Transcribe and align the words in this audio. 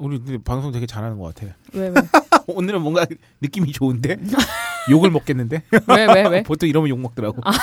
우리 0.00 0.38
방송 0.38 0.72
되게 0.72 0.86
잘하는 0.86 1.18
것 1.18 1.34
같아. 1.34 1.54
왜 1.74 1.88
왜? 1.88 1.94
오늘은 2.48 2.80
뭔가 2.82 3.06
느낌이 3.40 3.70
좋은데 3.72 4.16
욕을 4.90 5.10
먹겠는데 5.10 5.62
왜 5.86 6.06
왜 6.06 6.26
왜? 6.28 6.42
보통 6.44 6.68
이러면 6.68 6.88
욕 6.88 6.98
먹더라고. 6.98 7.40
뭔가 7.42 7.60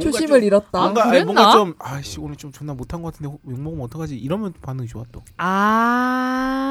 초심을 0.00 0.40
좀- 0.40 0.42
잃었다. 0.42 0.80
뭔가 0.80 1.08
아니? 1.08 1.22
뭔가 1.24 1.52
좀 1.52 1.74
아씨 1.78 2.18
오늘 2.20 2.36
좀 2.36 2.50
존나 2.52 2.74
못한 2.74 3.00
것 3.02 3.12
같은데 3.14 3.32
욕 3.32 3.40
먹으면 3.60 3.84
어떡하지 3.84 4.16
이러면 4.16 4.52
반응이 4.60 4.88
좋아 4.88 5.04
또. 5.12 5.22
아. 5.36 6.66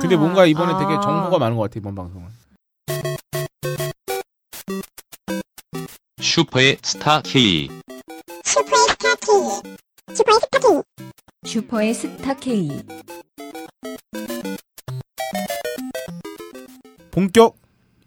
근데 0.00 0.16
뭔가 0.16 0.44
이번에 0.46 0.72
되게 0.78 0.94
아. 0.94 1.00
정보가 1.00 1.38
많은 1.38 1.56
것 1.56 1.62
같아 1.62 1.74
이번 1.78 1.94
방송은. 1.94 2.28
슈퍼의 6.20 6.78
스타 6.82 7.22
K. 7.22 7.68
슈퍼의 8.44 8.84
스타 8.88 9.14
K. 9.14 9.62
본격 17.10 17.56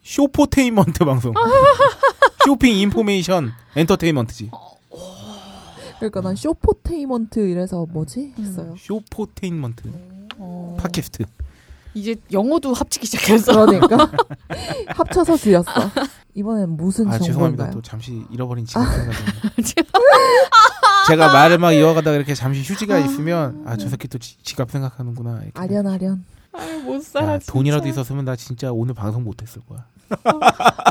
shopfotainment 0.03 1.05
방송. 1.05 1.33
쇼핑 2.45 2.75
information 2.75 3.51
entertainment지. 3.75 4.51
그러니까 5.97 6.21
난 6.21 6.35
shopfotainment 6.35 7.39
이래서 7.39 7.85
뭐지 7.89 8.33
했어요. 8.37 8.75
shopfotainment 8.77 9.91
어. 10.37 10.77
팟캐스트. 10.79 11.25
이제 11.93 12.15
영어도 12.31 12.73
합치기 12.73 13.05
시작했어. 13.05 13.65
그러니까 13.65 14.09
합쳐서 14.95 15.37
줄였어. 15.37 15.71
이번엔 16.35 16.69
무슨 16.77 17.07
아 17.09 17.17
죄송합니다. 17.19 17.65
정보인가요? 17.65 17.71
또 17.73 17.81
잠시 17.81 18.23
잃어버린 18.31 18.65
지갑 18.65 18.85
생각이. 18.87 19.17
제가 21.09 21.33
말을 21.33 21.57
막 21.57 21.73
이어가다가 21.73 22.15
이렇게 22.15 22.33
잠시 22.33 22.61
휴지가 22.61 22.99
있으면 22.99 23.63
아 23.65 23.75
저 23.77 23.87
새끼 23.89 24.07
또 24.07 24.17
지, 24.17 24.37
지갑 24.43 24.71
생각하는구나. 24.71 25.41
이렇게. 25.43 25.51
아련 25.55 25.87
아련. 25.87 26.25
아유, 26.53 26.79
못 26.79 27.03
살아. 27.03 27.33
야. 27.33 27.39
돈이라도 27.47 27.87
있었으면 27.87 28.25
나 28.25 28.35
진짜 28.35 28.71
오늘 28.71 28.93
방송 28.93 29.23
못했을 29.23 29.61
거야. 29.67 29.85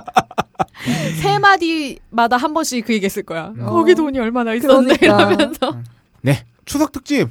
세 1.20 1.38
마디마다 1.38 2.36
한 2.36 2.54
번씩 2.54 2.86
그 2.86 2.94
얘기했을 2.94 3.22
거야. 3.24 3.52
어. 3.58 3.70
거기 3.70 3.94
돈이 3.94 4.18
얼마나 4.18 4.54
있었네 4.54 4.96
그러니까. 4.96 5.32
이러면서. 5.32 5.78
네 6.22 6.44
추석 6.64 6.92
특집 6.92 7.28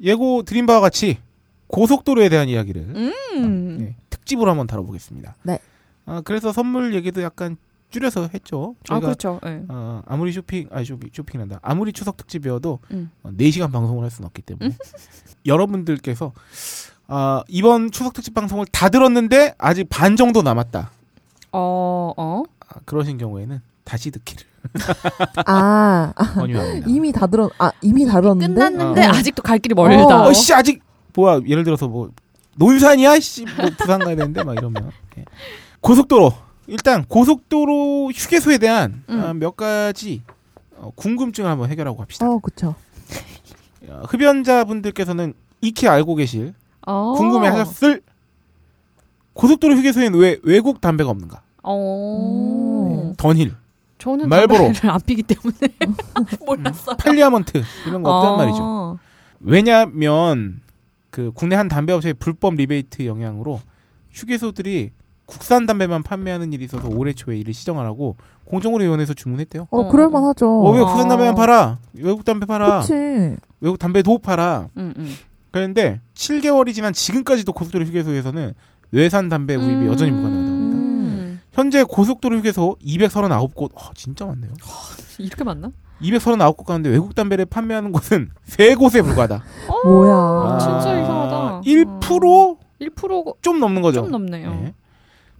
예고 0.00 0.42
드린 0.42 0.66
바와 0.66 0.80
같이 0.80 1.18
고속도로에 1.68 2.28
대한 2.28 2.48
이야기를 2.48 3.12
음. 3.36 3.78
네, 3.78 3.96
특집으로 4.10 4.50
한번 4.50 4.66
다뤄보겠습니다. 4.66 5.36
네. 5.42 5.58
아 6.06 6.20
그래서 6.24 6.52
선물 6.52 6.94
얘기도 6.94 7.22
약간 7.22 7.56
줄여서 7.94 8.28
했죠. 8.34 8.74
아 8.80 8.84
저희가 8.88 9.06
그렇죠. 9.06 9.40
예. 9.46 9.62
어, 9.68 10.02
아무리 10.06 10.32
쇼핑, 10.32 10.68
아니 10.72 10.84
쇼핑, 10.84 11.10
쇼핑한다. 11.12 11.60
아무리 11.62 11.92
추석 11.92 12.16
특집이어도 12.16 12.80
음. 12.90 13.10
어, 13.22 13.30
4시간 13.30 13.70
방송을 13.72 14.02
할 14.02 14.10
수는 14.10 14.26
없기 14.26 14.42
때문에 14.42 14.74
여러분들께서 15.46 16.32
아, 17.06 17.44
이번 17.48 17.90
추석 17.92 18.12
특집 18.14 18.34
방송을 18.34 18.66
다 18.72 18.88
들었는데 18.88 19.54
아직 19.58 19.88
반 19.88 20.16
정도 20.16 20.42
남았다. 20.42 20.90
어 21.52 22.12
어. 22.16 22.42
아, 22.68 22.80
그러신 22.84 23.16
경우에는 23.18 23.60
다시 23.84 24.10
듣기를 24.10 24.42
아, 25.46 26.12
아, 26.16 26.24
권유합니다. 26.34 26.86
이미 26.88 27.12
다 27.12 27.26
들었. 27.28 27.50
아 27.58 27.70
이미 27.80 28.04
다 28.06 28.20
들었는데. 28.20 28.54
끝났는데 28.54 29.06
어. 29.06 29.10
아직도 29.10 29.42
갈 29.42 29.58
길이 29.60 29.74
멀다. 29.74 30.24
어, 30.24 30.32
씨 30.32 30.52
아직 30.52 30.82
뭐야? 31.14 31.40
예를 31.46 31.62
들어서 31.62 31.86
뭐 31.86 32.10
논산이야? 32.56 33.20
씨, 33.20 33.44
뭐 33.44 33.68
부산 33.78 34.00
가야 34.00 34.16
되는데 34.16 34.42
막 34.42 34.54
이러면 34.54 34.90
예. 35.18 35.24
고속도로 35.80 36.32
일단 36.66 37.04
고속도로 37.04 38.10
휴게소에 38.14 38.58
대한 38.58 39.02
음. 39.08 39.20
아, 39.20 39.34
몇 39.34 39.56
가지 39.56 40.22
어, 40.76 40.90
궁금증을 40.94 41.48
한번 41.50 41.70
해결하고 41.70 41.96
갑시다. 41.98 42.26
어. 42.28 42.40
어, 43.88 44.02
흡연자분들께서는 44.08 45.34
익히 45.60 45.88
알고 45.88 46.14
계실 46.16 46.54
어. 46.86 47.12
궁금해하셨을 47.16 48.02
고속도로 49.34 49.76
휴게소에는 49.76 50.18
왜 50.18 50.38
외국 50.42 50.80
담배가 50.80 51.10
없는가? 51.10 51.42
어. 51.62 53.10
음. 53.10 53.14
던힐, 53.16 53.54
저는 53.98 54.28
말보로. 54.28 54.72
안 54.82 55.00
피기 55.00 55.22
때문에 55.22 55.56
몰랐어요. 56.46 56.96
팔리아먼트 56.96 57.62
이런 57.86 58.02
거 58.02 58.10
없단 58.10 58.32
어. 58.32 58.36
말이죠. 58.36 58.98
왜냐면 59.40 60.60
그 61.10 61.30
국내 61.34 61.56
한 61.56 61.68
담배 61.68 61.92
업체의 61.92 62.14
불법 62.14 62.54
리베이트 62.54 63.06
영향으로 63.06 63.60
휴게소들이 64.12 64.90
국산 65.26 65.66
담배만 65.66 66.02
판매하는 66.02 66.52
일이 66.52 66.64
있어서 66.64 66.88
올해 66.88 67.12
초에 67.12 67.36
이를 67.38 67.54
시정하라고 67.54 68.16
공정거래위원회에서 68.44 69.14
주문했대요. 69.14 69.68
어 69.70 69.78
어, 69.80 69.88
그럴만 69.88 70.22
하죠. 70.24 70.48
어, 70.48 70.70
왜 70.72 70.80
어. 70.80 70.86
국산 70.86 71.08
담배만 71.08 71.34
팔아? 71.34 71.78
외국 71.94 72.24
담배 72.24 72.46
팔아. 72.46 72.80
그치. 72.80 72.92
외국 73.60 73.78
담배도 73.78 74.18
팔아. 74.18 74.68
음, 74.76 74.94
음. 74.96 75.14
그런데 75.50 76.00
7개월이 76.14 76.74
지난 76.74 76.92
지금까지도 76.92 77.52
고속도로 77.52 77.84
휴게소에서는 77.86 78.52
외산 78.92 79.28
담배 79.28 79.56
구입이 79.56 79.86
여전히 79.86 80.10
불가능하다고 80.10 80.50
합니다. 80.56 80.78
음. 80.78 81.40
현재 81.52 81.84
고속도로 81.84 82.38
휴게소 82.38 82.76
239곳, 82.84 83.70
아, 83.76 83.90
진짜 83.94 84.26
많네요. 84.26 84.52
이렇게 85.18 85.44
많나? 85.44 85.70
239곳 86.02 86.64
가운데 86.64 86.90
외국 86.90 87.14
담배를 87.14 87.46
판매하는 87.46 87.92
곳은 87.92 88.30
3곳에 88.48 89.02
불과하다. 89.04 89.42
뭐야. 89.84 90.12
아, 90.14 90.58
진짜 90.60 91.00
이상하다. 91.00 91.60
1%? 91.62 92.58
1%가 92.80 93.32
좀 93.40 93.60
넘는 93.60 93.80
거죠. 93.80 94.02
좀 94.02 94.10
넘네요. 94.10 94.50
네. 94.50 94.74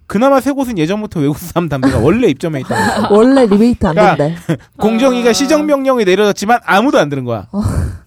그나마 0.07 0.39
세 0.39 0.51
곳은 0.51 0.77
예전부터 0.77 1.19
외국산 1.19 1.67
담배가 1.67 1.99
원래 1.99 2.27
입점해 2.27 2.59
있다. 2.61 3.09
원래 3.13 3.45
리베이트 3.45 3.85
안 3.87 3.95
야. 3.97 4.15
된대. 4.15 4.37
공정위가 4.77 5.31
아. 5.31 5.33
시정 5.33 5.65
명령이 5.65 6.05
내려졌지만 6.05 6.59
아무도 6.63 6.99
안 6.99 7.09
들은 7.09 7.23
거야. 7.25 7.47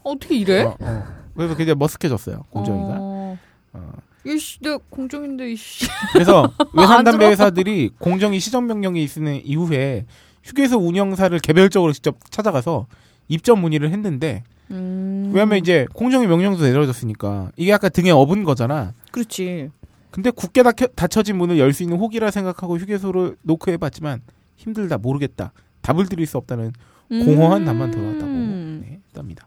어떻게 0.03 0.37
이래? 0.37 0.63
어, 0.63 0.77
어. 0.81 1.05
그래서 1.37 1.57
그게 1.57 1.75
머쓱해졌어요. 1.75 2.45
공정위가. 2.51 2.97
어. 2.99 3.39
어. 3.73 3.93
이씨, 4.25 4.59
내 4.61 4.77
공정인데 4.91 5.53
이씨. 5.53 5.87
그래서 6.13 6.53
외산 6.73 6.99
안 6.99 7.05
담배 7.05 7.19
들어. 7.19 7.31
회사들이 7.31 7.91
공정위 7.99 8.41
시정 8.41 8.67
명령이 8.67 9.03
있는 9.03 9.41
이후에 9.45 10.07
휴게소 10.45 10.79
운영사를 10.79 11.37
개별적으로 11.41 11.93
직접 11.93 12.17
찾아가서 12.31 12.87
입점 13.29 13.61
문의를 13.61 13.91
했는데 13.91 14.45
음. 14.71 15.31
왜냐면 15.33 15.59
이제 15.59 15.87
공정위 15.95 16.27
명령도 16.27 16.63
내려졌으니까 16.65 17.51
이게 17.57 17.73
아까 17.73 17.89
등에 17.89 18.11
업은 18.11 18.45
거잖아. 18.45 18.93
그렇지. 19.11 19.71
근데 20.11 20.31
굳게 20.31 20.63
닫혀, 20.63 20.87
닫혀 20.89 21.23
진 21.23 21.37
문을 21.37 21.59
열 21.59 21.73
수 21.73 21.83
있는 21.83 21.99
혹이라 21.99 22.31
생각하고 22.31 22.79
휴게소를 22.79 23.37
노크해봤지만 23.43 24.23
힘들다 24.57 24.99
모르겠다 24.99 25.53
답을 25.83 26.07
드릴 26.09 26.27
수 26.27 26.37
없다는 26.39 26.73
공허한 27.09 27.65
답만 27.65 27.91
돌아왔다고 27.91 28.27
음. 28.27 28.85
네, 28.85 29.01
했답니다. 29.09 29.47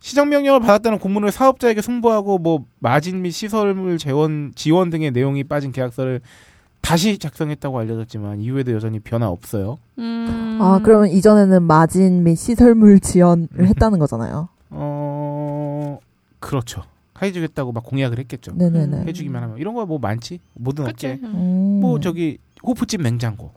시정 0.00 0.28
명령을 0.28 0.60
받았다는 0.60 0.98
공문을 1.00 1.32
사업자에게 1.32 1.82
송부하고 1.82 2.38
뭐 2.38 2.64
마진 2.78 3.22
및 3.22 3.30
시설물 3.32 3.98
재원 3.98 4.52
지원 4.54 4.90
등의 4.90 5.10
내용이 5.10 5.42
빠진 5.44 5.72
계약서를 5.72 6.20
다시 6.80 7.18
작성했다고 7.18 7.76
알려졌지만 7.78 8.40
이후에도 8.40 8.72
여전히 8.72 9.00
변화 9.00 9.28
없어요. 9.28 9.78
음. 9.98 10.58
아 10.60 10.80
그러면 10.84 11.08
이전에는 11.08 11.62
마진 11.64 12.22
및 12.22 12.36
시설물 12.36 13.00
지원을 13.00 13.48
음. 13.58 13.66
했다는 13.66 13.98
거잖아요. 13.98 14.48
어 14.70 15.98
그렇죠. 16.38 16.82
해주겠다고 17.22 17.72
막 17.72 17.84
공약을 17.84 18.18
했겠죠. 18.18 18.52
네네네. 18.54 19.04
해주기만 19.06 19.42
하면 19.42 19.58
이런 19.58 19.74
거 19.74 19.84
뭐 19.86 19.98
많지 19.98 20.40
모든 20.54 20.84
그치. 20.84 21.06
업계 21.08 21.20
음. 21.26 21.80
뭐 21.80 21.98
저기 22.00 22.38
호프집 22.62 23.00
냉장고 23.02 23.52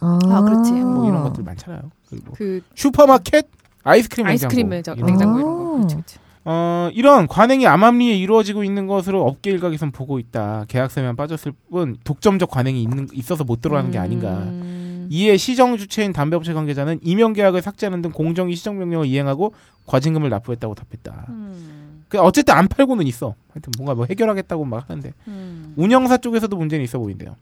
아, 0.00 0.18
아, 0.24 0.42
그렇지. 0.42 0.72
뭐 0.72 1.08
이런 1.08 1.22
것들 1.22 1.42
많잖아요. 1.44 1.90
그리고 2.08 2.32
그 2.34 2.60
슈퍼마켓 2.74 3.46
아이스크림 3.84 4.26
냉장고 4.26 4.50
아이스크림 4.52 4.68
냉장고 4.68 4.96
아. 4.96 5.04
이런 5.04 5.34
거. 5.44 5.80
그치, 5.82 5.96
그치. 5.96 6.18
어, 6.44 6.88
이런 6.92 7.28
관행이 7.28 7.66
암암리에 7.68 8.16
이루어지고 8.16 8.64
있는 8.64 8.86
것으로 8.88 9.24
업계 9.24 9.50
일각에선 9.52 9.92
보고 9.92 10.18
있다. 10.18 10.64
계약서에만 10.68 11.14
빠졌을 11.14 11.52
뿐 11.70 11.96
독점적 12.02 12.50
관행이 12.50 12.82
있는, 12.82 13.06
있어서 13.12 13.44
못 13.44 13.60
들어가는 13.60 13.90
게 13.92 13.98
아닌가. 13.98 14.38
음. 14.38 15.06
이에 15.08 15.36
시정 15.36 15.76
주체인 15.76 16.12
담배업체 16.12 16.52
관계자는 16.52 16.98
임용 17.02 17.32
계약을 17.32 17.62
삭제하는 17.62 18.02
등 18.02 18.10
공정위 18.12 18.56
시정 18.56 18.78
명령을 18.78 19.06
이행하고 19.06 19.54
과징금을 19.86 20.30
납부했다고 20.30 20.74
답했다. 20.74 21.26
음. 21.28 21.81
그 22.12 22.18
어쨌든 22.20 22.52
안 22.54 22.68
팔고는 22.68 23.06
있어. 23.06 23.34
하여튼 23.54 23.72
뭔가 23.78 23.94
뭐 23.94 24.04
해결하겠다고 24.04 24.66
막 24.66 24.90
하는데 24.90 25.14
음. 25.28 25.72
운영사 25.76 26.18
쪽에서도 26.18 26.54
문제는 26.54 26.84
있어 26.84 26.98
보인대요. 26.98 27.36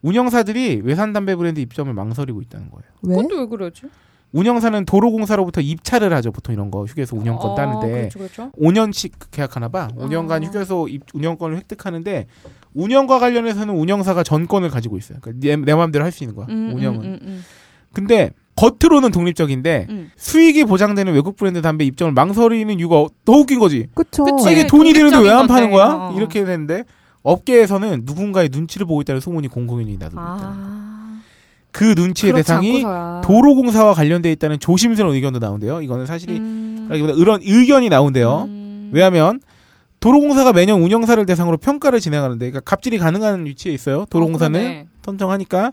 운영사들이 0.00 0.80
외산 0.82 1.12
담배 1.12 1.36
브랜드 1.36 1.60
입점을 1.60 1.92
망설이고 1.92 2.40
있다는 2.40 2.70
거예요. 2.70 2.84
왜? 3.02 3.16
그것도 3.16 3.40
왜 3.40 3.46
그러지? 3.46 3.82
운영사는 4.32 4.86
도로공사로부터 4.86 5.60
입찰을 5.60 6.10
하죠. 6.14 6.32
보통 6.32 6.54
이런 6.54 6.70
거 6.70 6.84
휴게소 6.86 7.18
운영권 7.18 7.50
아, 7.50 7.54
따는데 7.54 8.08
그렇죠, 8.08 8.18
그렇죠. 8.18 8.50
5년씩 8.58 9.12
계약하나 9.30 9.68
봐. 9.68 9.88
5년간 9.94 10.42
아. 10.42 10.46
휴게소 10.46 10.88
입- 10.88 11.02
운영권을 11.12 11.58
획득하는데 11.58 12.26
운영과 12.72 13.18
관련해서는 13.18 13.74
운영사가 13.74 14.22
전권을 14.22 14.70
가지고 14.70 14.96
있어요. 14.96 15.18
그러니까 15.20 15.46
내, 15.46 15.54
내 15.56 15.74
마음대로 15.74 16.02
할 16.06 16.12
수 16.12 16.24
있는 16.24 16.34
거야. 16.34 16.46
음, 16.48 16.72
운영은. 16.74 17.04
음, 17.04 17.18
음, 17.22 17.44
근데 17.92 18.30
겉으로는 18.62 19.10
독립적인데 19.10 19.86
음. 19.90 20.10
수익이 20.16 20.64
보장되는 20.64 21.12
외국 21.12 21.36
브랜드 21.36 21.60
담배 21.62 21.84
입점을 21.84 22.12
망설이는 22.12 22.78
이유가 22.78 23.06
더 23.24 23.32
웃긴 23.32 23.58
거지. 23.58 23.88
그쵸. 23.94 24.24
그치. 24.24 24.46
아, 24.46 24.50
이게 24.52 24.66
돈이 24.66 24.92
되는데 24.92 25.18
왜 25.18 25.30
안 25.30 25.46
파는 25.48 25.70
거야? 25.70 25.86
어. 25.86 26.14
이렇게 26.16 26.44
되는데 26.44 26.84
업계에서는 27.22 28.02
누군가의 28.04 28.50
눈치를 28.52 28.86
보고 28.86 29.00
있다는 29.00 29.20
소문이 29.20 29.48
공공연히 29.48 29.92
있다. 29.94 30.10
아. 30.14 31.20
그 31.72 31.94
눈치의 31.96 32.34
대상이 32.34 32.84
않고서야. 32.84 33.20
도로공사와 33.24 33.94
관련돼 33.94 34.30
있다는 34.32 34.58
조심스러운 34.60 35.14
의견도 35.16 35.38
나온대요. 35.38 35.80
이거는 35.82 36.06
사실이 36.06 36.36
음. 36.36 36.86
라기보다 36.90 37.14
이런 37.14 37.40
의견이 37.42 37.88
나온대요. 37.88 38.44
음. 38.46 38.90
왜냐하면 38.92 39.40
도로공사가 40.00 40.52
매년 40.52 40.82
운영사를 40.82 41.24
대상으로 41.26 41.56
평가를 41.56 42.00
진행하는데, 42.00 42.50
그러니까 42.50 42.60
갑질이 42.68 42.98
가능한 42.98 43.46
위치에 43.46 43.72
있어요. 43.72 44.04
도로공사는 44.10 44.84
어. 44.84 44.90
선정하니까 45.04 45.72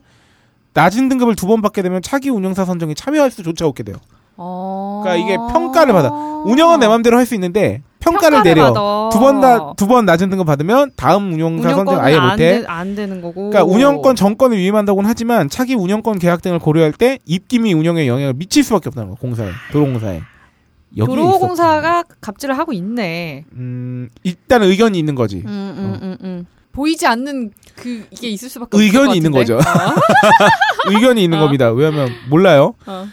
낮은 0.74 1.10
등급을 1.10 1.36
두 1.36 1.48
번 1.48 1.62
받게 1.62 1.82
되면 1.82 2.02
차기 2.02 2.30
운영사 2.30 2.66
선정에 2.66 2.94
참여할 2.94 3.32
수조차 3.32 3.66
없게 3.66 3.84
돼요. 3.84 3.96
어... 4.38 5.02
그러니까 5.04 5.26
이게 5.26 5.36
평가를 5.52 5.94
받아. 5.94 6.10
운영은 6.46 6.80
내 6.80 6.88
맘대로 6.88 7.18
할 7.18 7.26
수 7.26 7.34
있는데 7.36 7.82
평가를, 8.00 8.44
내려. 8.44 8.72
받아. 8.72 9.10
두번 9.12 9.42
다 9.42 9.74
두 9.76 9.88
번 9.88 10.06
낮은 10.06 10.30
등급 10.30 10.46
받으면 10.48 10.92
다음 10.96 11.34
운영사 11.34 11.72
선정 11.72 12.00
아예 12.00 12.16
안 12.16 12.30
못해. 12.30 12.62
되- 12.62 12.66
안 12.68 12.96
되는 12.96 13.22
거고. 13.22 13.50
그러니까 13.50 13.64
운영권 13.66 14.16
정권을 14.16 14.58
위임한다고는 14.58 15.10
하지만 15.10 15.50
차기 15.50 15.74
운영권 15.76 16.20
계약 16.20 16.42
등을 16.42 16.60
고려할 16.60 16.94
때 16.94 17.20
입김이 17.26 17.74
운영에 17.74 18.08
영향을 18.08 18.34
미칠 18.36 18.64
수밖에 18.64 18.88
없다는 18.90 19.10
거 19.10 19.16
공사에 19.16 19.50
도로공사에 19.74 20.22
도로공사가 20.98 22.04
갑질을 22.22 22.58
하고 22.58 22.72
있네. 22.74 23.44
음 23.54 24.08
일단 24.24 24.64
의견이 24.64 24.98
있는 24.98 25.16
거지 25.16 25.44
음, 25.46 25.76
음, 25.78 26.00
음, 26.02 26.18
음. 26.24 26.46
보이지 26.72 27.08
않는 27.08 27.52
그 27.76 28.06
이게 28.12 28.30
있을 28.30 28.50
수밖에 28.50 28.78
의견이 28.78 29.18
있는 29.18 29.32
것 29.32 29.40
같은데? 29.40 29.64
의견이 30.90 31.24
있는 31.24 31.38
어. 31.38 31.42
겁니다 31.42 31.72
왜냐하면 31.72 32.10
몰라요 32.30 32.76
어. 32.86 32.92
어. 32.92 33.08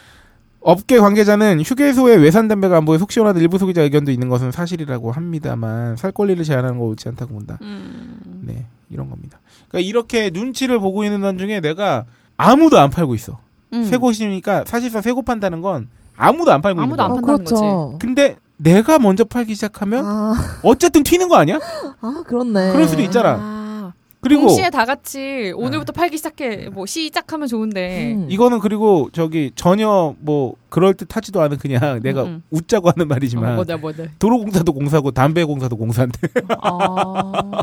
업계 0.60 0.98
관계자는 0.98 1.60
휴게소의 1.60 2.18
외산 2.18 2.48
담배가 2.48 2.76
안보에 2.78 2.98
속 2.98 3.12
시원하다 3.12 3.38
일부 3.40 3.56
소비자 3.56 3.82
의견도 3.82 4.10
있는 4.10 4.28
것은 4.28 4.50
사실이라고 4.50 5.12
합니다만 5.12 5.96
살 5.96 6.10
권리를 6.10 6.42
제한하는 6.44 6.78
거 6.78 6.84
옳지 6.86 7.08
않다고 7.08 7.34
본다 7.34 7.58
음. 7.62 8.18
네 8.44 8.66
이런 8.90 9.08
겁니다 9.08 9.38
그러니까 9.68 9.88
이렇게 9.88 10.30
눈치를 10.30 10.80
보고 10.80 11.04
있는 11.04 11.22
와중에 11.22 11.60
내가 11.60 12.04
아무도 12.36 12.78
안 12.80 12.90
팔고 12.90 13.14
있어 13.14 13.38
음. 13.72 13.84
새 13.84 13.96
곳이니까 13.96 14.64
사실상 14.66 15.02
새 15.02 15.12
곳 15.12 15.24
판다는 15.24 15.60
건 15.60 15.88
아무도 16.16 16.52
안 16.52 16.60
팔고 16.62 16.80
아무도 16.80 17.02
있는 17.02 17.04
안 17.16 17.20
거야. 17.22 17.34
어, 17.34 17.36
판다는 17.38 17.44
그렇죠. 17.44 17.98
근데 18.00 18.36
내가 18.58 18.98
먼저 18.98 19.24
팔기 19.24 19.54
시작하면 19.54 20.04
아, 20.06 20.34
어쨌든 20.62 21.02
튀는 21.02 21.28
거 21.28 21.36
아니야? 21.36 21.58
아, 22.00 22.22
그렇네. 22.26 22.72
그럴 22.72 22.88
수도 22.88 23.02
있잖아. 23.02 23.36
아. 23.40 23.92
그리고 24.20 24.46
동시에 24.48 24.70
다 24.70 24.84
같이 24.84 25.52
오늘부터 25.54 25.92
팔기 25.92 26.16
시작해 26.16 26.68
뭐 26.72 26.84
시작하면 26.84 27.46
좋은데 27.46 28.14
음. 28.14 28.26
이거는 28.28 28.58
그리고 28.58 29.08
저기 29.12 29.52
전혀 29.54 30.16
뭐 30.18 30.54
그럴 30.68 30.94
듯하지도 30.94 31.40
않은 31.42 31.58
그냥 31.58 32.00
내가 32.02 32.22
음, 32.24 32.26
음. 32.28 32.42
웃자고 32.50 32.90
하는 32.90 33.06
말이지만 33.06 33.52
어, 33.52 33.54
뭐다 33.56 33.76
뭐다. 33.76 34.04
도로공사도 34.18 34.72
공사고 34.72 35.12
담배 35.12 35.44
공사도 35.44 35.76
공사인데 35.76 36.18
아. 36.60 37.62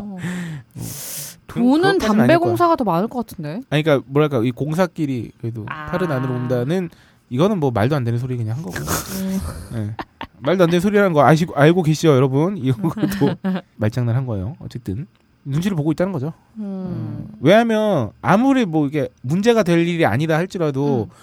그- 1.46 1.60
돈은 1.60 1.98
담배. 1.98 2.36
공사가 2.36 2.76
더 2.76 2.84
많을 2.84 3.08
것 3.08 3.26
같은데. 3.26 3.60
아니 3.68 3.82
그러니까 3.82 4.06
뭐랄까 4.08 4.40
이 4.42 4.50
공사끼리 4.50 5.32
그래도 5.40 5.66
아. 5.68 5.86
팔을 5.86 6.10
안으로 6.10 6.32
온다는 6.34 6.88
이거는 7.30 7.58
뭐 7.58 7.70
말도 7.70 7.96
안 7.96 8.04
되는 8.04 8.18
소리 8.18 8.36
그냥 8.36 8.56
한 8.56 8.62
거고 8.62 8.76
음. 8.78 9.38
예. 9.76 9.94
말도 10.40 10.64
안 10.64 10.70
되는 10.70 10.80
소리라는 10.80 11.12
거 11.12 11.24
아시고 11.24 11.54
알고 11.54 11.82
계시죠 11.82 12.08
여러분 12.14 12.56
이것도 12.56 13.34
말장난 13.76 14.14
한 14.14 14.26
거예요 14.26 14.56
어쨌든 14.60 15.06
눈치를 15.44 15.76
보고 15.76 15.90
있다는 15.92 16.12
거죠 16.12 16.32
음. 16.58 17.26
왜냐하면 17.40 18.10
아무리 18.22 18.64
뭐 18.66 18.86
이게 18.86 19.08
문제가 19.22 19.62
될 19.62 19.86
일이 19.86 20.04
아니다 20.06 20.36
할지라도 20.36 21.08
음. 21.10 21.14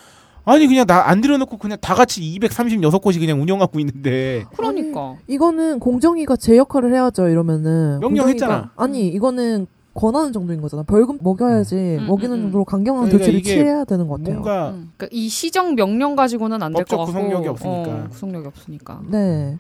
아니 0.44 0.66
그냥 0.68 0.88
나 0.88 1.08
안 1.08 1.22
들여놓고 1.22 1.58
그냥 1.58 1.78
다 1.80 1.94
같이 1.94 2.20
236곳이 2.40 3.20
그냥 3.20 3.40
운영하고 3.42 3.80
있는데 3.80 4.46
그러니까. 4.58 5.16
이거는 5.28 5.78
공정위가 5.80 6.36
제 6.36 6.58
역할을 6.58 6.92
해야죠. 6.94 7.28
이러면은 7.30 8.00
명령했잖아. 8.00 8.72
공정위가- 8.76 8.82
아니 8.82 9.08
이거는 9.10 9.68
권하는 9.94 10.32
정도인 10.32 10.62
거잖아. 10.62 10.84
벌금 10.84 11.18
먹여야지 11.22 11.76
음, 12.00 12.08
먹이는 12.08 12.32
음, 12.32 12.38
음. 12.40 12.42
정도로 12.44 12.66
강경한 12.66 13.06
그러니까 13.10 13.26
조치를 13.26 13.44
취해야 13.44 13.84
되는 13.84 14.08
것 14.08 14.20
같아요. 14.20 14.36
뭔가 14.36 14.70
음. 14.72 14.92
그러니까 14.96 15.08
이 15.12 15.28
시정 15.30 15.76
명령 15.76 16.16
가지고는 16.16 16.62
안 16.64 16.72
될 16.74 16.86
것 16.86 16.98
같고 16.98 17.06
구속력이 17.08 17.48
없으니까. 17.50 17.92
어, 17.92 18.08
구속력이 18.10 18.48
없으니까. 18.48 19.02
네. 19.10 19.58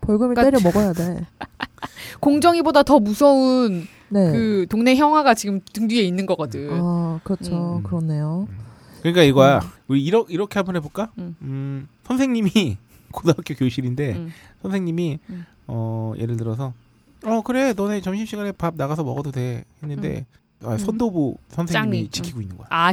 벌금을 0.00 0.34
그러니까 0.34 0.58
때려 0.58 0.62
먹어야 0.62 0.92
돼. 0.92 1.26
공정위보다 2.20 2.82
더 2.82 2.98
무서운 3.00 3.86
네. 4.10 4.30
그 4.32 4.66
동네 4.68 4.94
형아가 4.96 5.34
지금 5.34 5.60
등 5.72 5.88
뒤에 5.88 6.02
있는 6.02 6.26
거거든. 6.26 6.68
아 6.72 7.20
그렇죠. 7.24 7.78
음. 7.78 7.82
그렇네요. 7.82 8.46
그러니까 9.00 9.22
이거야 9.22 9.60
우리 9.88 10.02
이렇게 10.04 10.32
이렇게 10.32 10.58
한번 10.58 10.76
해볼까? 10.76 11.10
음. 11.18 11.36
음, 11.42 11.88
선생님이 12.04 12.78
고등학교 13.12 13.54
교실인데 13.54 14.12
음. 14.12 14.30
선생님이 14.62 15.18
음. 15.30 15.44
어 15.66 16.12
예를 16.18 16.36
들어서 16.36 16.72
어 17.24 17.42
그래 17.42 17.72
너네 17.72 18.00
점심 18.00 18.26
시간에 18.26 18.52
밥 18.52 18.74
나가서 18.76 19.02
먹어도 19.04 19.30
돼 19.32 19.64
했는데 19.82 20.26
아, 20.62 20.76
선도부 20.78 21.36
선생님이 21.48 21.96
짱이. 22.04 22.10
지키고 22.10 22.40
있는 22.40 22.56
거야. 22.56 22.66
아. 22.70 22.90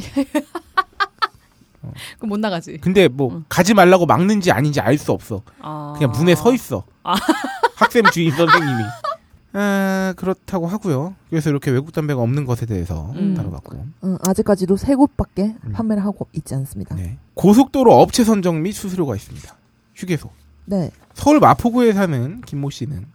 어. 1.84 1.92
그럼 2.18 2.30
못 2.30 2.40
나가지. 2.40 2.78
근데 2.78 3.08
뭐 3.08 3.30
음. 3.34 3.46
가지 3.50 3.74
말라고 3.74 4.06
막는지 4.06 4.52
아닌지 4.52 4.80
알 4.80 4.98
수 4.98 5.12
없어. 5.12 5.42
아. 5.60 5.94
그냥 5.98 6.12
문에 6.12 6.36
서 6.36 6.54
있어. 6.54 6.84
아. 7.04 7.16
학생 7.76 8.04
주임 8.12 8.32
선생님이. 8.32 8.84
아, 9.54 10.14
그렇다고 10.16 10.68
하고요. 10.68 11.16
그래서 11.30 11.50
이렇게 11.50 11.72
외국 11.72 11.92
담배가 11.92 12.22
없는 12.22 12.46
것에 12.46 12.66
대해서 12.66 13.12
음. 13.16 13.34
다뤄봤고. 13.36 13.86
음, 14.04 14.18
아직까지도 14.26 14.78
세 14.78 14.96
곳밖에 14.96 15.56
음. 15.66 15.72
판매를 15.74 16.06
하고 16.06 16.28
있지 16.34 16.56
않습니다. 16.56 16.96
네. 16.96 17.02
네. 17.04 17.18
고속도로 17.34 17.92
업체 17.94 18.24
선정 18.24 18.62
및 18.62 18.72
수수료가 18.72 19.16
있습니다. 19.16 19.54
휴게소. 19.96 20.30
네. 20.66 20.92
서울 21.16 21.40
마포구에 21.40 21.92
사는 21.94 22.42
김모 22.42 22.70
씨는 22.70 23.06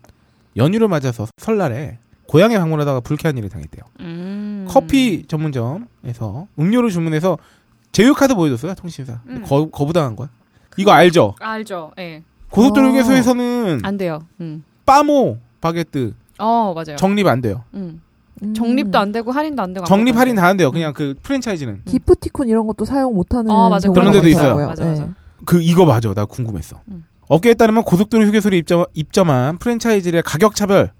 연휴를 0.57 0.89
맞아서 0.89 1.27
설날에 1.37 1.99
고향에 2.27 2.59
방문하다가 2.59 3.01
불쾌한 3.01 3.37
일을 3.39 3.49
당했대요. 3.49 3.85
음. 4.01 4.67
커피 4.69 5.27
전문점에서 5.27 6.49
음료를 6.59 6.91
주문해서 6.91 7.39
제휴카드 7.93 8.35
보여줬어요 8.35 8.75
통신사. 8.75 9.21
음. 9.29 9.43
거, 9.45 9.69
거부당한 9.71 10.17
거야. 10.17 10.29
이거 10.77 10.91
알죠? 10.93 11.35
알죠. 11.41 11.93
예. 11.99 12.23
고속도로 12.51 12.89
어. 12.89 12.91
휴게소에서는 12.91 13.81
안 13.83 13.97
돼요. 13.97 14.21
음. 14.41 14.65
빠모 14.85 15.39
바게트 15.61 16.15
어, 16.39 16.73
맞아요. 16.75 16.97
정립 16.97 17.27
안 17.27 17.41
돼요. 17.41 17.65
음. 17.75 18.01
음. 18.43 18.55
적립도 18.55 18.99
안 18.99 19.13
되고 19.13 19.33
할인도 19.33 19.63
안 19.63 19.73
되고. 19.73 19.87
정립 19.87 20.09
아무것도 20.09 20.21
할인 20.21 20.39
안다안 20.39 20.57
돼요. 20.57 20.71
그냥 20.71 20.93
그 20.93 21.15
프랜차이즈는 21.23 21.83
기프티콘 21.87 22.49
이런 22.49 22.67
것도 22.67 22.85
사용 22.85 23.15
못하는 23.15 23.51
어, 23.51 23.71
맞아. 23.71 23.89
경우가 23.89 24.01
그런 24.01 24.13
데도 24.13 24.29
있어요. 24.29 24.57
맞아, 24.57 24.85
맞아. 24.85 25.05
네. 25.05 25.11
그 25.45 25.63
이거 25.63 25.87
맞아. 25.87 26.13
나 26.13 26.25
궁금했어. 26.27 26.81
음. 26.89 27.05
업계에 27.29 27.55
따르면 27.55 27.83
고속도로 27.85 28.25
휴게소를 28.27 28.59
입점, 28.59 28.85
입점 28.95 29.31
한 29.31 29.59
프랜차이즈의 29.59 30.23
가격 30.23 30.55
차별 30.55 30.93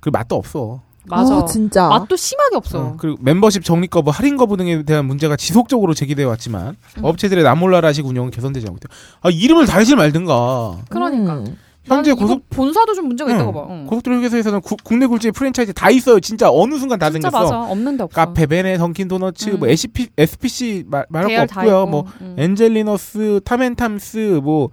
그 0.00 0.08
맛도 0.10 0.36
없어. 0.36 0.82
맞아. 1.08 1.36
아, 1.36 1.44
진짜. 1.44 1.88
맛도 1.88 2.16
심하게 2.16 2.56
없어. 2.56 2.80
어, 2.80 2.94
그리고 2.98 3.16
멤버십 3.20 3.64
적립 3.64 3.90
거부, 3.90 4.10
할인 4.10 4.36
거부 4.36 4.56
등에 4.56 4.82
대한 4.82 5.04
문제가 5.04 5.36
지속적으로 5.36 5.94
제기되어 5.94 6.28
왔지만 6.28 6.76
음. 6.98 7.04
업체들의 7.04 7.44
남몰라라식 7.44 8.04
운영은 8.06 8.30
개선되지 8.32 8.66
않고 8.66 8.78
있대요. 8.78 8.96
아 9.22 9.30
이름을 9.30 9.66
달지 9.66 9.94
말든가. 9.94 10.78
그러니까. 10.88 11.34
음. 11.34 11.56
현재 11.84 12.12
고속 12.14 12.50
본사도 12.50 12.94
좀 12.94 13.06
문제가 13.06 13.30
응. 13.30 13.36
있다고 13.36 13.52
봐. 13.52 13.66
응. 13.70 13.86
고속도로 13.86 14.16
휴게소에서는 14.16 14.60
구- 14.62 14.76
국내 14.82 15.06
굴지의 15.06 15.30
프랜차이즈 15.30 15.72
다 15.72 15.88
있어요. 15.90 16.18
진짜 16.18 16.50
어느 16.50 16.76
순간 16.76 16.98
다 16.98 17.08
진짜 17.12 17.30
생겼어. 17.30 17.44
맞아. 17.60 17.70
없는데 17.70 18.02
없어. 18.02 18.14
카페, 18.16 18.46
베네, 18.46 18.76
던킨 18.76 19.06
도너츠, 19.06 19.50
음. 19.50 19.58
뭐 19.60 19.68
SP, 19.70 20.08
SPC 20.18 20.82
말, 20.88 21.06
말할 21.08 21.36
거 21.36 21.42
없고요. 21.60 21.86
뭐 21.86 22.04
응. 22.20 22.34
엔젤리너스, 22.36 23.42
탐앤탐스 23.44 24.40
뭐 24.42 24.70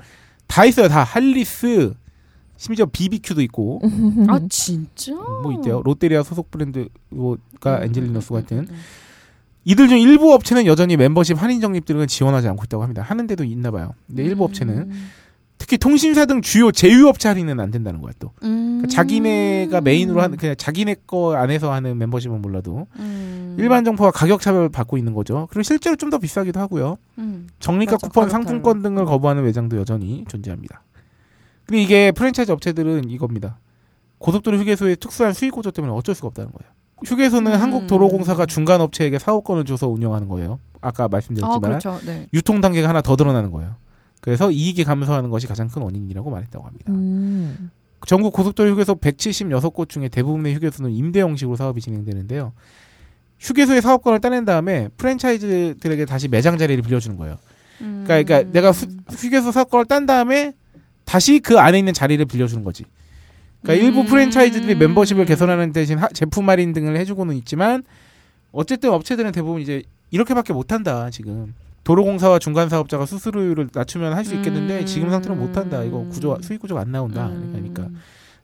다 0.54 0.66
있어요. 0.66 0.88
다 0.88 1.04
할리스, 1.04 1.96
심지어 2.58 2.86
BBQ도 2.86 3.42
있고 3.42 3.82
아 4.30 4.40
진짜? 4.52 5.12
뭐 5.14 5.52
있대요. 5.54 5.82
롯데리아 5.84 6.22
소속 6.22 6.52
브랜드가 6.52 6.90
음, 7.16 7.84
엔젤리너스 7.84 8.32
음, 8.32 8.36
같은 8.40 8.58
음, 8.60 8.68
음. 8.70 8.76
이들 9.66 9.88
중 9.88 10.00
일부 10.00 10.32
업체는 10.32 10.68
여전히 10.68 10.96
멤버십 10.96 11.42
할인 11.42 11.60
적립 11.60 11.86
등을 11.86 12.06
지원하지 12.06 12.50
않고 12.50 12.66
있다고 12.66 12.84
합니다. 12.84 13.02
하는 13.02 13.26
데도 13.26 13.44
있나 13.46 13.72
봐요. 13.72 13.96
근데 14.06 14.24
일부 14.26 14.44
업체는 14.44 14.92
음. 14.92 15.10
특히 15.64 15.78
통신사 15.78 16.26
등 16.26 16.42
주요 16.42 16.74
제휴업체 16.74 17.30
할인은 17.30 17.58
안 17.62 17.72
된다는 17.72 18.02
거야 18.02 18.12
또. 18.20 18.34
음. 18.44 18.80
그러니까 18.82 18.88
자기네가 18.90 19.80
메인으로 19.80 20.22
하는 20.22 20.38
그냥 20.38 20.56
자기네 20.58 20.96
거 21.08 21.36
안에서 21.38 21.72
하는 21.72 21.98
멤버십은 22.00 22.42
몰라도 22.42 22.86
음. 22.98 23.56
일반 23.58 23.86
정보와 23.86 24.12
가격 24.12 24.42
차별 24.42 24.68
받고 24.68 24.98
있는 24.98 25.14
거죠. 25.14 25.48
그리고 25.50 25.64
실제로 25.64 25.96
좀 25.96 26.10
더 26.10 26.18
비싸기도 26.20 26.60
하고요. 26.60 26.98
음. 27.18 27.48
적립과 27.62 27.94
맞아, 27.94 28.08
쿠폰, 28.08 28.30
상품권 28.30 28.82
등을 28.84 29.06
거부하는 29.06 29.46
매장도 29.46 29.78
여전히 29.78 30.26
존재합니다. 30.28 30.84
근데 31.66 31.82
이게 31.82 32.12
프랜차이즈 32.12 32.52
업체들은 32.52 33.10
이겁니다. 33.10 33.58
고속도로 34.18 34.58
휴게소의 34.58 34.98
특수한 34.98 35.32
수익 35.32 35.52
구조 35.54 35.72
때문에 35.72 35.94
어쩔 35.94 36.14
수가 36.14 36.28
없다는 36.28 36.52
거예요. 36.52 36.72
휴게소는 37.06 37.54
음. 37.54 37.62
한국도로공사가 37.62 38.46
중간 38.48 38.82
업체에게 38.82 39.18
사업권을 39.18 39.64
줘서 39.64 39.88
운영하는 39.88 40.28
거예요. 40.28 40.60
아까 40.82 41.06
아 41.06 41.08
말씀드렸지만 41.08 41.62
그렇죠. 41.62 42.00
네. 42.06 42.28
유통 42.34 42.60
단계가 42.60 42.90
하나 42.90 43.02
더 43.02 43.16
드러나는 43.16 43.50
거예요. 43.50 43.78
그래서 44.24 44.50
이익이 44.52 44.86
감소하는 44.86 45.30
것이 45.30 45.48
가장 45.48 45.68
큰 45.68 45.82
원인이라고 45.82 46.30
말했다고 46.32 46.66
합니다. 46.66 46.94
음. 46.94 47.70
전국 48.08 48.32
고속도로 48.32 48.70
휴게소 48.72 48.96
176곳 48.96 49.90
중에 49.90 50.08
대부분의 50.08 50.56
휴게소는 50.56 50.92
임대 50.92 51.20
형식으로 51.20 51.58
사업이 51.58 51.82
진행되는데요. 51.82 52.54
휴게소의 53.42 53.82
사업권을 53.82 54.22
따낸 54.22 54.46
다음에 54.46 54.88
프랜차이즈들에게 54.96 56.06
다시 56.06 56.30
매장 56.30 56.58
자리를 56.58 56.82
빌려주는 56.84 57.18
거예요. 57.18 57.38
음. 57.82 58.04
그러니까, 58.06 58.24
그러니까 58.38 58.52
내가 58.54 58.72
수- 58.72 58.88
휴게소 59.12 59.52
사업권을 59.52 59.88
딴 59.88 60.06
다음에 60.06 60.54
다시 61.04 61.40
그 61.40 61.60
안에 61.60 61.80
있는 61.80 61.94
자리를 61.94 62.24
빌려주는 62.24 62.64
거지. 62.64 62.86
그러니까 63.62 63.86
일부 63.86 64.02
음. 64.02 64.06
프랜차이즈들이 64.06 64.76
멤버십을 64.76 65.26
개선하는 65.26 65.74
대신 65.74 65.98
하- 65.98 66.08
제품 66.08 66.50
할인 66.50 66.72
등을 66.72 66.96
해주고는 66.96 67.36
있지만 67.36 67.84
어쨌든 68.54 68.92
업체들은 68.92 69.34
대부분 69.34 69.62
이제 69.62 69.84
이렇게밖에 70.12 70.54
못한다 70.54 71.10
지금. 71.10 71.54
도로공사와 71.84 72.40
중간 72.40 72.70
사업자가 72.70 73.06
수수료율을 73.06 73.70
낮추면 73.74 74.14
할 74.14 74.24
수 74.24 74.36
있겠는데 74.36 74.82
음. 74.82 74.86
지금 74.86 75.10
상태로 75.10 75.36
못한다. 75.36 75.84
이거 75.84 76.06
구조 76.10 76.38
수익 76.42 76.60
구조가 76.62 76.82
안 76.82 76.92
나온다. 76.92 77.28
음. 77.28 77.50
그러니까 77.52 77.90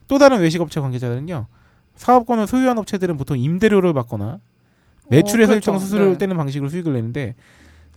또 0.08 0.18
다른 0.18 0.40
외식업체 0.42 0.80
관계자들은요. 0.82 1.48
사업권을 1.96 2.48
소유한 2.48 2.78
업체들은 2.78 3.18
보통 3.18 3.38
임대료를 3.38 3.94
받거나 3.94 4.40
매출의 5.10 5.46
어, 5.46 5.48
그렇죠. 5.48 5.54
설정 5.66 5.80
수수료를 5.80 6.14
네. 6.14 6.18
떼는 6.20 6.38
방식으로 6.38 6.70
수익을 6.70 6.94
내는데 6.94 7.36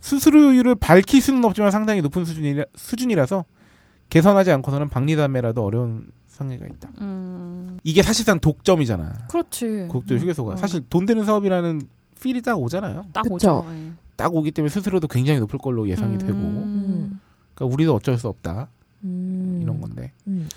수수료율을 0.01 0.75
밝힐 0.75 1.21
수는 1.21 1.43
없지만 1.45 1.71
상당히 1.71 2.01
높은 2.01 2.25
수준이라, 2.25 2.65
수준이라서 2.75 3.45
개선하지 4.09 4.51
않고서는 4.51 4.89
박리담회라도 4.89 5.63
어려운 5.63 6.07
상해가 6.27 6.65
있다. 6.65 6.89
음, 7.01 7.77
이게 7.83 8.01
사실상 8.01 8.39
독점이잖아. 8.39 9.27
그렇지. 9.29 9.87
고속도로 9.89 10.19
휴게소가 10.19 10.53
어. 10.53 10.55
사실 10.57 10.81
돈 10.89 11.05
되는 11.05 11.23
사업이라는 11.23 11.81
필이 12.21 12.41
딱 12.41 12.59
오잖아요. 12.59 13.05
딱 13.13 13.21
그쵸. 13.23 13.35
오죠. 13.35 13.65
예. 13.69 13.91
딱 14.23 14.33
오기 14.33 14.51
때문에 14.51 14.69
수수료도 14.69 15.09
굉장히 15.09 15.41
높을 15.41 15.59
걸로 15.59 15.89
예상이 15.89 16.17
되고 16.17 16.31
음. 16.31 17.19
그러니까 17.53 17.73
우리도 17.73 17.93
어쩔 17.93 18.17
수 18.17 18.29
없다 18.29 18.69
음. 19.03 19.59
이런 19.61 19.81
건데 19.81 20.13
음. 20.27 20.47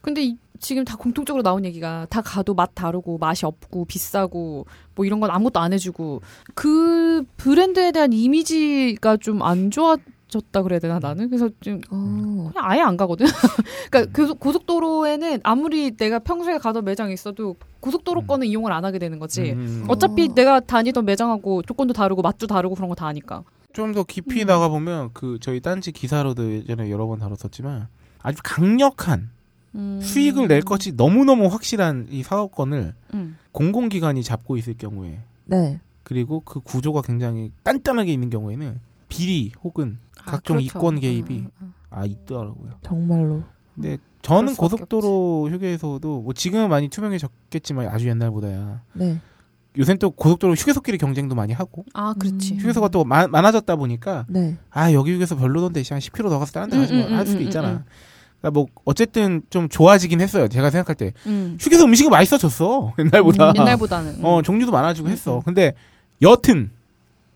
근데 0.00 0.24
이- 0.24 0.36
지금 0.58 0.84
다 0.84 0.96
공통적으로 0.96 1.44
나온 1.44 1.64
얘기가 1.64 2.08
다 2.10 2.20
가도 2.22 2.54
맛 2.54 2.74
다르고 2.74 3.18
맛이 3.18 3.46
없고 3.46 3.84
비싸고 3.84 4.66
뭐 4.96 5.04
이런 5.06 5.20
건 5.20 5.30
아무것도 5.30 5.60
안 5.60 5.72
해주고 5.72 6.22
그 6.56 7.22
브랜드에 7.36 7.92
대한 7.92 8.12
이미지가 8.12 9.18
좀 9.18 9.42
안 9.42 9.70
좋아 9.70 9.96
졌다 10.40 10.62
그래야 10.62 10.78
되나 10.80 10.98
나는 10.98 11.28
그래서 11.28 11.48
좀 11.60 11.80
어. 11.90 12.50
그냥 12.52 12.70
아예 12.70 12.80
안 12.80 12.96
가거든. 12.96 13.26
그러니까 13.90 14.12
그 14.12 14.34
고속도로에는 14.34 15.40
아무리 15.44 15.92
내가 15.96 16.18
평소에 16.18 16.58
가던 16.58 16.84
매장이 16.84 17.12
있어도 17.14 17.56
고속도로 17.80 18.22
음. 18.22 18.26
거는 18.26 18.46
이용을 18.46 18.72
안 18.72 18.84
하게 18.84 18.98
되는 18.98 19.18
거지. 19.18 19.52
음, 19.52 19.84
어차피 19.88 20.28
어. 20.30 20.34
내가 20.34 20.60
다니던 20.60 21.04
매장하고 21.04 21.62
조건도 21.62 21.92
다르고 21.94 22.22
맛도 22.22 22.46
다르고 22.46 22.74
그런 22.74 22.88
거 22.88 22.94
다 22.94 23.06
아니까. 23.06 23.42
좀 23.72 23.92
더 23.92 24.04
깊이 24.04 24.42
음. 24.42 24.46
나가 24.46 24.68
보면 24.68 25.10
그 25.12 25.38
저희 25.40 25.60
딴지 25.60 25.90
기사로도 25.92 26.52
예전에 26.54 26.90
여러 26.90 27.06
번 27.06 27.18
다뤘었지만 27.18 27.88
아주 28.22 28.40
강력한 28.44 29.30
음. 29.74 30.00
수익을 30.00 30.46
낼 30.48 30.62
것이 30.62 30.92
너무너무 30.92 31.46
확실한 31.46 32.06
이 32.10 32.22
사업권을 32.22 32.94
음. 33.14 33.36
공공기관이 33.52 34.22
잡고 34.22 34.56
있을 34.56 34.74
경우에 34.78 35.18
네. 35.46 35.80
그리고 36.04 36.40
그 36.40 36.60
구조가 36.60 37.02
굉장히 37.02 37.50
단단하게 37.64 38.12
있는 38.12 38.30
경우에는 38.30 38.78
비리 39.08 39.50
혹은 39.64 39.98
아, 40.13 40.13
각종 40.26 40.56
그렇죠. 40.56 40.78
이권 40.78 41.00
개입이 41.00 41.38
음, 41.38 41.50
음, 41.62 41.74
아 41.90 42.04
있더라고요. 42.04 42.72
정말로. 42.82 43.42
근데 43.74 43.98
저는 44.22 44.54
고속도로 44.56 45.48
휴게소도 45.50 46.22
뭐 46.22 46.32
지금은 46.32 46.68
많이 46.68 46.88
투명해졌겠지만 46.88 47.88
아주 47.88 48.08
옛날보다야 48.08 48.82
네. 48.94 49.20
요새는 49.76 49.98
또 49.98 50.10
고속도로 50.12 50.54
휴게소끼리 50.54 50.98
경쟁도 50.98 51.34
많이 51.34 51.52
하고 51.52 51.84
아, 51.92 52.14
그렇지. 52.18 52.54
음. 52.54 52.58
휴게소가 52.60 52.88
또 52.88 53.04
마- 53.04 53.26
많아졌다 53.26 53.74
보니까 53.76 54.24
네. 54.28 54.56
아 54.70 54.92
여기 54.92 55.12
휴게소 55.14 55.36
별로던데 55.36 55.82
한 55.90 55.98
10km 55.98 56.28
더 56.28 56.38
가서 56.38 56.52
다른 56.52 56.70
데 56.70 56.76
음, 56.76 56.80
가지 56.82 56.94
음, 56.94 57.12
할 57.14 57.26
수도 57.26 57.40
음, 57.40 57.44
있잖아. 57.44 57.68
음, 57.70 57.84
그러니까 58.40 58.50
뭐 58.60 58.66
어쨌든 58.84 59.42
좀 59.50 59.68
좋아지긴 59.68 60.20
했어요. 60.20 60.46
제가 60.48 60.70
생각할 60.70 60.94
때 60.94 61.12
음. 61.26 61.58
휴게소 61.60 61.84
음식이 61.84 62.08
맛있어졌어 62.08 62.94
옛날보다. 63.00 63.50
음, 63.50 63.56
옛날보다는. 63.58 64.24
어 64.24 64.40
종류도 64.42 64.70
많아지고 64.70 65.08
음, 65.08 65.12
했어. 65.12 65.36
음. 65.38 65.42
근데 65.44 65.74
여튼 66.22 66.70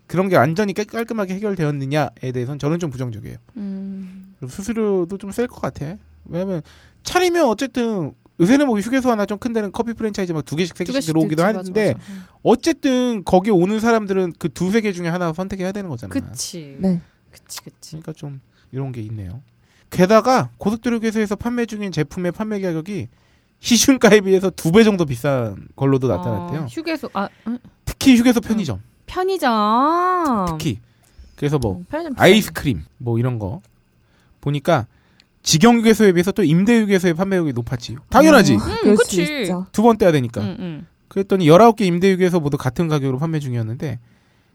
그런 0.09 0.27
게 0.27 0.35
완전히 0.35 0.73
깔- 0.73 0.85
깔끔하게 0.85 1.35
해결되었느냐에 1.35 2.31
대해서는 2.33 2.57
저는 2.57 2.79
좀 2.79 2.89
부정적이에요. 2.89 3.37
음. 3.57 4.35
수수료도 4.47 5.17
좀 5.19 5.31
셀 5.31 5.47
것 5.47 5.61
같아. 5.61 5.95
왜냐면 6.25 6.61
차리면 7.03 7.45
어쨌든 7.45 8.13
요새는 8.39 8.65
뭐 8.67 8.79
휴게소 8.79 9.11
하나 9.11 9.25
좀 9.27 9.37
큰 9.37 9.53
데는 9.53 9.71
커피 9.71 9.93
프랜차이즈 9.93 10.31
막 10.31 10.43
두 10.45 10.55
개씩 10.55 10.75
세두 10.75 10.93
개씩 10.93 11.13
들어오기도 11.13 11.43
들지, 11.43 11.57
하는데 11.57 11.93
맞아, 11.93 11.99
맞아. 12.09 12.27
어쨌든 12.41 13.23
거기 13.23 13.51
오는 13.51 13.79
사람들은 13.79 14.33
그 14.39 14.49
두 14.49 14.71
세 14.71 14.81
개 14.81 14.91
중에 14.93 15.07
하나 15.09 15.31
선택해야 15.31 15.71
되는 15.71 15.89
거잖아. 15.89 16.11
그치. 16.11 16.75
네. 16.79 17.01
그치, 17.31 17.61
그치. 17.61 17.89
그러니까 17.91 18.13
좀 18.13 18.41
이런 18.71 18.91
게 18.91 19.01
있네요. 19.01 19.41
게다가 19.91 20.49
고속도로 20.57 20.95
휴게소에서 20.97 21.35
판매 21.35 21.65
중인 21.67 21.91
제품의 21.91 22.31
판매 22.31 22.59
가격이 22.61 23.09
시중가에 23.59 24.21
비해서 24.21 24.49
두 24.49 24.71
배 24.71 24.83
정도 24.83 25.05
비싼 25.05 25.67
걸로도 25.75 26.07
나타났대요. 26.07 26.61
어, 26.61 26.65
휴게소, 26.65 27.09
아, 27.13 27.27
응? 27.47 27.59
특히 27.85 28.15
휴게소 28.17 28.39
편의점. 28.41 28.81
편의점. 29.09 30.45
특히. 30.57 30.79
그래서 31.35 31.57
뭐 31.57 31.77
음, 31.77 31.85
편의점. 31.89 32.15
아이스크림 32.17 32.83
뭐 32.97 33.17
이런 33.19 33.39
거 33.39 33.61
보니까 34.41 34.87
직영 35.41 35.77
휴게소에 35.77 36.11
비해서 36.13 36.31
또 36.31 36.43
임대 36.43 36.79
휴게소의 36.81 37.13
판매額이 37.15 37.53
높았지. 37.53 37.95
당연하지. 38.09 38.55
어, 38.55 38.59
그럴 38.81 38.97
수 38.97 39.03
그치. 39.03 39.41
있죠. 39.43 39.65
두번 39.71 39.97
떼야 39.97 40.11
되니까. 40.11 40.41
응, 40.41 40.55
응. 40.59 40.85
그랬더니 41.07 41.45
19개 41.47 41.81
임대 41.81 42.11
휴게소 42.13 42.39
모두 42.39 42.57
같은 42.57 42.87
가격으로 42.87 43.17
판매 43.17 43.39
중이었는데 43.39 43.99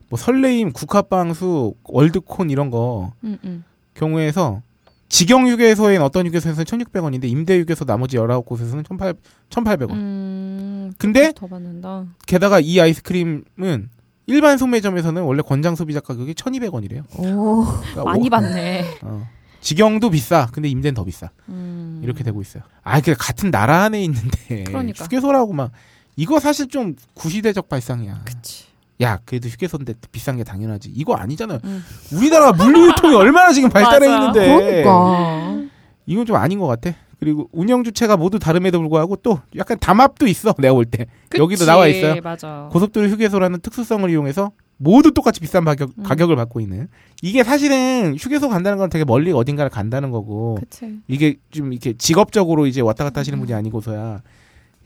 뭐 0.09 0.19
설레임, 0.19 0.73
국화빵수, 0.73 1.75
월드콘 1.85 2.51
이런 2.51 2.71
거 2.71 3.13
응, 3.25 3.39
응. 3.45 3.65
경우에서 3.95 4.63
직영 5.09 5.49
휴게소엔 5.49 6.03
어떤 6.03 6.27
휴게소에서는 6.27 6.65
1,600원인데 6.65 7.25
임대 7.25 7.59
휴게소 7.59 7.85
나머지 7.87 8.17
19곳에서는 8.19 8.85
1,800, 8.89 9.17
1,800원. 9.51 9.91
음, 9.93 10.93
근데 10.99 11.33
더 11.35 11.47
받는다. 11.47 12.05
게다가 12.27 12.61
이 12.61 12.79
아이스크림은 12.81 13.89
일반 14.27 14.57
소매점에서는 14.59 15.23
원래 15.23 15.43
권장 15.43 15.75
소비자 15.75 16.01
가격이 16.01 16.35
1,200원이래요. 16.35 17.05
오. 17.19 17.65
그러니까 17.65 18.05
많이 18.05 18.27
오- 18.27 18.31
받네. 18.31 18.99
어. 19.03 19.29
직영도 19.61 20.11
비싸. 20.11 20.49
근데 20.53 20.69
임대는 20.69 20.95
더 20.95 21.05
비싸. 21.05 21.31
음. 21.49 22.01
이렇게 22.03 22.23
되고 22.25 22.41
있어요. 22.41 22.63
아, 22.83 23.01
그 23.01 23.15
같은 23.19 23.51
나라 23.51 23.83
안에 23.85 24.03
있는데 24.05 24.65
그러니까. 24.65 25.05
휴게소라고 25.05 25.53
막 25.53 25.71
이거 26.17 26.39
사실 26.39 26.69
좀 26.69 26.95
구시대적 27.15 27.69
발상이야. 27.69 28.23
그치. 28.25 28.65
야, 29.01 29.19
그래도 29.25 29.49
휴게소인데 29.49 29.95
비싼 30.13 30.37
게 30.37 30.45
당연하지. 30.45 30.91
이거 30.95 31.15
아니잖아요. 31.17 31.59
응. 31.65 31.83
우리나라가 32.13 32.53
물류유통이 32.53 33.15
얼마나 33.15 33.53
지금 33.53 33.69
발달해. 33.71 34.07
있는데 34.15 34.55
그러니까. 34.85 35.63
이건 36.07 36.27
좀 36.27 36.37
아닌 36.37 36.59
것 36.59 36.67
같아. 36.67 36.95
그리고 37.25 37.49
운영 37.53 37.85
주체가 37.85 38.17
모두 38.17 38.39
다름에도 38.39 38.79
불구하고 38.81 39.17
또 39.17 39.41
약간 39.57 39.79
담합도 39.79 40.27
있어. 40.27 40.55
내가 40.59 40.75
볼 40.75 40.85
때. 40.85 41.07
여기도 41.39 41.65
나와 41.65 41.87
있어요. 41.87 42.21
맞아. 42.23 42.69
고속도로 42.71 43.09
휴게소라는 43.09 43.61
특수성을 43.61 44.09
이용해서 44.11 44.53
모두 44.77 45.13
똑같이 45.13 45.41
비싼 45.41 45.65
가격, 45.65 45.91
음. 45.99 46.03
가격을 46.03 46.37
받고 46.37 46.61
있는 46.61 46.89
이게 47.23 47.45
사실은 47.45 48.17
휴게소 48.19 48.49
간다는 48.49 48.77
건 48.79 48.91
되게 48.91 49.05
멀리 49.05 49.33
어딘가를 49.33 49.71
간다는 49.71 50.11
거고 50.11 50.57
그치. 50.61 50.99
이게 51.09 51.37
좀 51.51 51.73
이렇게 51.73 51.95
직업적으로 51.97 52.67
이제 52.67 52.81
왔다 52.81 53.05
갔다 53.05 53.21
하시는 53.21 53.39
분이 53.39 53.55
아니고서야 53.55 54.21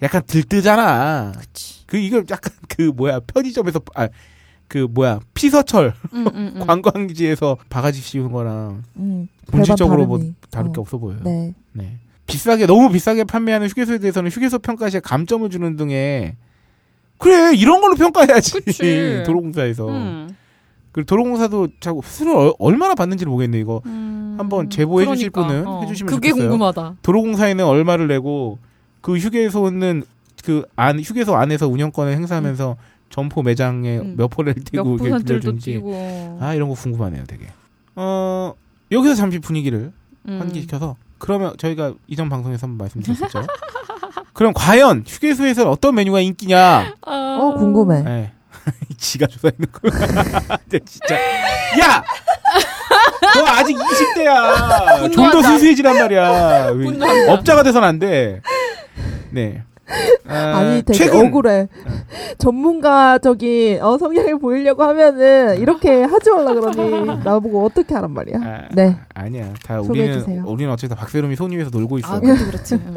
약간 0.02 0.22
들뜨잖아. 0.26 1.32
그치. 1.38 1.84
그 1.86 1.96
이거 1.96 2.18
약간 2.30 2.52
그 2.68 2.82
뭐야 2.94 3.20
편의점에서 3.20 3.80
아 3.94 4.08
그 4.68 4.86
뭐야 4.90 5.20
피서철 5.34 5.94
응, 6.14 6.26
응, 6.34 6.52
응. 6.56 6.66
관광지에서 6.66 7.56
바가지 7.70 8.00
씌우는 8.00 8.30
거랑 8.30 8.84
음. 8.98 9.28
본질적으로 9.46 10.06
뭐. 10.06 10.20
다를 10.50 10.72
게 10.72 10.78
어. 10.78 10.82
없어 10.82 10.98
보여요. 10.98 11.20
네. 11.24 11.54
네. 11.72 11.98
비싸게 12.28 12.66
너무 12.66 12.90
비싸게 12.90 13.24
판매하는 13.24 13.66
휴게소에 13.68 13.98
대해서는 13.98 14.30
휴게소 14.30 14.60
평가 14.60 14.88
시에 14.88 15.00
감점을 15.00 15.48
주는 15.50 15.76
등의 15.76 16.36
그래 17.16 17.52
이런 17.56 17.80
걸로 17.80 17.96
평가해야지 17.96 18.60
그치. 18.60 19.22
도로공사에서 19.26 19.88
응. 19.88 20.28
그리고 20.92 21.06
도로공사도 21.06 21.68
자꾸 21.80 22.00
수수료 22.04 22.54
얼마나 22.60 22.94
받는지를 22.94 23.30
모르겠네 23.30 23.58
이거 23.58 23.82
음. 23.86 24.36
한번 24.38 24.70
제보해 24.70 25.06
주실 25.06 25.30
그러니까. 25.30 25.64
분은 25.64 25.82
해주시면 25.82 26.14
그게 26.14 26.28
좋겠어요. 26.30 26.50
궁금하다. 26.50 26.96
도로공사에는 27.02 27.64
얼마를 27.64 28.06
내고 28.06 28.58
그 29.00 29.16
휴게소는 29.16 30.04
그 30.44 30.64
안 30.76 31.00
휴게소 31.00 31.34
안에서 31.34 31.66
운영권을 31.68 32.12
행사하면서 32.14 32.76
점포 33.10 33.42
매장에 33.42 33.98
음. 33.98 34.14
몇 34.16 34.28
퍼를 34.28 34.54
몇 34.54 34.64
띄고 34.64 34.96
빌려주는지 34.98 35.72
띄고. 35.72 36.38
아 36.40 36.54
이런 36.54 36.68
거 36.68 36.74
궁금하네요 36.74 37.24
되게 37.26 37.46
어 37.96 38.54
여기서 38.92 39.14
잠시 39.14 39.38
분위기를 39.40 39.92
음. 40.28 40.38
환기시켜서 40.40 40.96
그러면 41.18 41.54
저희가 41.58 41.94
이전 42.06 42.28
방송에서 42.28 42.66
한번 42.66 42.84
말씀드렸었죠 42.86 43.46
그럼 44.32 44.52
과연 44.54 45.04
휴게소에서 45.06 45.68
어떤 45.70 45.94
메뉴가 45.96 46.20
인기냐 46.20 46.94
아. 47.02 47.38
어, 47.40 47.54
궁금해. 47.56 48.02
네. 48.02 48.32
지가 48.98 49.26
조사했는 49.26 49.66
거야 49.72 50.56
근데 50.58 50.78
진짜 50.84 51.14
야! 51.80 52.02
너 53.34 53.46
아직 53.46 53.76
20대야 53.76 55.12
좀 55.12 55.30
더. 55.30 55.42
순수해지란 55.42 55.96
말이야 55.96 56.72
분노한다. 56.74 57.32
업자가 57.32 57.62
돼선 57.62 57.84
안 57.84 57.98
돼 57.98 58.40
네 59.30 59.62
아, 60.28 60.34
아니 60.58 60.82
되게 60.82 60.98
최근 60.98 61.26
억울해. 61.26 61.68
전문가적인 62.38 63.82
어, 63.82 63.98
성향을 63.98 64.38
보이려고 64.38 64.82
하면은 64.84 65.58
이렇게 65.58 66.02
하지 66.02 66.30
말라 66.30 66.54
그러니 66.54 67.20
나보고 67.24 67.66
어떻게 67.66 67.94
하란 67.94 68.12
말이야. 68.12 68.36
아, 68.42 68.68
네. 68.72 68.96
아니야. 69.14 69.52
다 69.64 69.80
우리는 69.80 70.12
주세요. 70.12 70.44
우리는 70.46 70.72
어쨌든 70.72 70.96
박세롬이 70.96 71.36
손 71.36 71.52
위에서 71.52 71.70
놀고 71.70 71.98
있어. 71.98 72.16
아, 72.16 72.20
그렇지. 72.20 72.74
응. 72.74 72.94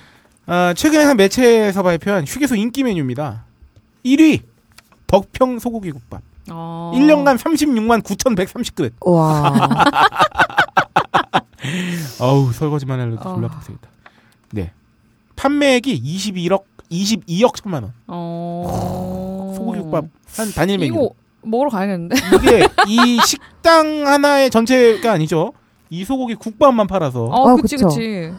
아, 0.46 0.74
최근에 0.76 1.04
한 1.04 1.16
매체에서 1.16 1.82
발표한 1.82 2.24
휴게소 2.26 2.56
인기 2.56 2.82
메뉴입니다. 2.82 3.44
1위 4.04 4.42
덕평 5.06 5.58
소고기 5.58 5.90
국밥. 5.92 6.20
어. 6.50 6.92
1년간 6.94 7.38
36만 7.38 8.02
9,130그릇. 8.02 8.92
와. 9.00 9.52
어우, 12.20 12.52
설거지만 12.52 13.00
해도 13.00 13.16
어. 13.20 13.34
졸라 13.34 13.48
빡세겠다. 13.48 13.88
네. 14.52 14.72
판매액이 15.36 16.02
21억 16.02 16.62
22억 16.90 17.54
천만 17.62 17.82
원. 17.84 17.92
어. 18.06 19.52
소고기 19.56 19.80
국밥 19.80 20.04
한 20.36 20.52
단일 20.52 20.78
메뉴. 20.78 20.92
이거 20.94 21.10
먹으러 21.42 21.70
가야겠는데. 21.70 22.16
이게 22.36 22.66
이 22.88 23.18
식당 23.26 24.06
하나의 24.06 24.50
전체가 24.50 25.12
아니죠. 25.12 25.52
이 25.90 26.04
소고기 26.04 26.34
국밥만 26.34 26.86
팔아서 26.86 27.24
어, 27.26 27.48
아, 27.50 27.56
그치, 27.56 27.76
그쵸. 27.76 27.88
그치. 27.88 28.32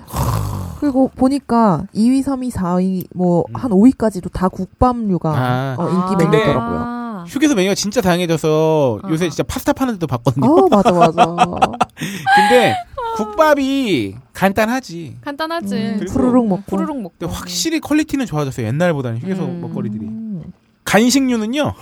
그리고 0.80 1.10
보니까 1.16 1.84
2위, 1.96 2.24
3위, 2.24 2.52
4위 2.52 3.06
뭐 3.16 3.44
음. 3.50 3.56
한 3.56 3.72
5위까지도 3.72 4.32
다 4.32 4.50
국밥류가 4.50 5.30
아. 5.30 5.75
어, 5.78 5.90
인기 5.90 6.24
근데- 6.24 6.38
메뉴더라고요. 6.38 6.80
아. 6.80 7.24
휴게소 7.28 7.56
메뉴가 7.56 7.74
진짜 7.75 8.02
다양해져서 8.02 9.00
요새 9.10 9.25
어. 9.25 9.30
진짜 9.30 9.42
파스타 9.44 9.74
파는 9.74 9.96
데도 9.96 10.06
봤거든요. 10.08 10.46
아 10.48 10.75
맞아 10.75 10.92
맞아. 10.92 11.25
근데 12.36 12.75
국밥이 13.16 14.16
간단하지. 14.34 15.18
간단하지. 15.22 15.76
음, 15.76 16.06
푸르륵 16.08 16.48
먹고. 16.48 16.64
푸르륵 16.68 17.02
먹고. 17.02 17.16
근데 17.18 17.34
확실히 17.34 17.80
퀄리티는 17.80 18.26
좋아졌어요. 18.26 18.68
옛날보다는 18.68 19.20
휴게소 19.20 19.44
음. 19.46 19.62
먹거리들이. 19.62 20.06
음. 20.06 20.44
간식류는요. 20.84 21.74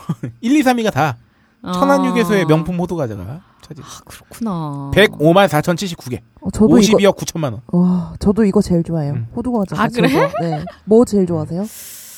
1, 0.42 0.56
2, 0.56 0.62
3위가 0.64 0.92
다 0.92 1.18
아. 1.62 1.72
천안 1.74 2.06
휴게소의 2.06 2.46
명품 2.46 2.80
호두 2.80 2.96
과자가 2.96 3.42
차지. 3.62 3.82
그렇구나. 4.06 4.92
105만 4.94 5.48
4,079개. 5.48 6.20
어, 6.42 6.52
저도 6.52 6.78
이거 6.80 6.98
52억 6.98 7.18
9천만 7.18 7.54
원. 7.54 7.62
와 7.68 8.14
저도 8.20 8.44
이거 8.46 8.62
제일 8.62 8.84
좋아해요. 8.84 9.14
음. 9.14 9.28
호두 9.36 9.52
과자. 9.52 9.82
아, 9.82 9.88
그래? 9.88 10.08
네. 10.42 10.64
뭐 10.86 11.06
제일 11.06 11.26
좋아하세요? 11.26 11.66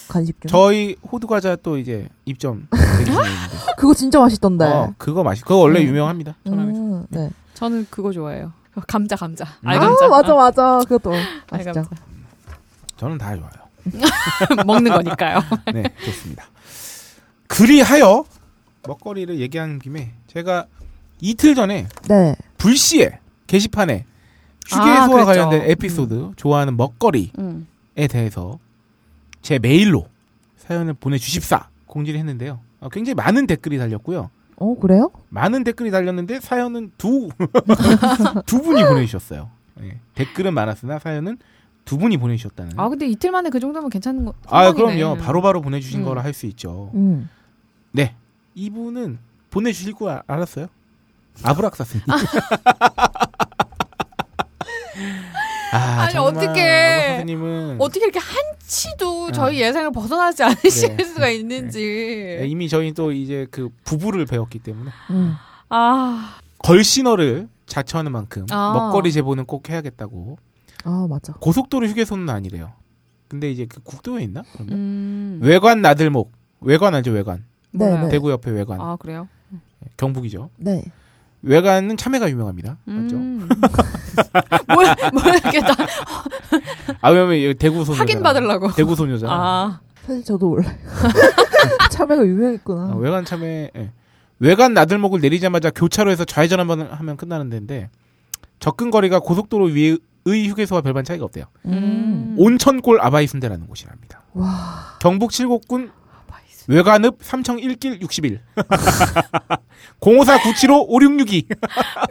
간식 0.07 0.39
중. 0.41 0.49
저희 0.49 0.95
호두 1.11 1.27
과자 1.27 1.55
또 1.55 1.77
이제 1.77 2.09
입점. 2.25 2.67
그거 3.77 3.93
진짜 3.93 4.19
맛있던데. 4.19 4.65
어, 4.65 4.93
그거 4.97 5.23
맛이. 5.23 5.41
그거 5.41 5.57
원래 5.57 5.81
음. 5.81 5.87
유명합니다. 5.87 6.35
천안에서. 6.47 6.79
음, 6.79 7.05
네. 7.09 7.29
저는 7.53 7.87
그거 7.89 8.11
좋아해요. 8.11 8.51
감자 8.87 9.15
감자. 9.15 9.45
음. 9.61 9.67
알감자. 9.67 10.05
아 10.05 10.09
맞아 10.09 10.35
맞아. 10.35 10.79
그것도 10.87 11.11
맛있죠. 11.51 11.69
알감자. 11.69 11.89
저는 12.97 13.17
다 13.17 13.35
좋아요. 13.35 13.51
먹는 14.65 14.91
거니까요. 14.91 15.39
네, 15.73 15.83
좋습니다. 16.03 16.45
그리하여 17.47 18.25
먹거리를 18.87 19.39
얘기한 19.39 19.79
김에 19.79 20.13
제가 20.27 20.65
이틀 21.21 21.55
전에 21.55 21.87
네. 22.07 22.35
불시에 22.57 23.19
게시판에 23.47 24.05
아, 24.71 24.75
휴게소와 24.75 25.07
그랬죠. 25.07 25.25
관련된 25.25 25.69
에피소드 25.71 26.31
좋아하는 26.35 26.75
먹거리에 26.77 27.31
음. 27.39 27.67
대해서 28.09 28.59
제 29.41 29.59
메일로 29.59 30.07
사연을 30.57 30.93
보내주십사 30.95 31.67
공지를 31.85 32.19
했는데요. 32.19 32.59
어, 32.79 32.89
굉장히 32.89 33.13
많은 33.15 33.47
댓글이 33.47 33.77
달렸고요. 33.77 34.29
어 34.57 34.75
그래요? 34.79 35.11
많은 35.29 35.63
댓글이 35.63 35.91
달렸는데 35.91 36.39
사연은 36.39 36.91
두 36.97 37.29
두 38.45 38.61
분이 38.61 38.83
보내주셨어요. 38.85 39.49
예, 39.81 39.99
댓글은 40.15 40.53
많았으나 40.53 40.99
사연은 40.99 41.37
두 41.83 41.97
분이 41.97 42.17
보내주셨다는. 42.17 42.79
아 42.79 42.89
근데 42.89 43.05
이틀 43.07 43.31
만에 43.31 43.49
그 43.49 43.59
정도면 43.59 43.89
괜찮은 43.89 44.25
거. 44.25 44.33
아. 44.47 44.71
그럼요. 44.71 45.17
바로바로 45.17 45.61
보내주신 45.61 46.01
음. 46.01 46.05
거라 46.05 46.23
할 46.23 46.33
수 46.33 46.45
있죠. 46.47 46.91
음. 46.95 47.29
네. 47.91 48.15
이분은 48.55 49.19
보내주실 49.51 49.93
거 49.93 50.09
아- 50.09 50.23
알았어요? 50.27 50.67
아브락사스님. 51.43 52.03
아, 55.75 56.01
아니, 56.03 56.13
정말 56.13 56.35
어떡해. 56.35 56.61
아브락사스님은 56.61 57.77
어떻게 57.79 58.05
이렇게 58.05 58.19
한치도 58.19 59.25
어. 59.25 59.31
저희 59.31 59.61
예상을 59.61 59.91
벗어나지 59.91 60.43
않으실 60.43 60.95
네. 60.97 61.03
수가 61.03 61.29
있는지. 61.29 62.37
네, 62.39 62.47
이미 62.47 62.69
저희 62.69 62.93
또 62.93 63.11
이제 63.11 63.47
그 63.51 63.69
부부를 63.83 64.25
배웠기 64.25 64.59
때문에 64.59 64.91
음. 65.11 65.35
아, 65.69 66.37
걸신어를 66.59 67.47
자처하는 67.65 68.11
만큼 68.11 68.45
아. 68.51 68.73
먹거리 68.73 69.11
제보는 69.11 69.45
꼭 69.45 69.69
해야겠다고. 69.69 70.37
아 70.83 71.07
맞아. 71.09 71.33
고속도로 71.33 71.87
휴게소는 71.87 72.29
아니래요. 72.29 72.73
근데 73.27 73.51
이제 73.51 73.65
그 73.65 73.81
국도에 73.81 74.23
있나? 74.23 74.43
그러면 74.53 74.73
음. 74.77 75.39
외관 75.41 75.81
나들목. 75.81 76.31
외관 76.61 76.93
알죠? 76.95 77.11
외관. 77.11 77.43
네, 77.71 77.85
뭐야? 77.87 78.03
네. 78.03 78.09
대구 78.09 78.31
옆에 78.31 78.51
외관. 78.51 78.79
아 78.79 78.95
그래요? 78.95 79.27
경북이죠. 79.97 80.49
네. 80.57 80.83
외관은 81.45 81.95
참외가 81.95 82.29
유명합니다. 82.29 82.77
맞죠? 82.85 83.15
음. 83.15 83.47
뭐야, 84.73 84.95
뭐야 85.13 85.35
이렇게 85.35 85.59
다아 85.61 87.09
왜냐면 87.11 87.43
여기 87.43 87.53
대구 87.53 87.85
소녀 87.85 87.99
확인 87.99 88.23
받으려고. 88.23 88.71
대구 88.73 88.95
소녀잖아. 88.95 89.31
아, 89.31 89.79
사실 90.05 90.23
저도 90.23 90.49
몰라요. 90.49 90.75
참외가 91.91 92.25
유명했구나. 92.25 92.93
아, 92.93 92.95
외관 92.97 93.25
참외 93.25 93.69
예. 93.75 93.91
외관 94.39 94.73
나들목을 94.73 95.21
내리자마자 95.21 95.69
교차로에서 95.69 96.25
좌회전 96.25 96.59
한번 96.59 96.81
하면 96.81 97.15
끝나는 97.15 97.49
데인데 97.49 97.89
접근 98.59 98.89
거리가 98.89 99.19
고속도로 99.19 99.65
위의 99.65 99.99
휴게소와 100.25 100.81
별반 100.81 101.03
차이가 101.05 101.25
없대요. 101.25 101.45
음. 101.65 102.35
온천골 102.39 102.99
아바이 103.01 103.27
순대라는 103.27 103.67
곳이랍니다. 103.67 104.23
와. 104.33 104.97
경북 104.99 105.31
칠곡군. 105.31 105.91
외관읍 106.67 107.17
삼청 107.21 107.57
1길 107.57 108.01
61 108.01 108.41
054 109.99 110.35
975 110.35 110.85
5662 110.89 111.47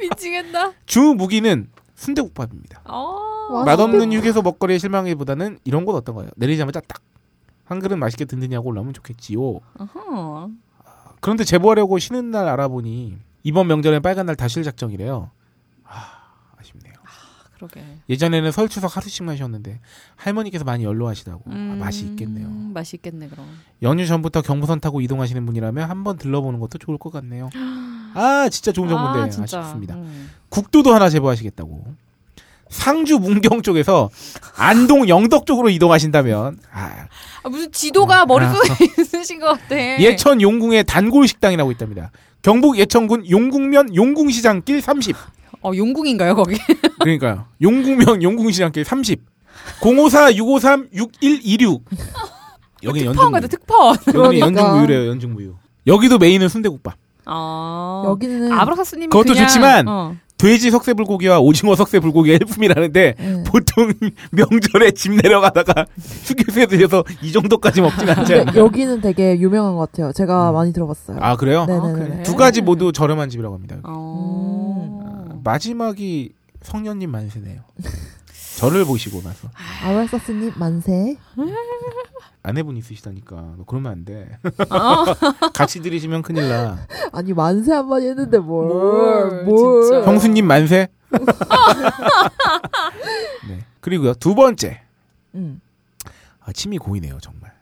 미치겠다. 0.00 0.72
주 0.86 1.00
무기는 1.00 1.68
순대국밥입니다. 1.94 2.82
어. 2.84 3.18
와, 3.50 3.64
맛없는 3.64 4.12
휴게소 4.12 4.42
먹거리에 4.42 4.78
실망하기보다는 4.78 5.58
이런 5.64 5.84
건 5.84 5.94
어떤가요? 5.96 6.28
내리자마자 6.36 6.80
딱 6.80 7.02
한 7.64 7.80
그릇 7.80 7.96
맛있게 7.96 8.24
든든히 8.26 8.54
하고 8.54 8.68
올라오면 8.70 8.92
좋겠지요. 8.94 9.40
어허. 9.78 10.50
그런데 11.20 11.44
제보하려고 11.44 11.98
쉬는 11.98 12.30
날 12.30 12.46
알아보니 12.48 13.16
이번 13.42 13.66
명절엔 13.68 14.02
빨간 14.02 14.26
날 14.26 14.36
다쉴 14.36 14.62
작정이래요. 14.62 15.30
아. 17.64 17.68
그러게. 17.68 17.86
예전에는 18.08 18.52
설 18.52 18.68
추석 18.68 18.96
하루씩만 18.96 19.36
쉬었는데 19.36 19.80
할머니께서 20.16 20.64
많이 20.64 20.84
연로하시다고 20.84 21.42
아, 21.46 21.52
음, 21.52 21.78
맛이 21.80 22.04
있겠네요. 22.06 22.48
맛이 22.48 22.96
있겠네 22.96 23.28
그럼. 23.28 23.46
연휴 23.82 24.06
전부터 24.06 24.42
경부선 24.42 24.80
타고 24.80 25.00
이동하시는 25.00 25.44
분이라면 25.46 25.88
한번 25.88 26.16
들러보는 26.18 26.60
것도 26.60 26.78
좋을 26.78 26.98
것 26.98 27.12
같네요. 27.12 27.50
아 28.14 28.48
진짜 28.50 28.70
좋은 28.72 28.88
정보인데 28.88 29.20
아, 29.20 29.24
아, 29.24 29.28
진짜. 29.30 29.62
쉽습니다. 29.62 29.94
음. 29.94 30.30
국도도 30.48 30.94
하나 30.94 31.08
제보하시겠다고. 31.08 31.94
상주 32.70 33.18
문경 33.18 33.62
쪽에서 33.62 34.10
안동 34.56 35.08
영덕 35.08 35.46
쪽으로 35.46 35.68
이동하신다면 35.68 36.58
아, 36.72 37.06
아, 37.42 37.48
무슨 37.48 37.70
지도가 37.70 38.26
머릿속에 38.26 38.68
있으신 39.02 39.38
것 39.38 39.46
같아. 39.46 39.76
예천 39.76 40.40
용궁의 40.40 40.84
단골 40.84 41.28
식당이라고 41.28 41.70
있답니다. 41.72 42.10
경북 42.44 42.78
예천군 42.78 43.28
용궁면 43.28 43.96
용궁시장길 43.96 44.82
30. 44.82 45.16
어 45.62 45.72
용궁인가요 45.74 46.34
거기? 46.34 46.56
그러니까요. 47.00 47.46
용궁면 47.62 48.22
용궁시장길 48.22 48.84
30. 48.84 49.20
054 49.80 50.34
653 50.36 50.88
6126. 50.92 51.84
여기 52.82 53.00
특파원 53.04 53.32
같아. 53.32 53.46
특파원. 53.46 53.96
여기는 53.96 54.12
그러니까. 54.12 54.60
연중무휴래요. 54.60 55.08
연중무휴. 55.08 55.54
여기도 55.86 56.18
메인은 56.18 56.50
순대국밥. 56.50 56.94
아. 57.24 58.02
여기는 58.08 58.52
아브라카스님 58.52 59.08
그것도 59.08 59.32
그냥, 59.32 59.48
좋지만 59.48 59.88
어. 59.88 60.14
돼지 60.36 60.70
석쇠 60.70 60.94
불고기와 60.94 61.38
오징어 61.40 61.74
석쇠 61.76 62.00
불고기가 62.00 62.34
일품이라는데 62.36 63.14
네. 63.18 63.44
보통 63.46 63.92
명절에 64.32 64.90
집 64.90 65.12
내려가다가 65.12 65.86
휴게소에 66.24 66.66
들려서 66.66 67.04
이 67.22 67.30
정도까지 67.32 67.80
먹진 67.80 68.08
않지 68.10 68.34
않나요? 68.34 68.58
여기는 68.64 69.00
되게 69.00 69.38
유명한 69.38 69.74
것 69.76 69.90
같아요. 69.92 70.12
제가 70.12 70.50
음. 70.50 70.54
많이 70.54 70.72
들어봤어요. 70.72 71.18
아 71.20 71.36
그래요? 71.36 71.64
네네네. 71.66 71.92
그래? 71.92 72.22
두 72.24 72.34
가지 72.36 72.60
모두 72.62 72.92
저렴한 72.92 73.30
집이라고 73.30 73.54
합니다. 73.54 73.76
어. 73.84 75.40
마지막이 75.44 76.32
성년님 76.62 77.10
만세네요. 77.10 77.60
저를 78.58 78.84
보시고 78.84 79.20
나서 79.22 79.48
아월사스님 79.84 80.52
만세. 80.56 81.16
아내분 82.44 82.76
있으시다니까 82.76 83.54
너 83.56 83.64
그러면 83.66 83.90
안 83.90 84.04
돼. 84.04 84.38
어? 84.70 85.04
같이 85.54 85.80
들이시면 85.80 86.20
큰일 86.22 86.48
나. 86.50 86.78
아니 87.10 87.32
만세 87.32 87.72
한마디 87.72 88.06
했는데 88.06 88.38
뭘? 88.38 88.66
뭘, 88.68 89.44
뭘? 89.44 89.82
진짜. 89.82 90.02
형수님 90.04 90.46
만세. 90.46 90.88
네. 93.48 93.64
그리고요 93.80 94.14
두 94.14 94.34
번째 94.34 94.82
음. 95.34 95.60
아, 96.40 96.52
침이 96.52 96.76
고이네요 96.78 97.18
정말. 97.20 97.52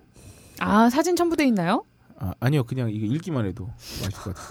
아 0.59 0.91
사진 0.91 1.15
첨부돼 1.15 1.47
있나요? 1.47 1.85
아, 2.19 2.33
아니요 2.41 2.65
그냥 2.65 2.91
이거 2.91 3.07
읽기만 3.07 3.47
해도 3.47 3.69
맛있을 4.03 4.33
것 4.33 4.35
같아요. 4.35 4.45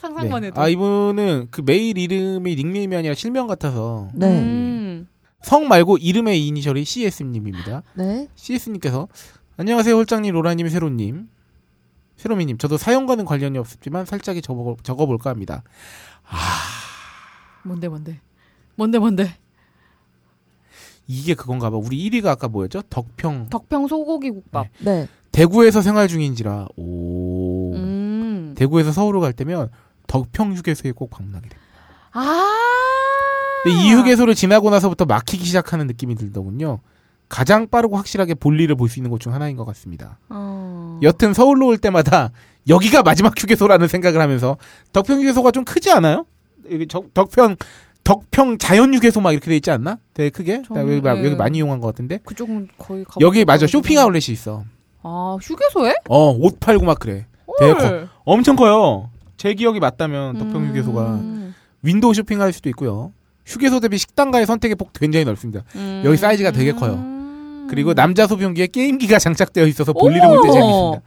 상상만 0.00 0.40
네. 0.42 0.48
해도. 0.48 0.60
아 0.60 0.68
이분은 0.68 1.48
그 1.52 1.62
메일 1.64 1.98
이름이 1.98 2.56
닉네임이 2.56 2.96
아니라 2.96 3.14
실명 3.14 3.46
같아서 3.46 4.08
네. 4.12 4.26
음. 4.40 5.08
성 5.42 5.68
말고 5.68 5.98
이름의 5.98 6.44
이니셜이 6.48 6.84
CS님입니다. 6.84 7.82
네. 7.94 8.26
CS님께서 8.34 9.06
안녕하세요 9.58 9.94
홀장님 9.94 10.34
로라님 10.34 10.68
세로님 10.68 11.28
세로미님 12.16 12.58
저도 12.58 12.76
사연과는 12.76 13.24
관련이 13.24 13.58
없었지만 13.58 14.04
살짝이 14.06 14.42
적어, 14.42 14.76
적어볼까 14.82 15.30
합니다. 15.30 15.62
뭔데 17.62 17.88
뭔데 17.88 18.20
뭔데 18.74 18.98
뭔데 18.98 19.36
이게 21.06 21.34
그건가 21.34 21.70
봐. 21.70 21.76
우리 21.76 22.08
1위가 22.10 22.26
아까 22.26 22.48
뭐였죠? 22.48 22.82
덕평. 22.90 23.48
덕평 23.50 23.86
소고기 23.86 24.30
국밥. 24.30 24.66
네. 24.80 25.08
대구에서 25.30 25.82
생활 25.82 26.08
중인지라 26.08 26.68
오 26.76 27.74
음. 27.74 28.54
대구에서 28.56 28.92
서울을 28.92 29.20
갈 29.20 29.32
때면 29.32 29.70
덕평 30.06 30.54
휴게소에 30.54 30.92
꼭 30.92 31.10
방문하게 31.10 31.48
돼요. 31.48 31.60
아. 32.12 32.52
이 33.66 33.92
휴게소를 33.92 34.34
지나고 34.34 34.70
나서부터 34.70 35.04
막히기 35.04 35.44
시작하는 35.44 35.86
느낌이 35.86 36.14
들더군요. 36.14 36.80
가장 37.28 37.68
빠르고 37.68 37.96
확실하게 37.96 38.34
볼일을 38.34 38.76
볼 38.76 38.88
수 38.88 38.98
있는 38.98 39.10
곳 39.10 39.18
중 39.20 39.34
하나인 39.34 39.56
것 39.56 39.64
같습니다. 39.64 40.18
어. 40.28 40.98
여튼 41.02 41.34
서울로 41.34 41.66
올 41.68 41.78
때마다 41.78 42.30
여기가 42.68 43.02
마지막 43.02 43.32
휴게소라는 43.40 43.88
생각을 43.88 44.20
하면서 44.20 44.56
덕평 44.92 45.18
휴게소가 45.20 45.50
좀 45.50 45.64
크지 45.64 45.90
않아요? 45.92 46.24
여기 46.70 46.86
저- 46.88 47.02
덕평 47.14 47.56
덕평 48.04 48.58
자연 48.58 48.94
휴게소 48.94 49.20
막 49.20 49.32
이렇게 49.32 49.50
돼 49.50 49.56
있지 49.56 49.70
않나? 49.70 49.98
되게 50.14 50.30
크게. 50.30 50.62
여기, 50.74 51.00
막- 51.00 51.14
네. 51.20 51.24
여기 51.26 51.34
많이 51.36 51.58
이용한 51.58 51.80
것 51.80 51.88
같은데. 51.88 52.18
그쪽은 52.24 52.68
거의 52.78 53.04
가. 53.04 53.14
여기 53.20 53.44
맞아 53.44 53.66
쇼핑 53.66 53.98
아울렛이 53.98 54.26
있어. 54.30 54.64
아 55.02 55.36
휴게소에? 55.42 55.94
어 56.08 56.30
옷 56.38 56.58
팔고 56.60 56.84
막 56.84 56.98
그래. 57.00 57.26
되게 57.58 57.72
커. 57.74 57.78
헐. 57.86 58.08
엄청 58.24 58.54
커요. 58.56 59.10
제 59.36 59.54
기억이 59.54 59.80
맞다면 59.80 60.38
덕평 60.38 60.62
음. 60.62 60.68
휴게소가 60.70 61.20
window 61.82 62.14
shopping할 62.14 62.52
수도 62.52 62.68
있고요. 62.70 63.12
휴게소 63.44 63.80
대비 63.80 63.98
식당가의 63.98 64.46
선택의 64.46 64.74
폭 64.76 64.92
굉장히 64.92 65.24
넓습니다. 65.24 65.62
음. 65.76 66.02
여기 66.04 66.16
사이즈가 66.16 66.50
되게 66.50 66.72
커요. 66.72 66.94
음. 67.66 67.68
그리고 67.68 67.94
남자 67.94 68.26
소변기에 68.26 68.68
게임기가 68.68 69.18
장착되어 69.20 69.66
있어서 69.66 69.92
볼일을 69.92 70.26
오! 70.26 70.30
볼때 70.30 70.52
재밌습니다. 70.52 71.02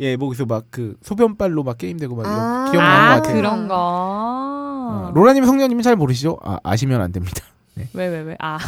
예, 0.00 0.16
뭐 0.16 0.28
그래서 0.28 0.44
막 0.44 0.64
그 0.70 0.96
소변발로 1.02 1.62
막 1.62 1.78
게임되고 1.78 2.16
막 2.16 2.26
아. 2.26 2.30
이런 2.30 2.72
기억나는 2.72 3.08
것아 3.08 3.16
같아요. 3.20 3.36
그런 3.36 3.68
거. 3.68 3.74
어, 3.78 5.10
로라님 5.14 5.44
성녀님은 5.44 5.82
잘 5.82 5.94
모르시죠? 5.96 6.38
아, 6.42 6.58
아시면 6.64 7.00
안 7.00 7.12
됩니다. 7.12 7.42
왜왜 7.92 8.20
왜? 8.20 8.36
아. 8.40 8.58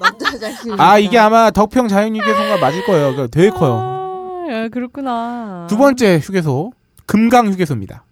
남자 0.00 0.30
화장실. 0.30 0.74
아 0.80 0.98
이게 1.00 1.18
아마 1.18 1.50
덕평 1.50 1.88
자연휴게소가 1.88 2.58
맞을 2.58 2.84
거예요. 2.84 3.12
그러니까 3.12 3.26
되게 3.28 3.50
커요. 3.50 3.78
아, 3.80 4.46
야, 4.52 4.68
그렇구나. 4.68 5.66
두 5.68 5.76
번째 5.76 6.18
휴게소 6.18 6.72
금강 7.06 7.48
휴게소입니다. 7.48 8.04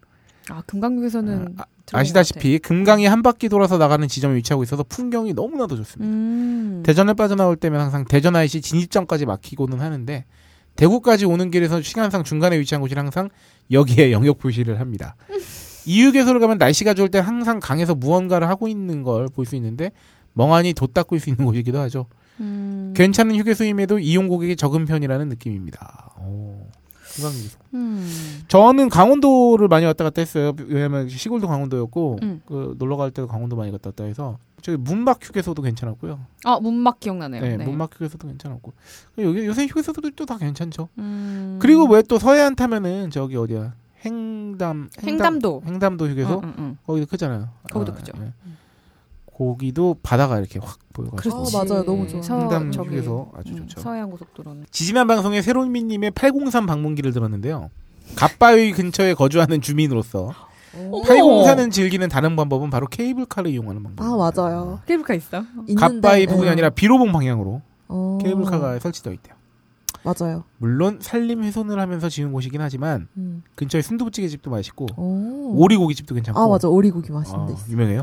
아 0.50 0.62
금강역에서는 0.66 1.54
아, 1.58 1.64
아시다시피 1.92 2.58
금강이 2.58 3.06
한 3.06 3.22
바퀴 3.22 3.48
돌아서 3.48 3.76
나가는 3.78 4.06
지점에 4.06 4.36
위치하고 4.36 4.62
있어서 4.62 4.82
풍경이 4.82 5.34
너무나도 5.34 5.76
좋습니다. 5.76 6.12
음. 6.12 6.82
대전을 6.84 7.14
빠져나올 7.14 7.56
때면 7.56 7.80
항상 7.80 8.04
대전 8.04 8.36
IC 8.36 8.60
진입점까지 8.60 9.26
막히고는 9.26 9.80
하는데 9.80 10.24
대구까지 10.76 11.26
오는 11.26 11.50
길에서 11.50 11.82
시간상 11.82 12.24
중간에 12.24 12.58
위치한 12.58 12.80
곳이 12.80 12.94
항상 12.94 13.28
여기에 13.70 14.12
영역 14.12 14.38
표시를 14.38 14.80
합니다. 14.80 15.16
이 15.84 16.02
휴게소를 16.02 16.40
가면 16.40 16.58
날씨가 16.58 16.94
좋을 16.94 17.08
때 17.10 17.18
항상 17.18 17.58
강에서 17.60 17.94
무언가를 17.94 18.48
하고 18.48 18.68
있는 18.68 19.02
걸 19.02 19.26
볼 19.28 19.44
수 19.44 19.56
있는데 19.56 19.90
멍하니 20.34 20.72
돛 20.74 20.94
닦고 20.94 21.16
있을 21.16 21.24
수 21.24 21.30
있는 21.30 21.44
곳이기도 21.44 21.78
하죠. 21.80 22.06
음. 22.40 22.94
괜찮은 22.96 23.36
휴게소임에도 23.36 23.98
이용 23.98 24.28
고객이 24.28 24.56
적은 24.56 24.86
편이라는 24.86 25.28
느낌입니다. 25.28 26.14
오, 26.20 26.66
금강휴게소. 27.14 27.58
음. 27.74 28.42
저는 28.48 28.88
강원도를 28.88 29.68
많이 29.68 29.84
왔다 29.86 30.04
갔다 30.04 30.20
했어요. 30.22 30.52
왜냐면 30.66 31.08
시골도 31.08 31.46
강원도였고 31.48 32.18
음. 32.22 32.42
그 32.46 32.74
놀러 32.78 32.96
갈 32.96 33.10
때도 33.10 33.28
강원도 33.28 33.56
많이 33.56 33.70
갔다 33.72 33.88
왔다 33.88 34.04
해서 34.04 34.38
저기 34.62 34.78
문막 34.78 35.18
휴게소도 35.20 35.62
괜찮았고요. 35.62 36.20
아 36.44 36.58
문막 36.60 37.00
기억나네요. 37.00 37.42
네, 37.42 37.56
네. 37.56 37.64
문막 37.64 37.94
휴게소도 37.94 38.28
괜찮았고 38.28 38.72
여기 39.18 39.46
요새 39.46 39.66
휴게소들도 39.66 40.24
다 40.26 40.38
괜찮죠. 40.38 40.88
음. 40.98 41.58
그리고 41.60 41.86
왜 41.88 42.02
또 42.02 42.18
서해안 42.18 42.54
타면은 42.56 43.10
저기 43.10 43.36
어디야 43.36 43.74
행담 44.04 44.88
행담 45.02 45.38
도. 45.40 45.62
행담도 45.64 46.08
휴게소 46.08 46.40
응, 46.44 46.48
응, 46.48 46.54
응. 46.58 46.76
거기도 46.86 47.06
크잖아요. 47.06 47.48
거기도 47.70 47.92
아, 47.92 47.94
크죠. 47.94 48.12
네. 48.18 48.32
거기도 49.46 49.96
바다가 50.02 50.38
이렇게 50.38 50.58
확 50.60 50.78
보여가지고 50.92 51.36
그렇지. 51.42 51.56
어, 51.56 51.64
맞아요. 51.64 51.84
너무 51.84 52.06
좋아. 52.08 52.22
서, 52.22 52.70
저기, 52.70 52.90
휴게소 52.90 53.32
아주 53.34 53.52
음, 53.52 53.56
좋죠. 53.58 53.80
서해안 53.80 54.10
고속도로는. 54.10 54.66
지지난 54.70 55.06
방송에 55.06 55.42
새로미님의 55.42 56.12
803 56.12 56.66
방문기를 56.66 57.12
들었는데요. 57.12 57.70
갓바위 58.14 58.72
근처에 58.72 59.14
거주하는 59.14 59.60
주민으로서 59.60 60.32
어머. 60.76 61.02
803은 61.02 61.70
즐기는 61.72 62.08
다른 62.08 62.36
방법은 62.36 62.70
바로 62.70 62.86
케이블카를 62.86 63.50
이용하는 63.50 63.82
방법. 63.82 64.04
아 64.04 64.16
맞아요. 64.16 64.80
케이블카 64.86 65.14
있어? 65.14 65.42
있는데, 65.68 65.74
갓바위 65.74 66.26
부분이 66.26 66.46
네. 66.46 66.50
아니라 66.52 66.70
비로봉 66.70 67.12
방향으로 67.12 67.62
어, 67.88 68.18
케이블카가 68.22 68.78
설치되어 68.78 69.12
있대요. 69.14 69.34
맞아요. 70.04 70.44
물론 70.58 70.98
산림 71.00 71.42
훼손을 71.44 71.78
하면서 71.78 72.08
지은 72.08 72.32
곳이긴 72.32 72.60
하지만 72.60 73.08
음. 73.16 73.42
근처에 73.54 73.82
순두부찌개 73.82 74.28
집도 74.28 74.50
맛있고 74.50 74.86
오. 74.96 75.62
오리고기 75.62 75.94
집도 75.94 76.14
괜찮고 76.14 76.40
아 76.40 76.48
맞아 76.48 76.68
오리고기 76.68 77.12
맛있는 77.12 77.40
어, 77.40 77.46
데 77.46 77.52
있어. 77.54 77.70
유명해요. 77.70 78.02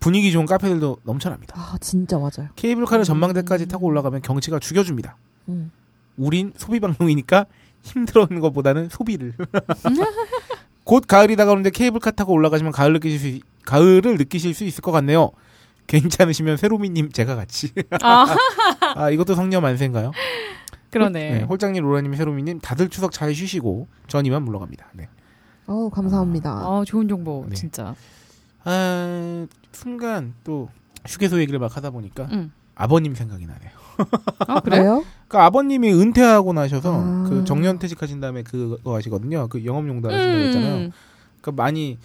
분위기 0.00 0.30
좋은 0.32 0.46
카페들도 0.46 0.98
넘쳐납니다. 1.02 1.54
아 1.58 1.76
진짜 1.80 2.16
맞아요. 2.18 2.48
케이블카를 2.56 3.04
전망대까지 3.04 3.66
타고 3.66 3.86
올라가면 3.86 4.22
경치가 4.22 4.58
죽여줍니다. 4.58 5.16
음. 5.48 5.70
우린 6.16 6.52
소비 6.56 6.80
방송이니까 6.80 7.46
힘들어하는 7.82 8.40
것보다는 8.40 8.88
소비를. 8.90 9.34
곧 10.84 11.04
가을이 11.06 11.36
다가오는데 11.36 11.70
케이블카 11.70 12.12
타고 12.12 12.32
올라가시면 12.32 12.72
가을 12.72 12.92
느끼실 12.94 13.18
수 13.18 13.26
있- 13.28 13.42
가을을 13.64 14.16
느끼실 14.16 14.54
수 14.54 14.64
있을 14.64 14.80
것 14.82 14.92
같네요. 14.92 15.30
괜찮으시면 15.86 16.56
세로미님 16.58 17.12
제가 17.12 17.34
같이. 17.34 17.72
아 18.02 18.26
아 18.94 19.10
이것도 19.10 19.34
성녀 19.34 19.60
만세인가요? 19.60 20.12
그러네. 20.90 21.30
네, 21.38 21.42
홀장님 21.42 21.82
로라님 21.82 22.14
세로미님 22.14 22.60
다들 22.60 22.88
추석 22.88 23.12
잘 23.12 23.34
쉬시고 23.34 23.88
전 24.06 24.24
이만 24.26 24.42
물러갑니다. 24.42 24.86
네. 24.94 25.08
어 25.66 25.90
감사합니다. 25.90 26.50
아 26.50 26.82
좋은 26.86 27.08
정보 27.08 27.44
네. 27.48 27.54
진짜. 27.54 27.94
아 28.64 29.46
순간 29.72 30.34
또 30.44 30.68
휴게소 31.06 31.40
얘기를 31.40 31.58
막 31.58 31.76
하다 31.76 31.90
보니까 31.90 32.28
응. 32.32 32.52
아버님 32.74 33.14
생각이 33.14 33.46
나네요. 33.46 33.70
아 34.46 34.60
그래? 34.60 34.78
그래요? 34.78 35.04
그러니까 35.26 35.46
아버님이 35.46 35.92
은퇴하고 35.92 36.52
나셔서 36.52 36.92
아. 36.94 37.26
그 37.28 37.44
정년 37.44 37.78
퇴직하신 37.78 38.20
다음에 38.20 38.42
그거 38.42 38.94
하시거든요. 38.94 39.48
그 39.48 39.64
영업용도 39.64 40.10
하신다고 40.10 40.38
했잖아요. 40.44 40.74
음. 40.76 40.92
그러니까 41.40 41.62
많이 41.62 41.98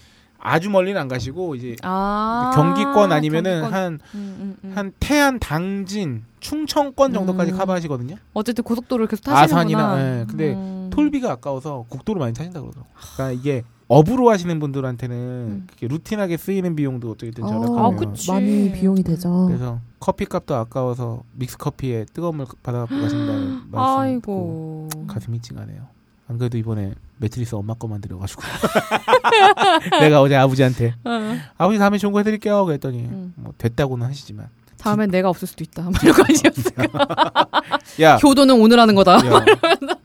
아주 0.45 0.69
멀리는 0.69 0.99
안 0.99 1.07
가시고 1.07 1.55
이제 1.55 1.75
아 1.83 2.51
경기권 2.53 3.11
아니면은 3.13 3.61
경기권. 3.61 3.73
한한 3.73 3.99
음, 4.15 4.57
음, 4.63 4.73
음. 4.77 4.91
태안, 4.99 5.39
당진, 5.39 6.23
충청권 6.41 7.13
정도까지 7.13 7.51
음. 7.53 7.57
커버하시거든요. 7.57 8.17
어쨌든 8.33 8.63
고속도로를 8.63 9.07
계속 9.07 9.23
타시는구나. 9.23 9.81
아산이나 9.85 10.19
예, 10.19 10.25
근데 10.27 10.53
음. 10.53 10.89
톨비가 10.91 11.31
아까워서 11.31 11.85
국도로 11.87 12.19
많이 12.19 12.33
타신다 12.33 12.59
그러더라고요. 12.59 12.93
그러니까 13.15 13.39
이게 13.39 13.63
업으로 13.87 14.29
하시는 14.29 14.59
분들한테는 14.59 15.63
그렇게 15.67 15.87
루틴하게 15.87 16.37
쓰이는 16.37 16.75
비용도 16.75 17.11
어떻게든 17.11 17.43
어, 17.43 17.47
절약하면 17.47 17.77
아. 18.09 18.31
많이 18.31 18.71
비용이 18.71 19.03
되죠. 19.03 19.45
그래서 19.47 19.79
커피 19.99 20.25
값도 20.25 20.55
아까워서 20.55 21.23
믹스 21.33 21.57
커피에 21.57 22.05
뜨거운 22.13 22.37
물 22.37 22.45
받아갖고 22.63 22.95
가신다는 22.95 23.49
말씀 23.69 23.69
듣고 23.69 23.79
아이고. 23.81 24.89
가슴이 25.07 25.39
찡하네요. 25.41 25.81
안 26.29 26.37
그래도 26.37 26.57
이번에 26.57 26.93
매트리스 27.17 27.55
엄마 27.55 27.73
거만 27.73 27.99
드려가지고 28.01 28.41
내가 29.99 30.21
어제 30.21 30.35
아버지한테 30.35 30.95
어. 31.03 31.37
아버지 31.57 31.77
다음에 31.77 31.97
좋은 31.97 32.13
거 32.13 32.19
해드릴게요 32.19 32.65
그랬더니 32.65 32.99
음. 32.99 33.33
뭐 33.35 33.53
됐다고는 33.57 34.07
하시지만 34.07 34.47
다음엔 34.77 35.11
내가 35.11 35.29
없을 35.29 35.47
수도 35.47 35.63
있다. 35.63 35.83
뭐 35.83 35.93
이런 36.03 36.13
거 36.13 36.23
아니었어. 36.23 38.03
야, 38.03 38.15
효도는 38.21 38.59
오늘 38.59 38.79
하는 38.81 38.95
거다. 38.95 39.13
야 39.15 39.45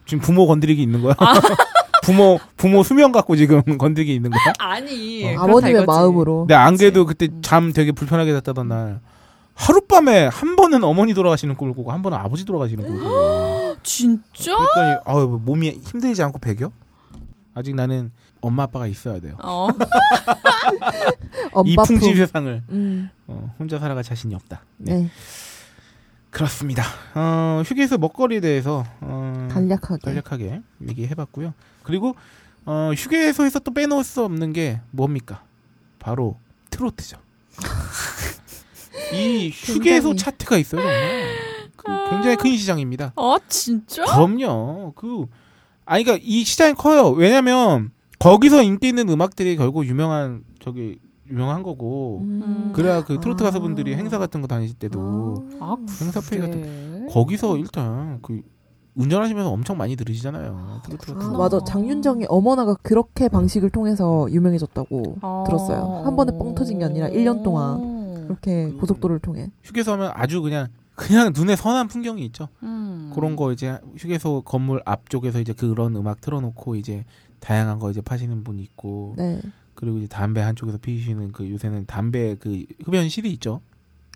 지금 0.05 0.21
부모 0.21 0.47
건드리기 0.47 0.81
있는 0.81 1.01
거야? 1.01 1.15
부모 2.09 2.39
부모 2.57 2.83
수명 2.83 3.11
갖고 3.11 3.35
지금 3.35 3.61
건드리기 3.77 4.13
있는 4.15 4.31
거야? 4.31 4.53
아니. 4.59 5.35
어. 5.35 5.41
아버님의. 5.43 5.85
마음으로. 5.85 6.39
근데 6.41 6.55
안 6.55 6.75
그래도 6.77 7.05
그때 7.05 7.27
잠 7.41 7.71
되게 7.71 7.91
불편하게 7.91 8.33
잤다던 8.33 8.67
날 8.67 8.99
하룻밤에 9.55 10.27
한 10.27 10.55
번은 10.55 10.83
어머니 10.83 11.13
돌아가시는 11.13 11.55
꿈을 11.55 11.73
꾸고 11.73 11.91
한 11.91 12.01
번은 12.01 12.17
아버지 12.17 12.45
돌아가시는 12.45 12.83
꿈을 12.85 12.99
꾸고 13.01 13.75
진짜? 13.83 14.55
그랬더니 14.55 14.97
아유 15.05 15.27
뭐 15.27 15.39
몸이 15.43 15.81
힘들지 15.83 16.23
않고 16.23 16.39
배겨? 16.39 16.71
아직 17.53 17.75
나는 17.75 18.11
엄마 18.41 18.63
아빠가 18.63 18.87
있어야 18.87 19.19
돼요. 19.19 19.35
어. 19.43 19.67
이 21.65 21.75
풍지 21.75 22.07
품. 22.07 22.15
세상을 22.15 22.63
음. 22.69 23.09
어, 23.27 23.53
혼자 23.59 23.79
살아갈 23.79 24.03
자신이 24.03 24.33
없다. 24.33 24.61
네. 24.77 24.93
네. 24.93 25.09
그렇습니다. 26.29 26.83
어, 27.15 27.63
휴게소 27.65 27.97
먹거리에 27.97 28.39
대해서 28.39 28.85
어, 29.01 29.47
간략하게. 29.51 30.01
간략하게 30.03 30.61
얘기해봤고요. 30.87 31.53
그리고 31.89 32.15
어, 32.65 32.91
휴게소에서 32.95 33.59
또 33.59 33.73
빼놓을 33.73 34.03
수 34.03 34.23
없는 34.23 34.53
게 34.53 34.79
뭡니까? 34.91 35.43
바로 35.97 36.37
트로트죠. 36.69 37.17
이 39.11 39.49
휴게소 39.53 40.09
굉장히. 40.09 40.17
차트가 40.17 40.57
있어요, 40.57 40.81
정말. 40.81 40.95
그 41.75 41.85
굉장히 42.11 42.35
큰 42.35 42.55
시장입니다. 42.55 43.13
아 43.15 43.37
진짜? 43.47 44.05
그럼요. 44.05 44.93
그 44.95 45.25
아니 45.85 46.03
그러니까 46.03 46.23
이 46.23 46.43
시장이 46.43 46.75
커요. 46.75 47.09
왜냐면 47.09 47.89
거기서 48.19 48.61
인기 48.61 48.89
있는 48.89 49.09
음악들이 49.09 49.55
결국 49.55 49.87
유명한 49.87 50.43
저기 50.59 50.99
유명한 51.27 51.63
거고 51.63 52.19
음. 52.21 52.71
그래야 52.75 53.03
그 53.03 53.19
트로트 53.19 53.41
아. 53.41 53.47
가수분들이 53.47 53.95
행사 53.95 54.19
같은 54.19 54.41
거 54.41 54.47
다니실 54.47 54.77
때도 54.77 55.49
아 55.59 55.75
행사 56.01 56.21
페이 56.21 56.39
같은? 56.39 57.07
거기서 57.09 57.57
일단 57.57 58.19
그 58.21 58.41
운전하시면서 58.99 59.49
엄청 59.49 59.77
많이 59.77 59.95
들으시잖아요. 59.95 60.55
아, 60.55 60.81
거. 61.13 61.37
맞아. 61.37 61.59
장윤정의 61.63 62.27
어머나가 62.29 62.75
그렇게 62.81 63.29
방식을 63.29 63.69
통해서 63.69 64.27
유명해졌다고 64.29 65.17
아. 65.21 65.43
들었어요. 65.47 66.03
한 66.05 66.15
번에 66.15 66.37
뻥 66.37 66.53
터진 66.53 66.79
게 66.79 66.85
아니라 66.85 67.07
1년 67.09 67.43
동안 67.43 67.81
음. 67.81 68.23
그렇게 68.27 68.71
고속도로를 68.71 69.19
통해. 69.19 69.49
휴게소 69.63 69.93
하면 69.93 70.11
아주 70.13 70.41
그냥 70.41 70.67
그냥 70.95 71.31
눈에 71.33 71.55
선한 71.55 71.87
풍경이 71.87 72.25
있죠. 72.25 72.49
음. 72.61 73.11
그런 73.15 73.37
거 73.37 73.53
이제 73.53 73.79
휴게소 73.97 74.41
건물 74.41 74.81
앞쪽에서 74.83 75.39
이제 75.39 75.53
그런 75.53 75.95
음악 75.95 76.19
틀어놓고 76.19 76.75
이제 76.75 77.05
다양한 77.39 77.79
거 77.79 77.89
이제 77.89 78.01
파시는 78.01 78.43
분이 78.43 78.61
있고 78.63 79.13
네. 79.17 79.41
그리고 79.75 79.97
이제 79.97 80.07
담배 80.07 80.41
한쪽에서 80.41 80.77
피우시는 80.77 81.31
그 81.31 81.49
요새는 81.49 81.85
담배 81.85 82.35
그 82.35 82.65
흡연실이 82.83 83.31
있죠. 83.33 83.61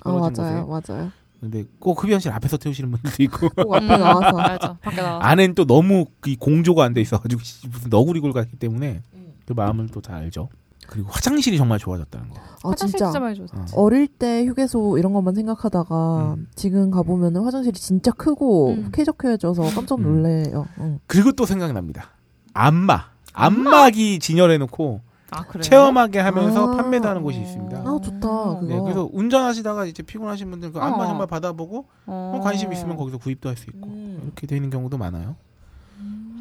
아 0.04 0.12
맞아요, 0.12 0.68
맞아요. 0.68 1.12
근데 1.44 1.66
꼭 1.78 2.02
흡연실 2.02 2.32
앞에서 2.32 2.56
태우시는 2.56 2.90
분들도 2.92 3.22
있고 3.24 3.50
꼭 3.64 3.76
앞에 3.76 3.84
음, 3.84 3.90
나와서. 4.00 4.32
맞아. 4.38 4.78
밖에 4.82 5.02
나와서. 5.02 5.20
안엔 5.20 5.56
또 5.56 5.66
너무 5.66 6.06
이 6.26 6.38
공조가 6.38 6.86
안 6.86 6.94
돼 6.94 7.02
있어가지고 7.02 7.42
씨, 7.44 7.68
무슨 7.68 7.90
너구리굴 7.90 8.32
같기 8.32 8.56
때문에 8.56 9.02
그 9.46 9.52
마음을 9.52 9.90
또잘 9.90 10.16
알죠. 10.16 10.48
그리고 10.88 11.10
화장실이 11.12 11.58
정말 11.58 11.80
좋아졌다는 11.80 12.30
거. 12.30 12.36
아 12.40 12.70
화장실 12.70 12.98
진짜 12.98 13.06
진짜 13.08 13.20
많이 13.20 13.36
줬어. 13.36 13.58
어. 13.58 13.66
어릴 13.76 14.08
때 14.08 14.46
휴게소 14.46 14.98
이런 14.98 15.12
것만 15.12 15.36
생각하다가 15.36 16.34
음. 16.38 16.48
지금 16.56 16.92
가보면은 16.92 17.44
화장실이 17.44 17.78
진짜 17.78 18.12
크고 18.12 18.70
음. 18.72 18.90
쾌적해져서 18.94 19.64
깜짝 19.76 20.00
음. 20.00 20.04
놀래요. 20.04 20.66
응. 20.80 21.00
그리고 21.08 21.34
또 21.34 21.46
생각납니다. 21.46 22.12
안마. 22.54 23.12
안마기 23.34 24.20
진열해놓고 24.20 25.02
아 25.34 25.44
그래. 25.48 25.62
체험하게 25.64 26.20
하면서 26.20 26.74
아. 26.74 26.78
판매도 26.78 27.08
하는 27.08 27.24
곳이 27.24 27.40
있습니다. 27.42 27.78
아, 27.80 28.00
좋다, 28.04 28.20
그거. 28.20 28.60
네, 28.64 28.80
그래서 28.80 29.10
운전하시다가 29.12 29.86
이제 29.86 30.04
피곤하신 30.04 30.50
분들 30.52 30.72
그 30.72 30.80
안마 30.80 31.04
어. 31.04 31.08
정말 31.08 31.28
받아보고 31.28 31.86
어. 32.06 32.40
관심 32.44 32.72
있으면 32.74 32.96
거기서 32.98 33.18
구입도 33.18 33.50
할 33.50 33.58
수 33.58 33.70
있고 33.70 33.88
음. 33.90 34.20
이렇게 34.24 34.48
되는 34.48 34.70
경우도 34.70 34.98
많아요. 34.98 35.36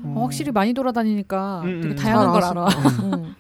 어, 0.05 0.23
확실히 0.23 0.51
많이 0.51 0.73
돌아다니니까 0.75 1.61
음, 1.65 1.81
되게 1.81 1.95
음. 1.95 1.97
다양한 1.97 2.33
걸잘 2.33 2.59
알아. 2.59 2.67
음. 2.69 3.35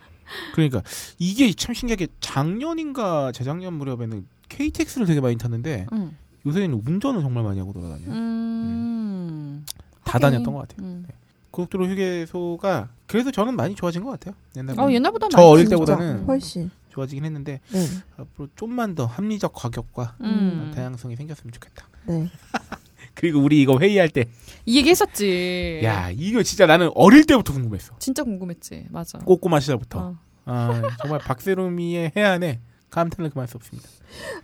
그러니까 0.54 0.82
이게 1.18 1.52
참 1.52 1.74
신기하게 1.74 2.06
작년인가 2.20 3.32
재작년 3.32 3.74
무렵에는 3.74 4.26
KTX를 4.48 5.06
되게 5.06 5.20
많이 5.20 5.36
탔는데 5.36 5.86
응. 5.92 6.14
요새는 6.46 6.82
운전을 6.86 7.20
정말 7.22 7.42
많이 7.44 7.58
하고 7.58 7.72
돌아다녀요. 7.72 8.10
음. 8.10 9.64
다. 10.04 10.18
다녔던 10.18 10.52
것 10.54 10.68
같아요. 10.68 10.86
음. 10.86 11.06
고속도로 11.52 11.86
휴게소가 11.86 12.88
그래서 13.06 13.30
저는 13.30 13.54
많이 13.54 13.74
좋아진 13.76 14.02
것 14.02 14.10
같아요. 14.10 14.34
옛날 14.56 14.80
어 14.80 14.90
옛날보다 14.90 15.28
저 15.30 15.36
많이 15.38 15.48
어릴 15.48 15.64
진짜. 15.66 15.76
때보다는 15.76 16.24
훨씬. 16.24 16.70
좋아지긴 16.90 17.24
했는데 17.24 17.60
네. 17.70 17.86
앞으로 18.16 18.48
좀만 18.56 18.94
더 18.94 19.06
합리적 19.06 19.52
가격과 19.54 20.16
음. 20.22 20.72
다양성이 20.74 21.14
생겼으면 21.16 21.52
좋겠다. 21.52 21.86
네. 22.08 22.28
그리고 23.14 23.40
우리 23.40 23.60
이거 23.60 23.78
회의할 23.78 24.08
때, 24.08 24.24
이 24.64 24.78
얘기 24.78 24.88
했었지. 24.88 25.80
야 25.84 26.10
이거 26.10 26.42
진짜 26.42 26.64
나는 26.66 26.90
어릴 26.94 27.24
때부터 27.24 27.52
궁금했어. 27.52 27.94
진짜 27.98 28.24
궁금했지. 28.24 28.86
맞아. 28.90 29.18
꼬꼬마 29.18 29.60
시절부터. 29.60 29.98
어. 30.00 30.18
아 30.46 30.82
정말 31.00 31.20
박세롬이의 31.20 32.12
해안에 32.16 32.60
감탄을 32.92 33.30
금할 33.30 33.48
수 33.48 33.56
없습니다. 33.56 33.88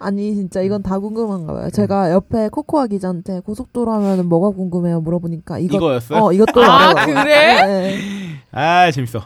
아니 0.00 0.34
진짜 0.34 0.62
이건 0.62 0.82
다 0.82 0.98
궁금한가 0.98 1.52
봐요. 1.52 1.70
제가 1.70 2.10
옆에 2.10 2.48
코코아 2.48 2.86
기자한테 2.86 3.40
고속도로 3.40 3.92
하면은 3.92 4.26
뭐가 4.26 4.56
궁금해요 4.56 5.00
물어보니까 5.02 5.58
이거 5.58 5.76
이거였어요? 5.76 6.24
어 6.24 6.32
이것도 6.32 6.64
아. 6.64 7.04
그래? 7.04 7.66
네. 7.66 7.98
아 8.50 8.90
재밌어. 8.90 9.22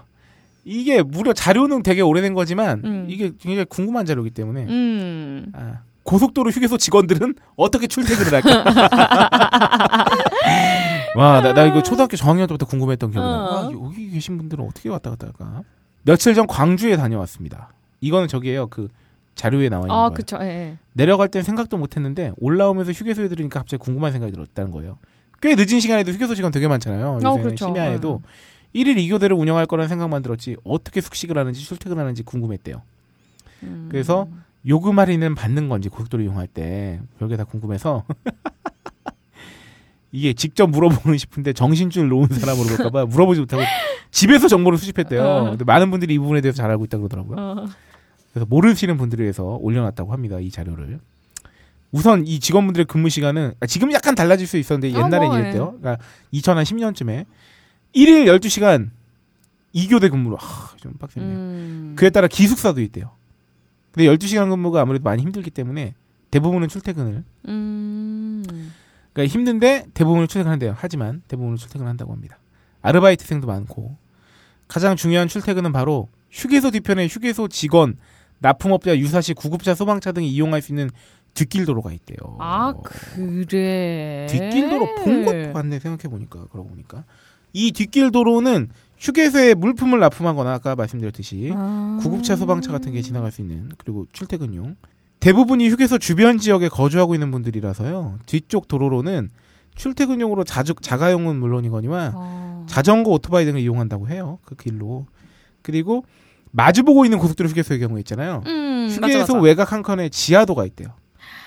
이게 0.64 1.02
무려 1.02 1.32
자료는 1.32 1.82
되게 1.82 2.02
오래된 2.02 2.34
거지만 2.34 2.82
음. 2.84 3.06
이게 3.08 3.32
굉장히 3.40 3.64
궁금한 3.64 4.04
자료이기 4.06 4.34
때문에 4.34 4.66
음. 4.68 5.52
아, 5.54 5.78
고속도로 6.02 6.50
휴게소 6.50 6.78
직원들은 6.78 7.34
어떻게 7.56 7.86
출퇴근을 7.86 8.32
할까? 8.32 8.64
와, 11.14 11.40
나, 11.40 11.52
나 11.52 11.64
이거 11.64 11.82
초등학교 11.82 12.16
저학년 12.16 12.46
때부터 12.46 12.66
궁금했던 12.66 13.10
기억이 13.10 13.26
나. 13.26 13.34
어. 13.34 13.68
아, 13.68 13.70
여기 13.72 14.10
계신 14.10 14.38
분들은 14.38 14.64
어떻게 14.64 14.88
왔다 14.88 15.10
갔다 15.10 15.26
할까? 15.26 15.62
며칠 16.04 16.34
전 16.34 16.46
광주에 16.46 16.96
다녀왔습니다. 16.96 17.72
이거는 18.00 18.28
저기에요. 18.28 18.68
그 18.68 18.88
자료에 19.34 19.68
나와 19.68 19.82
있는 19.82 19.94
아, 19.94 20.08
거예요. 20.08 20.14
그쵸. 20.14 20.38
예, 20.42 20.46
예. 20.46 20.78
내려갈 20.92 21.28
땐 21.28 21.42
생각도 21.42 21.78
못 21.78 21.96
했는데 21.96 22.32
올라오면서 22.38 22.92
휴게소에 22.92 23.28
들으니까 23.28 23.60
갑자기 23.60 23.82
궁금한 23.82 24.12
생각이 24.12 24.32
들었다는 24.32 24.70
거예요. 24.70 24.98
꽤 25.40 25.54
늦은 25.54 25.80
시간에도 25.80 26.12
휴게소 26.12 26.34
시간 26.34 26.52
되게 26.52 26.68
많잖아요. 26.68 27.14
요새는 27.16 27.26
어, 27.26 27.42
그렇죠. 27.42 27.66
심야에도 27.66 28.22
1일 28.74 28.96
2교대를 28.96 29.38
운영할 29.38 29.66
거라는 29.66 29.88
생각만 29.88 30.22
들었지 30.22 30.56
어떻게 30.64 31.00
숙식을 31.00 31.36
하는지 31.36 31.60
출퇴근하는지 31.60 32.22
궁금했대요. 32.22 32.82
음. 33.64 33.88
그래서 33.90 34.28
요금 34.66 34.98
할인은 34.98 35.34
받는 35.34 35.68
건지 35.68 35.88
고속도로 35.88 36.22
이용할 36.22 36.46
때 36.46 37.00
별게 37.18 37.36
다 37.36 37.44
궁금해서 37.44 38.04
이게 40.12 40.34
직접 40.34 40.68
물어보고 40.68 41.16
싶은데 41.16 41.54
정신줄 41.54 42.08
놓은 42.08 42.28
사람으로 42.28 42.68
볼까봐 42.68 43.06
물어보지 43.06 43.40
못하고 43.40 43.62
집에서 44.10 44.46
정보를 44.46 44.78
수집했대요. 44.78 45.22
어. 45.22 45.50
근데 45.50 45.64
많은 45.64 45.90
분들이 45.90 46.14
이 46.14 46.18
부분에 46.18 46.42
대해서 46.42 46.56
잘 46.56 46.70
알고 46.70 46.84
있다 46.84 46.98
그러더라고요. 46.98 47.36
어. 47.38 47.66
그래서 48.32 48.46
모르시는 48.48 48.96
분들을 48.96 49.22
위해서 49.22 49.44
올려놨다고 49.44 50.12
합니다. 50.12 50.40
이 50.40 50.50
자료를. 50.50 51.00
우선 51.90 52.26
이 52.26 52.40
직원분들의 52.40 52.86
근무 52.86 53.10
시간은 53.10 53.52
아, 53.60 53.66
지금 53.66 53.92
약간 53.92 54.14
달라질 54.14 54.46
수 54.46 54.56
있었는데 54.56 54.96
아, 54.96 55.04
옛날엔 55.04 55.28
뭐, 55.28 55.38
이랬대요. 55.38 55.78
그러니까 55.78 56.02
2010년쯤에 56.32 57.26
1일 57.94 58.40
12시간 58.40 58.90
2교대 59.74 60.10
근무로 60.10 60.36
하, 60.36 60.74
좀 60.78 60.94
빡셌네. 60.94 61.26
음. 61.26 61.92
그에 61.96 62.08
따라 62.08 62.28
기숙사도 62.28 62.80
있대요. 62.80 63.10
근데 63.92 64.08
12시간 64.10 64.48
근무가 64.48 64.80
아무래도 64.80 65.04
많이 65.04 65.22
힘들기 65.22 65.50
때문에 65.50 65.94
대부분은 66.30 66.68
출퇴근을 66.68 67.24
음. 67.48 68.42
그러니까 69.12 69.30
힘든데 69.30 69.88
대부분은 69.92 70.28
출퇴근한대요. 70.28 70.74
하지만 70.76 71.20
대부분은 71.28 71.58
출퇴근한다고 71.58 72.10
합니다. 72.10 72.38
아르바이트생도 72.80 73.46
많고 73.46 73.96
가장 74.66 74.96
중요한 74.96 75.28
출퇴근은 75.28 75.72
바로 75.72 76.08
휴게소 76.30 76.70
뒤편에 76.70 77.06
휴게소 77.06 77.48
직원, 77.48 77.98
납품업자, 78.42 78.98
유사시, 78.98 79.34
구급차, 79.34 79.74
소방차 79.74 80.12
등이 80.12 80.28
이용할 80.28 80.60
수 80.60 80.72
있는 80.72 80.90
뒷길 81.34 81.64
도로가 81.64 81.92
있대요. 81.92 82.36
아, 82.38 82.74
그래. 82.82 84.26
뒷길 84.28 84.68
도로 84.68 84.94
본 84.96 85.24
것도 85.24 85.52
같네 85.54 85.78
생각해 85.78 86.10
보니까 86.10 86.46
그러고 86.50 86.68
보니까 86.68 87.04
이 87.54 87.72
뒷길 87.72 88.10
도로는 88.10 88.68
휴게소에 88.98 89.54
물품을 89.54 89.98
납품하거나 89.98 90.52
아까 90.52 90.76
말씀드렸듯이 90.76 91.52
아. 91.54 91.98
구급차, 92.02 92.36
소방차 92.36 92.70
같은 92.70 92.92
게 92.92 93.00
지나갈 93.00 93.32
수 93.32 93.40
있는 93.40 93.70
그리고 93.78 94.06
출퇴근용 94.12 94.76
대부분이 95.20 95.68
휴게소 95.70 95.98
주변 95.98 96.38
지역에 96.38 96.68
거주하고 96.68 97.14
있는 97.14 97.30
분들이라서요. 97.30 98.18
뒤쪽 98.26 98.68
도로로는 98.68 99.30
출퇴근용으로 99.74 100.44
자주, 100.44 100.74
자가용은 100.74 101.36
물론이거니와 101.36 102.12
어. 102.14 102.66
자전거, 102.68 103.10
오토바이 103.12 103.44
등을 103.44 103.60
이용한다고 103.60 104.08
해요. 104.08 104.38
그 104.44 104.54
길로. 104.54 105.06
그리고 105.62 106.04
마주보고 106.52 107.04
있는 107.04 107.18
고속도로 107.18 107.48
휴게소의 107.50 107.80
경우 107.80 107.98
있잖아요. 108.00 108.42
음, 108.46 108.88
맞아, 109.00 109.14
휴게소 109.14 109.34
맞아. 109.34 109.44
외곽 109.44 109.72
한 109.72 109.82
칸에 109.82 110.08
지하도가 110.08 110.64
있대요. 110.66 110.88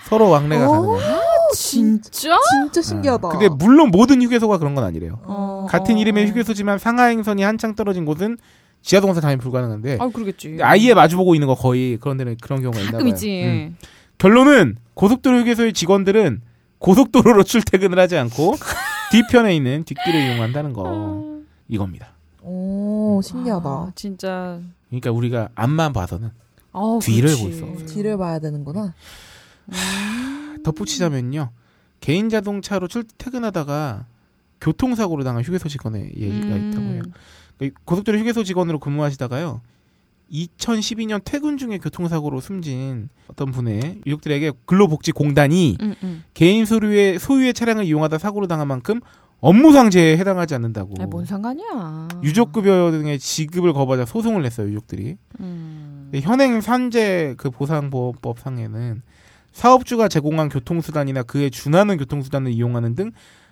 서로 0.05 0.29
왕래가 0.29 0.67
오. 0.69 0.97
가능해요. 0.97 1.25
진짜? 1.53 2.37
진짜 2.51 2.81
신기하다. 2.81 3.27
어. 3.27 3.31
근데 3.31 3.49
물론 3.49 3.89
모든 3.91 4.21
휴게소가 4.21 4.57
그런 4.57 4.75
건 4.75 4.83
아니래요. 4.83 5.19
어, 5.23 5.67
같은 5.69 5.95
어, 5.95 5.97
이름의 5.97 6.25
어. 6.25 6.27
휴게소지만 6.27 6.79
상하 6.79 7.05
행선이 7.05 7.43
한창 7.43 7.75
떨어진 7.75 8.05
곳은 8.05 8.37
지하동선 8.81 9.21
당연히 9.21 9.41
불가능한데 9.41 9.97
아, 9.99 10.07
그러겠지. 10.09 10.59
아예 10.61 10.93
마주보고 10.93 11.33
있는 11.35 11.47
거 11.47 11.55
거의 11.55 11.97
그런 11.97 12.17
데는 12.17 12.35
그런 12.41 12.61
경우가 12.61 12.79
있나 12.79 12.99
봐요. 12.99 13.13
음. 13.45 13.77
결론은 14.17 14.77
고속도로 14.93 15.39
휴게소의 15.39 15.73
직원들은 15.73 16.41
고속도로로 16.79 17.41
출퇴근을 17.43 17.97
하지 17.97 18.17
않고 18.17 18.55
뒤편에 19.11 19.55
있는 19.55 19.83
뒷길을 19.85 20.19
이용한다는 20.19 20.73
거 20.73 21.39
이겁니다. 21.67 22.09
오 22.41 23.21
신기하다. 23.23 23.67
아, 23.69 23.91
진짜. 23.95 24.59
그러니까 24.99 25.11
우리가 25.11 25.49
앞만 25.55 25.93
봐서는 25.93 26.31
어, 26.71 26.99
뒤를. 27.01 27.35
볼 27.37 27.53
수 27.53 27.63
없어. 27.65 27.85
뒤를 27.85 28.17
봐야 28.17 28.39
되는구나. 28.39 28.93
음. 29.69 30.57
덧붙이자면요. 30.63 31.51
개인 31.99 32.29
자동차로 32.29 32.87
출퇴근하다가 32.87 34.05
교통사고로 34.61 35.23
당한 35.23 35.43
휴게소 35.43 35.69
직원의 35.69 36.13
얘기가 36.17 36.47
음. 36.55 36.69
있다고 36.71 36.85
해요. 36.87 37.01
그러니까 37.57 37.81
고속도로 37.85 38.17
휴게소 38.19 38.43
직원으로 38.43 38.79
근무하시다가요. 38.79 39.61
2012년 40.31 41.21
퇴근 41.23 41.57
중에 41.57 41.77
교통사고로 41.77 42.41
숨진 42.41 43.09
어떤 43.27 43.51
분의 43.51 44.01
유족들에게 44.07 44.53
근로복지공단이 44.65 45.77
음, 45.81 45.95
음. 46.03 46.23
개인 46.33 46.65
소유의 46.65 47.19
소유의 47.19 47.53
차량을 47.53 47.85
이용하다 47.85 48.17
사고로 48.17 48.47
당한 48.47 48.67
만큼 48.67 49.01
업무상재해에 49.45 50.17
해당하지 50.17 50.55
않는다고. 50.55 50.95
아, 50.99 51.05
뭔 51.05 51.25
상관이야. 51.25 52.07
유족급여 52.23 52.91
등의 52.91 53.19
지급을 53.19 53.73
거부하자 53.73 54.05
소송을 54.05 54.41
냈어요 54.41 54.67
유족들이. 54.69 55.17
음. 55.39 56.11
현행 56.21 56.61
산재 56.61 57.35
그 57.37 57.51
보상보험법 57.51 58.39
상에는 58.39 59.01
사업주가 59.51 60.07
제공한 60.07 60.49
교통수단이나 60.49 61.23
그에 61.23 61.49
준하는 61.49 61.97
교통수단을 61.97 62.51
이용하는 62.51 62.95
등 62.95 63.11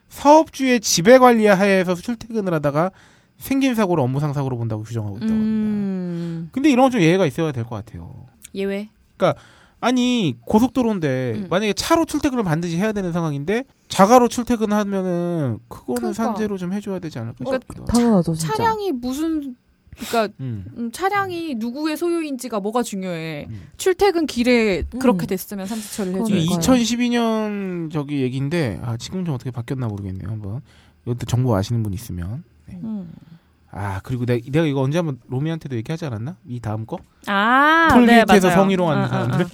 사업주의 0.10 0.80
지배 0.80 1.18
관리 1.18 1.46
하에서 1.46 1.94
출퇴근을 1.96 2.54
하다가 2.56 2.92
생긴 3.38 3.76
사고를 3.76 4.04
업무상 4.04 4.34
사고로 4.34 4.58
본다고 4.58 4.84
규정하고 4.84 5.18
있다고 5.18 5.32
합니다. 5.32 5.46
음. 5.50 6.50
근데 6.52 6.70
이런 6.72 6.86
건 6.86 6.92
좀 6.92 7.02
예외가 7.02 7.26
있어야 7.26 7.52
될 7.52 7.64
것 7.66 7.76
같아요. 7.76 8.26
예외. 8.56 8.90
아니 9.84 10.38
고속도로인데 10.46 11.34
음. 11.36 11.48
만약에 11.50 11.74
차로 11.74 12.06
출퇴근을 12.06 12.44
반드시 12.46 12.78
해야 12.78 12.94
되는 12.94 13.12
상황인데 13.12 13.66
자가로 13.90 14.30
출퇴근하면은 14.30 15.60
그거는 15.68 15.96
그러니까. 15.96 16.14
산재로 16.24 16.58
좀 16.58 16.72
해줘야 16.72 17.00
되지 17.00 17.20
않을까 17.20 17.36
그러니까 17.40 17.60
싶기도 17.66 17.82
하고. 17.84 17.92
당연하죠 17.92 18.34
진짜. 18.34 18.54
차량이 18.56 18.92
무슨 18.94 19.56
그러니까 19.98 20.34
음. 20.40 20.66
음, 20.78 20.92
차량이 20.94 21.56
누구의 21.56 21.98
소유인지가 21.98 22.62
뭐가 22.62 22.82
중요해. 22.82 23.48
음. 23.50 23.62
출퇴근 23.78 24.26
길에 24.26 24.84
음. 24.94 25.00
그렇게 25.00 25.28
됐으면 25.28 25.68
삼수 25.68 25.98
처리를. 25.98 26.22
해줘야 26.22 26.38
이 26.40 26.46
돼. 26.48 26.56
2012년 26.56 27.92
저기 27.92 28.22
얘기인데 28.22 28.80
아 28.84 28.96
지금 28.98 29.26
좀 29.26 29.36
어떻게 29.36 29.52
바뀌었나 29.52 29.88
모르겠네요. 29.88 30.30
한번 30.30 30.62
이것도 31.06 31.26
정보 31.28 31.54
아시는 31.56 31.84
분 31.84 31.94
있으면. 31.94 32.44
음. 32.70 33.12
아 33.76 34.00
그리고 34.04 34.26
내가, 34.26 34.40
내가 34.52 34.66
이거 34.66 34.82
언제 34.82 35.00
한번 35.00 35.20
로미한테도 35.28 35.76
얘기하지 35.78 36.06
않았나? 36.06 36.36
이 36.48 36.60
다음 36.60 36.86
거? 36.86 37.00
아, 37.26 37.88
톨게이트에서 37.92 38.50
네. 38.50 38.54
성희롱하는 38.54 39.02
아, 39.02 39.06
아, 39.06 39.10
사람들. 39.10 39.46
아. 39.46 39.48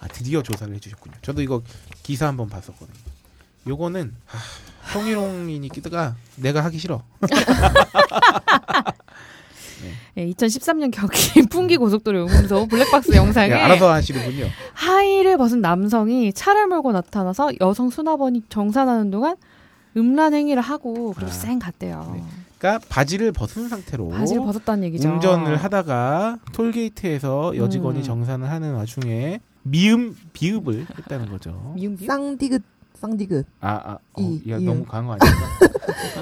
아 0.00 0.08
드디어 0.08 0.42
조사를 0.42 0.74
해주셨군요. 0.74 1.14
저도 1.20 1.42
이거 1.42 1.62
기사 2.02 2.26
한번 2.26 2.48
봤었거든요. 2.48 2.96
요거는 3.68 4.14
아, 4.32 4.38
성희롱이니까 4.92 6.16
내가 6.36 6.64
하기 6.64 6.78
싫어. 6.78 7.02
예, 10.16 10.26
2013년 10.26 10.90
경기 10.90 11.42
풍기 11.48 11.76
고속도로 11.76 12.20
요금소 12.20 12.66
블랙박스 12.66 13.14
영상에 13.14 13.50
예, 13.50 13.54
알아서 13.54 13.92
하시는군요. 13.92 14.46
하의를 14.72 15.36
벗은 15.36 15.60
남성이 15.60 16.32
차를 16.32 16.66
몰고 16.66 16.92
나타나서 16.92 17.52
여성 17.60 17.90
수납원이 17.90 18.44
정산하는 18.48 19.10
동안 19.10 19.36
음란 19.96 20.34
행위를 20.34 20.62
하고 20.62 21.12
그리고 21.14 21.30
아. 21.30 21.34
쌩 21.34 21.58
갔대요. 21.58 22.10
네. 22.14 22.22
그러니까 22.60 22.84
바지를 22.90 23.32
벗은 23.32 23.70
상태로 23.70 24.10
바지를 24.10 24.42
벗었다는 24.42 24.84
얘기죠. 24.84 25.08
운전을 25.08 25.56
하다가 25.56 26.36
톨게이트에서 26.52 27.56
여직원이 27.56 28.00
음. 28.00 28.02
정산을 28.02 28.50
하는 28.50 28.74
와중에 28.74 29.40
미음 29.62 30.14
비읍을 30.34 30.86
했다는 30.98 31.30
거죠. 31.30 31.72
미음 31.74 31.96
비음? 31.96 32.06
쌍디귿 32.06 32.62
쌍디귿 33.00 33.44
아, 33.62 33.70
아, 33.70 33.92
어, 33.94 34.20
이, 34.20 34.42
야. 34.50 34.58
너무 34.58 34.84
강한 34.84 35.06
거 35.06 35.16
아닙니까? 35.18 35.46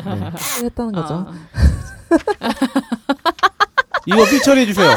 네. 0.61 0.64
했다는 0.66 0.92
거죠. 0.92 1.27
아, 2.38 2.53
이거 4.07 4.24
피처리 4.24 4.61
해 4.61 4.66
주세요. 4.66 4.94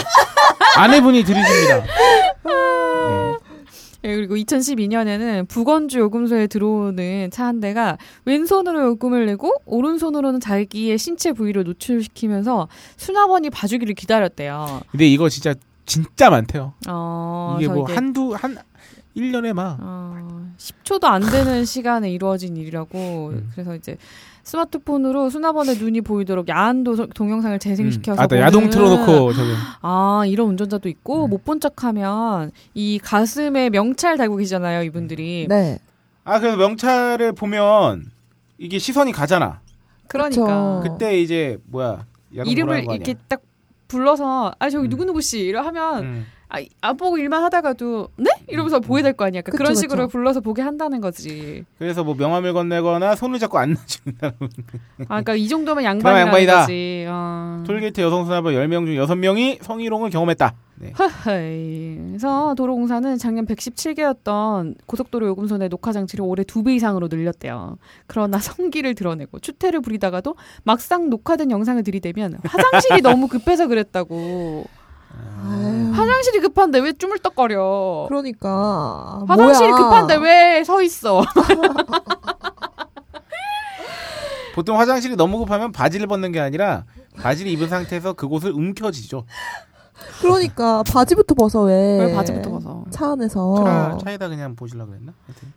아내분이 0.78 1.24
들으십니다. 1.24 1.82
네. 2.46 3.21
예, 4.04 4.16
그리고 4.16 4.36
2012년에는 4.36 5.48
부건주 5.48 6.00
요금소에 6.00 6.48
들어오는 6.48 7.30
차 7.32 7.46
한 7.52 7.60
대가 7.60 7.98
왼손으로 8.26 8.82
요금을 8.88 9.26
내고 9.26 9.54
오른손으로는 9.66 10.40
자기의 10.40 10.98
신체 10.98 11.34
부위를 11.34 11.64
노출시키면서 11.66 12.68
수납원이 12.98 13.50
봐주기를 13.50 13.94
기다렸대요. 13.96 14.82
근데 14.92 15.08
이거 15.08 15.28
진짜 15.28 15.54
진짜 15.86 16.30
많대요. 16.30 16.74
어, 16.88 17.58
이게 17.58 17.68
그래서 17.68 17.80
뭐 17.80 17.90
이게, 17.90 17.94
한두 17.96 18.34
한 18.34 18.58
1년에 19.18 19.52
막 19.54 19.78
어, 19.82 20.48
10초도 20.58 21.04
안 21.06 21.22
되는 21.22 21.66
시간에 21.66 22.10
이루어진 22.10 22.56
일이라고 22.56 23.30
음. 23.34 23.50
그래서 23.54 23.76
이제 23.76 23.98
스마트폰으로 24.44 25.30
수납원의 25.30 25.78
눈이 25.78 26.02
보이도록 26.02 26.50
야한 26.50 26.84
도, 26.84 27.08
동영상을 27.08 27.58
재생시켜서 27.60 28.22
아, 28.22 28.28
나 28.28 28.36
보는- 28.36 28.40
야동 28.42 28.70
틀어놓고 28.70 29.34
저기 29.34 29.52
아 29.82 30.24
이런 30.28 30.48
운전자도 30.50 30.90
있고 30.90 31.26
음. 31.26 31.30
못본 31.30 31.60
척하면 31.60 32.52
이 32.74 33.00
가슴에 33.00 33.70
명찰 33.70 34.18
달고 34.18 34.38
계시잖아요 34.38 34.84
이분들이 34.84 35.48
네. 35.50 35.80
아 36.24 36.40
그래서 36.40 36.58
명찰을 36.58 37.34
보면 37.34 38.06
이게 38.58 38.78
시선이 38.78 39.12
가잖아. 39.12 39.60
그러니까 40.08 40.82
그쵸. 40.84 40.84
그때 40.94 41.20
이제 41.20 41.58
뭐야 41.66 42.06
야동 42.36 42.52
이름을. 42.52 42.84
이렇게 42.92 43.16
딱 43.28 43.42
불러서 43.88 44.54
아 44.60 44.70
저기 44.70 44.88
음. 44.88 44.90
누구 44.90 45.06
누구 45.06 45.22
씨 45.22 45.40
이러 45.40 45.62
하면 45.62 46.04
음. 46.04 46.26
아, 46.54 46.60
안 46.82 46.98
보고 46.98 47.18
일만 47.18 47.42
하다가도 47.44 48.10
네 48.18 48.30
이러면서 48.48 48.80
보게 48.82 49.02
될 49.02 49.14
거 49.14 49.24
아니야. 49.26 49.42
그러니까 49.42 49.52
그쵸, 49.52 49.58
그런 49.58 49.72
그쵸. 49.74 49.80
식으로 49.82 50.08
불러서 50.10 50.42
보게 50.42 50.62
한다는 50.62 51.00
거지. 51.00 51.64
그래서 51.80 52.04
뭐 52.04 52.14
명함을 52.16 52.52
건네거나 52.54 53.16
손을 53.16 53.40
잡고 53.40 53.58
안 53.58 53.74
놔준다. 53.74 54.28
아 54.28 55.06
그러니까 55.08 55.36
이 55.36 55.48
정도면 55.48 55.84
양반이라는 55.86 56.28
양반이다. 56.28 56.60
거지. 56.62 57.06
어. 57.08 57.64
톨게이트 57.66 58.02
여성 58.02 58.26
수납을 58.26 58.54
10명 58.54 58.86
중 58.86 58.96
6명이 58.96 59.64
성희롱을 59.64 60.10
경험했다. 60.10 60.54
네. 60.82 60.94
그래서 61.24 62.56
도로공사는 62.58 63.18
작년 63.20 63.46
117개였던 63.46 64.76
고속도로 64.88 65.28
요금소 65.28 65.58
내 65.58 65.68
녹화 65.70 65.92
장치를 65.92 66.26
올해 66.26 66.44
두 66.44 66.62
배 66.64 66.76
이상으로 66.76 67.08
늘렸대요. 67.08 67.78
그러나 68.08 68.40
성기를 68.40 68.94
드러내고 68.96 69.40
추태를 69.40 69.82
부리다가도 69.82 70.36
막상 70.64 71.10
녹화된 71.10 71.50
영상을 71.52 71.82
들이대면 71.84 72.40
화장실이 72.44 73.02
너무 73.04 73.28
급해서 73.28 73.68
그랬다고. 73.68 74.66
아유, 75.43 75.91
화장실이 75.93 76.39
급한데 76.39 76.80
왜 76.80 76.93
쭈물떡거려? 76.93 78.06
그러니까 78.08 79.24
화장실이 79.28 79.69
뭐야. 79.69 79.84
급한데 79.84 80.15
왜 80.17 80.63
서 80.63 80.82
있어? 80.84 81.24
보통 84.54 84.78
화장실이 84.80 85.15
너무 85.15 85.38
급하면 85.39 85.71
바지를 85.71 86.08
벗는 86.08 86.32
게 86.32 86.39
아니라 86.39 86.84
바지를 87.17 87.52
입은 87.52 87.69
상태에서 87.69 88.13
그곳을 88.13 88.52
움켜쥐죠. 88.52 89.26
그러니까 90.21 90.84
바지부터 90.84 91.36
벗어 91.36 91.62
왜? 91.63 92.00
왜 92.00 92.13
바지부터 92.13 92.50
벗어? 92.52 92.84
차 92.89 93.12
안에서. 93.13 93.63
차, 93.63 93.97
차에다 94.04 94.28
그냥 94.28 94.56
보시려 94.56 94.86
그랬나? 94.86 95.13
하여튼. 95.26 95.54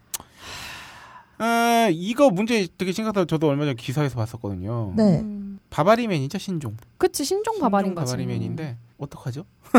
아, 1.39 1.89
이거 1.91 2.31
문제 2.31 2.69
되게 2.79 2.93
심각하다. 2.93 3.27
저도 3.27 3.49
얼마 3.49 3.65
전에 3.65 3.75
기사에서 3.75 4.15
봤었거든요. 4.17 4.93
네. 4.97 5.21
음. 5.21 5.59
바바리맨이죠, 5.71 6.39
신종. 6.39 6.77
그치 6.97 7.25
신종 7.25 7.59
거지. 7.59 8.13
바바리맨인데 8.13 8.77
어떡하죠? 8.99 9.45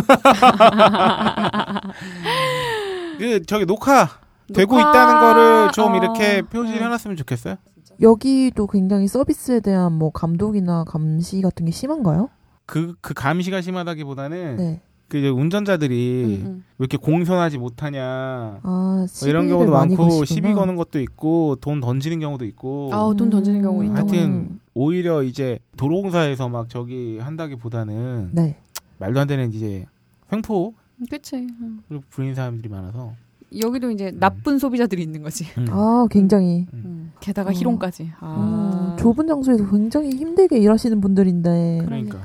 그 3.17 3.45
저기 3.45 3.65
녹화 3.65 4.08
되고 4.54 4.78
녹화- 4.78 4.89
있다는 4.89 5.19
거를 5.19 5.71
좀 5.71 5.93
어, 5.93 5.97
이렇게 5.97 6.41
표시를 6.43 6.82
음. 6.82 6.86
해놨으면 6.86 7.17
좋겠어요. 7.17 7.56
여기도 8.01 8.67
굉장히 8.67 9.08
서비스에 9.08 9.62
대한 9.62 9.93
뭐 9.93 10.12
감독이나 10.12 10.84
감시 10.84 11.41
같은 11.41 11.65
게 11.65 11.71
심한가요? 11.71 12.30
그, 12.65 12.93
그 12.99 13.13
감시가 13.13 13.62
심하다기보다는 13.62 14.56
네. 14.58 14.82
그 15.08 15.17
이제 15.19 15.30
운전자들이 15.30 16.41
음, 16.43 16.47
음. 16.47 16.63
왜 16.80 16.84
이렇게 16.84 16.97
공손하지 16.97 17.60
못하냐 17.60 18.60
아, 18.63 18.63
뭐 18.63 19.06
이런 19.30 19.47
경우도 19.47 19.71
많고 19.71 19.95
거시구나. 20.04 20.25
시비 20.25 20.54
거는 20.54 20.75
것도 20.75 20.99
있고 20.99 21.58
돈 21.62 21.80
던지는 21.80 22.19
경우도 22.19 22.43
있고 22.45 22.89
아우 22.91 23.15
돈 23.15 23.30
던지는 23.30 23.62
경우 23.62 23.84
음. 23.84 23.95
하여튼 23.95 24.60
오히려 24.73 25.21
이제 25.21 25.60
도로공사에서 25.78 26.49
막 26.49 26.69
저기 26.69 27.19
한다기보다는 27.19 28.32
네. 28.34 28.58
말도 28.99 29.19
안 29.19 29.27
되는 29.27 29.51
이제 29.51 29.86
횡포를 30.31 30.71
그치. 31.10 31.36
음. 31.36 31.81
부리는 32.10 32.36
사람들이 32.36 32.69
많아서 32.69 33.13
여기도 33.60 33.91
이제 33.91 34.12
나쁜 34.15 34.58
소비자들이 34.58 35.01
있는 35.01 35.21
거지. 35.21 35.45
음. 35.58 35.67
아, 35.69 36.08
굉장히 36.10 36.65
음. 36.73 37.12
게다가 37.19 37.49
어. 37.49 37.53
희롱까지. 37.53 38.12
아. 38.19 38.95
음, 38.95 38.97
좁은 38.97 39.27
장소에서 39.27 39.69
굉장히 39.69 40.10
힘들게 40.10 40.58
일하시는 40.58 40.99
분들인데. 40.99 41.84
그러니까. 41.86 42.19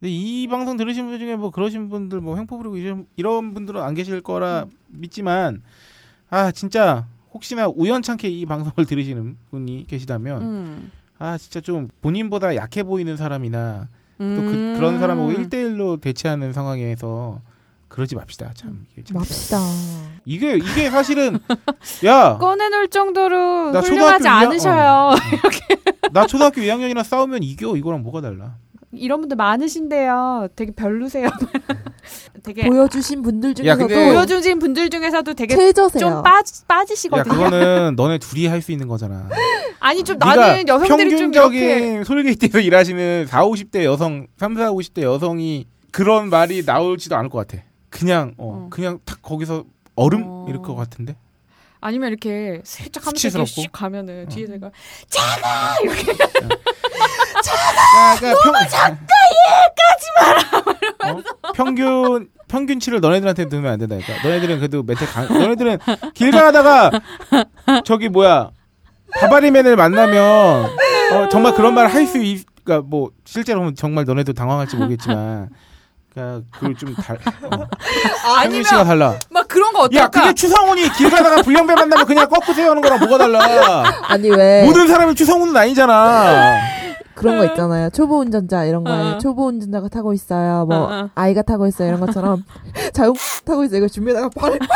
근데 0.00 0.10
이 0.10 0.46
방송 0.48 0.76
들으신 0.76 1.04
분들 1.04 1.18
중에 1.18 1.36
뭐 1.36 1.50
그러신 1.50 1.88
분들 1.88 2.20
뭐 2.20 2.36
횡포 2.36 2.58
부리고 2.58 2.76
이런, 2.76 3.06
이런 3.16 3.54
분들은 3.54 3.80
안 3.80 3.94
계실 3.94 4.20
거라 4.20 4.66
믿지만 4.88 5.62
아 6.28 6.50
진짜 6.52 7.06
혹시나 7.32 7.68
우연찮게 7.68 8.28
이 8.28 8.44
방송을 8.46 8.86
들으시는 8.86 9.36
분이 9.50 9.86
계시다면 9.86 10.42
음. 10.42 10.90
아 11.18 11.38
진짜 11.38 11.60
좀 11.60 11.88
본인보다 12.02 12.56
약해 12.56 12.82
보이는 12.82 13.16
사람이나 13.16 13.88
또 14.18 14.24
그, 14.24 14.50
음. 14.50 14.74
그런 14.76 14.98
사람하고 14.98 15.30
1대1로 15.32 16.00
대치하는 16.00 16.52
상황에서 16.52 17.40
그러지 17.88 18.14
맙시다 18.16 18.52
참 18.54 18.86
이게, 18.92 19.04
참. 19.04 19.18
맙시다. 19.18 19.58
이게 20.24 20.56
이게 20.56 20.90
사실은 20.90 21.38
야 22.04 22.36
꺼내놓을 22.40 22.88
정도로 22.88 23.70
나 23.72 23.80
훌륭하지 23.80 24.24
초등학교 24.24 24.28
않으셔요. 24.46 25.10
나 26.12 26.26
초등학교 26.26 26.60
2학년이나 26.60 27.04
싸우면 27.04 27.42
이겨 27.42 27.76
이거랑 27.76 28.02
뭐가 28.02 28.20
달라 28.20 28.56
이런 28.92 29.20
분들 29.20 29.36
많으신데요. 29.36 30.48
되게 30.56 30.72
별로세요. 30.72 31.28
되게 32.42 32.66
보여주신 32.68 33.22
분들 33.22 33.50
야, 33.50 33.54
중에서도 33.54 33.86
근데- 33.88 34.08
보여주신 34.12 34.58
분들 34.60 34.88
중에서도 34.90 35.34
되게 35.34 35.56
최저세요. 35.56 36.00
좀 36.00 36.22
빠지, 36.22 36.62
야 36.62 36.64
빠지시거든요. 36.68 37.34
그거는 37.34 37.94
너네 37.96 38.18
둘이 38.18 38.46
할 38.46 38.62
수 38.62 38.70
있는 38.72 38.86
거잖아 38.88 39.28
아니 39.80 40.02
좀 40.04 40.16
나는 40.18 40.66
여성들이 40.68 41.16
좀 41.18 41.32
이렇게 41.32 41.40
평균적인 41.58 42.04
솔게이트에서 42.04 42.60
일하시는 42.60 43.26
4, 43.26 43.44
50대 43.44 43.82
여성, 43.84 44.26
3, 44.38 44.54
4, 44.56 44.70
50대 44.72 45.02
여성이 45.02 45.66
그런 45.90 46.30
말이 46.30 46.62
나올지도 46.64 47.16
않을 47.16 47.28
것 47.30 47.46
같아. 47.46 47.62
그냥 47.90 48.34
어, 48.38 48.66
어. 48.66 48.68
그냥 48.70 48.98
탁 49.04 49.20
거기서 49.22 49.64
얼음 49.96 50.22
어. 50.26 50.46
이럴 50.48 50.62
것 50.62 50.74
같은데. 50.76 51.16
아니면 51.80 52.08
이렇게 52.10 52.60
살짝 52.64 53.06
하면서 53.06 53.28
이렇게? 53.28 53.62
슉 53.62 53.68
가면은 53.72 54.26
어. 54.26 54.28
뒤에 54.28 54.46
내가 54.46 54.70
야, 57.52 58.16
그러니까 58.18 58.42
평, 58.42 58.68
작가 58.68 59.14
이해까지 59.32 60.06
마라. 61.00 61.12
어? 61.12 61.52
평균 61.54 62.28
평균치를 62.48 63.00
너네들한테 63.00 63.46
넣으면 63.46 63.72
안 63.72 63.78
된다니까. 63.78 64.22
너네들은 64.22 64.58
그래도 64.58 64.82
멘탈 64.82 65.08
강. 65.08 65.26
너네들은 65.28 65.78
길 66.14 66.30
가다가 66.30 66.90
저기 67.84 68.08
뭐야 68.08 68.50
바바리맨을 69.20 69.76
만나면 69.76 70.64
어, 71.12 71.28
정말 71.30 71.54
그런 71.54 71.74
말 71.74 71.86
할 71.88 72.06
수 72.06 72.18
있. 72.18 72.44
그러니까 72.64 72.86
뭐 72.88 73.10
실제로 73.24 73.60
보면 73.60 73.74
정말 73.76 74.04
너네도 74.04 74.32
당황할지 74.32 74.76
모르겠지만. 74.76 75.48
그러니까 76.12 76.46
그걸 76.50 76.74
좀 76.76 76.94
달. 76.94 77.16
어. 77.42 77.68
평균치가 78.42 78.84
달라. 78.84 79.14
막 79.30 79.46
그런 79.48 79.72
거 79.72 79.80
야, 79.80 79.84
어떨까? 79.84 80.08
그게 80.22 80.34
추성훈이 80.34 80.88
길 80.94 81.10
가다가 81.10 81.42
불량배 81.42 81.74
만나면 81.74 82.06
그냥 82.06 82.28
꺾으세요 82.28 82.70
하는 82.70 82.80
거랑 82.82 82.98
뭐가 83.00 83.18
달라. 83.18 83.84
아니 84.08 84.30
왜 84.30 84.64
모든 84.64 84.88
사람이 84.88 85.14
추성훈은 85.14 85.56
아니잖아. 85.56 86.56
그런 87.16 87.38
거 87.38 87.44
있잖아요. 87.46 87.90
초보 87.90 88.18
운전자 88.20 88.64
이런 88.64 88.84
거에 88.84 89.14
어. 89.14 89.18
초보 89.18 89.46
운전자가 89.46 89.88
타고 89.88 90.12
있어요. 90.12 90.66
뭐 90.66 90.76
어, 90.76 90.92
어. 91.04 91.10
아이가 91.14 91.42
타고 91.42 91.66
있어요. 91.66 91.88
이런 91.88 92.00
것처럼 92.00 92.44
자동 92.92 93.14
타고 93.44 93.64
있어요. 93.64 93.78
이거 93.78 93.88
준비에다가 93.88 94.28
발을 94.28 94.58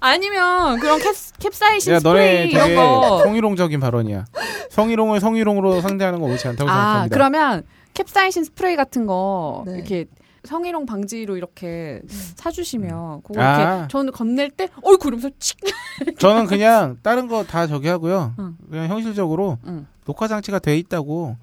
아니면 0.00 0.78
그런 0.80 0.98
캡, 0.98 1.10
캡사이신 1.40 1.92
야, 1.92 1.98
스프레이 1.98 2.50
이런 2.50 2.64
되게 2.64 2.76
거. 2.76 3.20
성희롱적인 3.24 3.80
발언이야. 3.80 4.24
성희롱을 4.70 5.20
성희롱으로 5.20 5.80
상대하는 5.80 6.20
건 6.20 6.30
옳지 6.30 6.46
않다고 6.48 6.70
아 6.70 6.74
생각합니다. 6.74 7.14
그러면 7.14 7.62
캡사이신 7.94 8.44
스프레이 8.44 8.76
같은 8.76 9.06
거 9.06 9.64
네. 9.66 9.74
이렇게 9.74 10.06
성희롱 10.48 10.86
방지로 10.86 11.36
이렇게 11.36 12.00
사주시면 12.36 13.22
그거 13.22 13.40
아. 13.42 13.60
이렇게 13.74 13.88
저는 13.88 14.12
건넬 14.12 14.50
때 14.52 14.68
어이구 14.82 15.08
이러면서 15.08 15.28
칙 15.38 15.58
저는 16.18 16.46
그냥 16.46 16.96
다른 17.02 17.28
거 17.28 17.44
다 17.44 17.66
저기 17.66 17.88
하고요. 17.88 18.34
응. 18.38 18.56
그냥 18.70 18.88
현실적으로 18.88 19.58
응. 19.66 19.86
녹화 20.06 20.26
장치가 20.28 20.58
돼 20.58 20.76
있다고 20.78 21.36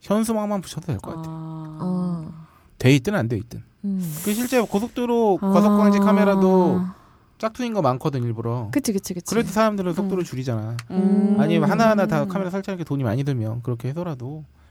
현수막만 0.00 0.60
붙여도 0.60 0.86
될 0.86 0.98
것 0.98 1.16
같아. 1.16 1.28
아. 1.30 1.78
아. 1.80 2.46
돼 2.78 2.94
있든 2.94 3.14
안 3.14 3.28
돼 3.28 3.36
있든. 3.38 3.62
음. 3.84 4.14
그 4.24 4.32
실제 4.34 4.60
고속도로 4.60 5.38
아. 5.40 5.48
과속방지 5.50 5.98
카메라도 6.00 6.82
짝퉁인 7.38 7.72
거 7.74 7.82
많거든 7.82 8.22
일부러. 8.22 8.68
그치 8.70 8.92
그치 8.92 9.14
그치. 9.14 9.34
그래도 9.34 9.48
사람들은 9.50 9.94
속도를 9.94 10.22
음. 10.22 10.24
줄이잖아. 10.24 10.76
음. 10.90 11.36
아니면 11.38 11.70
하나하나 11.70 12.06
다 12.06 12.26
카메라 12.26 12.50
설치하는 12.50 12.78
게 12.78 12.84
돈이 12.84 13.02
많이 13.02 13.24
들면 13.24 13.62
그렇게 13.62 13.88
해서라도 13.88 14.44
하, 14.44 14.61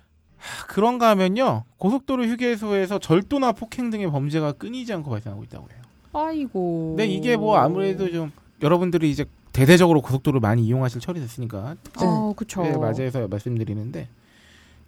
그런가 0.67 1.09
하면요 1.09 1.63
고속도로 1.77 2.25
휴게소에서 2.25 2.99
절도나 2.99 3.51
폭행 3.51 3.89
등의 3.89 4.09
범죄가 4.11 4.53
끊이지 4.53 4.93
않고 4.93 5.09
발생하고 5.09 5.43
있다고 5.43 5.67
해요. 5.71 5.81
아이고. 6.13 6.95
근데 6.97 7.07
이게 7.07 7.37
뭐 7.37 7.57
아무래도 7.57 8.09
좀 8.11 8.31
여러분들이 8.61 9.09
이제 9.09 9.25
대대적으로 9.53 10.01
고속도로를 10.01 10.39
많이 10.39 10.63
이용하실 10.65 11.01
철이 11.01 11.19
됐으니까 11.19 11.75
어 11.99 12.33
그쵸. 12.35 12.63
네, 12.63 12.75
맞아서 12.77 13.27
말씀드리는데 13.27 14.07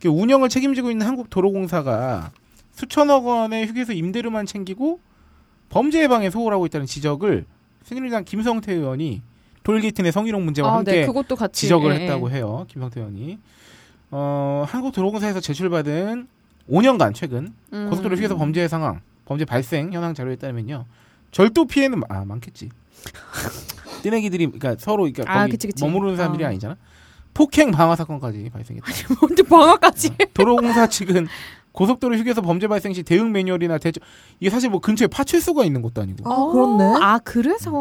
그 0.01 0.09
운영을 0.09 0.49
책임지고 0.49 0.91
있는 0.91 1.07
한국도로공사가 1.07 2.31
수천억 2.73 3.25
원의 3.25 3.67
휴게소 3.67 3.93
임대료만 3.93 4.45
챙기고 4.45 4.99
범죄 5.69 6.01
예방에 6.03 6.29
소홀하고 6.29 6.65
있다는 6.65 6.87
지적을 6.87 7.45
새누리당 7.83 8.25
김성태 8.25 8.73
의원이 8.73 9.21
내 9.63 10.11
성희롱 10.11 10.43
문제와 10.45 10.69
아, 10.69 10.77
함께 10.77 10.91
네, 10.91 11.05
그것도 11.05 11.35
같이 11.35 11.61
지적을 11.61 11.95
예, 11.95 12.01
했다고 12.01 12.29
예. 12.29 12.35
해요. 12.35 12.65
김성태 12.67 12.99
의원이. 12.99 13.39
어, 14.15 14.63
한국도로공사에서 14.67 15.39
제출받은 15.39 16.27
5년간 16.69 17.15
최근 17.15 17.51
음. 17.73 17.89
고속도로 17.89 18.15
휴게소 18.15 18.37
범죄 18.37 18.67
상황, 18.67 19.01
범죄 19.25 19.43
발생 19.43 19.91
현황 19.91 20.13
자료에 20.13 20.35
따르면요. 20.35 20.85
절도 21.31 21.65
피해는 21.65 22.03
아 22.09 22.23
많겠지. 22.23 22.69
띠내기들이 24.03 24.45
그러니까 24.45 24.75
서로 24.77 25.03
그러니까 25.11 25.23
아, 25.27 25.39
거기 25.41 25.53
그치, 25.53 25.65
그치. 25.67 25.83
머무르는 25.83 26.15
사람들이 26.15 26.43
어. 26.43 26.47
아니잖아. 26.47 26.77
폭행 27.33 27.71
방화 27.71 27.95
사건까지 27.95 28.51
발생했다. 28.53 28.87
언제 29.23 29.41
방학까지? 29.41 30.11
도로공사 30.35 30.85
측은 30.85 31.27
고속도로 31.71 32.15
휴게소 32.17 32.43
범죄 32.43 32.67
발생 32.67 32.93
시 32.93 33.01
대응 33.01 33.31
매뉴얼이나 33.31 33.79
대처 33.79 33.99
이게 34.39 34.51
사실 34.51 34.69
뭐 34.69 34.79
근처에 34.79 35.07
파출소가 35.07 35.63
있는 35.65 35.81
것도 35.81 36.03
아니고 36.03 36.31
아, 36.31 36.51
그렇네. 36.51 36.99
아 37.01 37.17
그래서 37.23 37.71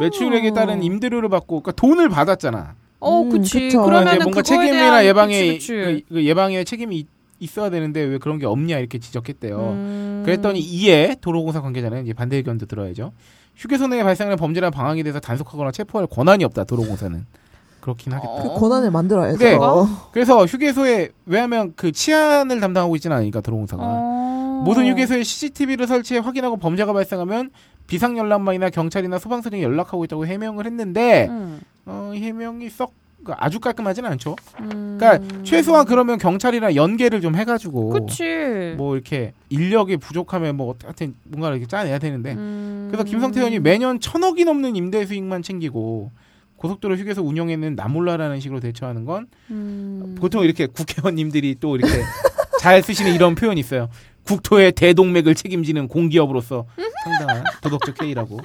매출액에 0.00 0.52
따른 0.52 0.82
임대료를 0.82 1.30
받고 1.30 1.62
그러니까 1.62 1.72
돈을 1.72 2.10
받았잖아. 2.10 2.74
어 3.02 3.22
음, 3.22 3.28
그치. 3.30 3.60
그쵸. 3.60 3.82
그러면 3.84 4.18
뭔가 4.20 4.42
책임이나 4.42 5.04
예방에 5.04 5.54
그치, 5.54 5.72
그, 5.72 5.84
그치. 5.84 6.04
그 6.08 6.24
예방에 6.24 6.64
책임이 6.64 6.96
있- 6.98 7.08
있어야 7.40 7.70
되는데 7.70 8.00
왜 8.02 8.18
그런 8.18 8.38
게 8.38 8.46
없냐 8.46 8.78
이렇게 8.78 8.98
지적했대요. 8.98 9.56
음. 9.58 10.22
그랬더니 10.24 10.60
이에 10.60 11.16
도로공사 11.20 11.60
관계자는 11.60 12.04
이제 12.04 12.12
반대 12.12 12.36
의견도 12.36 12.66
들어야죠. 12.66 13.12
휴게소 13.56 13.88
내에 13.88 14.02
발생하는 14.04 14.36
범죄나 14.36 14.70
방황에 14.70 15.02
대해서 15.02 15.18
단속하거나 15.20 15.72
체포할 15.72 16.06
권한이 16.06 16.44
없다. 16.44 16.64
도로공사는 16.64 17.26
그렇긴 17.80 18.12
하겠다. 18.12 18.30
어. 18.32 18.54
그 18.54 18.60
권한을 18.60 18.92
만들어야죠. 18.92 19.38
네. 19.38 19.58
그래서 20.12 20.44
휴게소에 20.44 21.08
왜냐하면 21.26 21.72
그 21.74 21.90
치안을 21.90 22.60
담당하고 22.60 22.94
있지는 22.96 23.16
않으니까 23.16 23.40
도로공사가 23.40 23.82
어. 23.84 24.62
모든 24.64 24.86
휴게소에 24.88 25.24
CCTV를 25.24 25.88
설치해 25.88 26.20
확인하고 26.20 26.56
범죄가 26.58 26.92
발생하면 26.92 27.50
비상 27.88 28.16
연락망이나 28.16 28.70
경찰이나 28.70 29.18
소방서 29.18 29.50
등에 29.50 29.62
연락하고 29.64 30.04
있다고 30.04 30.26
해명을 30.26 30.64
했는데 30.66 31.26
음. 31.28 31.60
어, 31.86 32.12
이 32.14 32.20
해명이 32.20 32.68
썩 32.70 32.92
그러니까 33.22 33.44
아주 33.44 33.60
깔끔하지는 33.60 34.10
않죠. 34.10 34.36
음. 34.60 34.98
그러니까 34.98 35.44
최소한 35.44 35.86
그러면 35.86 36.18
경찰이랑 36.18 36.74
연계를 36.74 37.20
좀 37.20 37.36
해가지고 37.36 37.90
그치. 37.90 38.74
뭐 38.76 38.94
이렇게 38.94 39.32
인력이 39.48 39.98
부족하면 39.98 40.56
뭐 40.56 40.74
하여튼 40.82 41.14
뭔가를 41.24 41.56
이렇게 41.58 41.68
짜내야 41.68 41.98
되는데 41.98 42.32
음. 42.32 42.88
그래서 42.90 43.04
김성태 43.04 43.40
의원이 43.40 43.60
매년 43.60 44.00
천억이 44.00 44.44
넘는 44.44 44.74
임대 44.76 45.06
수익만 45.06 45.42
챙기고 45.42 46.10
고속도로 46.56 46.96
휴게소 46.96 47.22
운영에는 47.22 47.74
나몰라라는 47.74 48.40
식으로 48.40 48.60
대처하는 48.60 49.04
건 49.04 49.26
음. 49.50 50.16
보통 50.18 50.44
이렇게 50.44 50.66
국회의원님들이 50.66 51.56
또 51.60 51.76
이렇게 51.76 51.92
잘 52.60 52.82
쓰시는 52.82 53.14
이런 53.14 53.34
표현이 53.34 53.58
있어요. 53.60 53.88
국토의 54.24 54.72
대동맥을 54.72 55.34
책임지는 55.34 55.88
공기업으로서 55.88 56.66
상당한 57.04 57.42
도덕적 57.60 58.02
해이라고. 58.02 58.38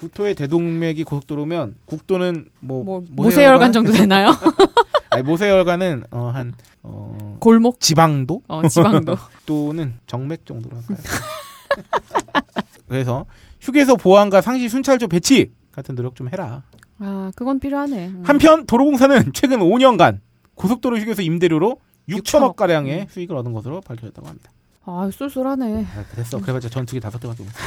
국토의 0.00 0.34
대동맥이 0.34 1.04
고속도로면 1.04 1.74
국도는 1.84 2.46
뭐, 2.60 2.82
뭐 2.82 3.04
모세혈관 3.10 3.72
정도 3.72 3.92
되나요? 3.92 4.30
아니 5.10 5.22
모세혈관은 5.22 6.04
어, 6.10 6.30
한 6.32 6.54
어, 6.82 7.36
골목 7.38 7.80
지방도 7.80 8.40
어 8.48 8.66
지방도. 8.66 9.16
또는 9.44 9.94
정맥 10.06 10.46
정도로 10.46 10.76
할까요? 10.76 10.98
그래서 12.88 13.26
휴게소 13.60 13.98
보안과 13.98 14.40
상시 14.40 14.70
순찰조 14.70 15.08
배치 15.08 15.52
같은 15.70 15.94
노력 15.94 16.16
좀 16.16 16.28
해라. 16.32 16.62
아 16.98 17.30
그건 17.36 17.60
필요하네. 17.60 18.06
음. 18.08 18.22
한편 18.24 18.64
도로공사는 18.64 19.32
최근 19.34 19.58
5년간 19.58 20.20
고속도로 20.54 20.98
휴게소 20.98 21.20
임대료로 21.22 21.78
6천억 22.08 22.22
6천억. 22.22 22.56
가량의 22.56 23.00
음. 23.02 23.06
수익을 23.10 23.36
얻은 23.36 23.52
것으로 23.52 23.82
밝혀졌다고 23.82 24.26
합니다. 24.26 24.50
아 24.86 25.10
쏠쏠하네. 25.12 25.86
아, 25.94 26.04
그랬어. 26.10 26.40
그래봤자 26.40 26.70
전투기 26.70 27.00
다섯 27.00 27.18
대밖에 27.18 27.42
못 27.42 27.50
사. 27.52 27.64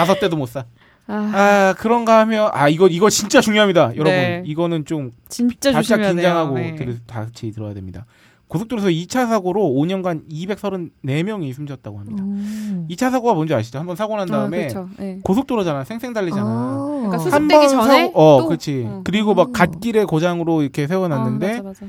다섯 0.00 0.18
대도 0.20 0.36
못 0.36 0.46
사. 0.46 0.64
아 1.06 1.14
아 1.34 1.74
그런가 1.78 2.20
하면 2.20 2.50
아 2.52 2.68
이거 2.68 2.86
이거 2.86 3.10
진짜 3.10 3.40
중요합니다, 3.40 3.92
여러분. 3.96 4.04
네. 4.04 4.42
이거는 4.46 4.84
좀 4.84 5.12
진짜 5.28 5.72
바짝 5.72 5.96
긴장하고. 5.98 6.54
네. 6.56 6.74
들, 6.76 6.98
같이 7.06 7.50
들어야 7.50 7.74
됩니다. 7.74 8.06
고속도로에서 8.48 8.88
2차 8.88 9.28
사고로 9.28 9.60
5년간 9.62 10.28
234명이 10.28 11.52
숨졌다고 11.54 11.98
합니다. 12.00 12.22
음. 12.24 12.86
2차 12.90 13.10
사고가 13.10 13.34
뭔지 13.34 13.54
아시죠? 13.54 13.78
한번 13.78 13.94
사고 13.96 14.16
난 14.16 14.26
다음에 14.26 14.64
아, 14.64 14.68
그렇죠. 14.68 14.88
네. 14.98 15.18
고속도로잖아, 15.22 15.84
생생 15.84 16.12
달리잖아. 16.12 16.44
아. 16.44 16.86
그러니까 16.98 17.18
수습- 17.18 17.30
수습되기 17.30 17.66
번 17.66 17.68
전에 17.86 18.06
사고, 18.06 18.20
어, 18.20 18.40
또? 18.42 18.46
그렇지. 18.48 18.84
응. 18.88 19.00
그리고 19.04 19.34
막 19.34 19.48
음. 19.48 19.52
갓길에 19.52 20.04
고장으로 20.04 20.62
이렇게 20.62 20.86
세워놨는데 20.88 21.46
아, 21.46 21.62
맞아, 21.62 21.84
맞아. 21.84 21.86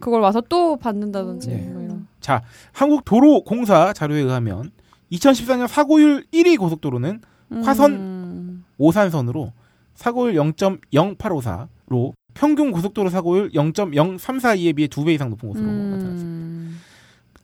그걸 0.00 0.20
와서 0.20 0.42
또 0.48 0.76
받는다든지 0.76 1.48
네. 1.48 1.56
뭐. 1.72 1.98
자, 2.20 2.42
한국도로공사 2.72 3.92
자료에 3.92 4.20
의하면 4.20 4.70
2014년 5.12 5.66
사고율 5.68 6.24
1위 6.32 6.58
고속도로는 6.58 7.20
화선 7.50 7.92
음. 7.92 8.64
오산선으로 8.78 9.52
사고율 9.94 10.34
0.0854로 10.34 12.12
평균 12.34 12.70
고속도로 12.72 13.08
사고율 13.10 13.50
0.0342에 13.50 14.74
비해 14.76 14.88
두 14.88 15.04
배 15.04 15.14
이상 15.14 15.30
높은 15.30 15.48
것으로 15.48 15.66
나타났습니다. 15.66 16.22
음. 16.26 16.80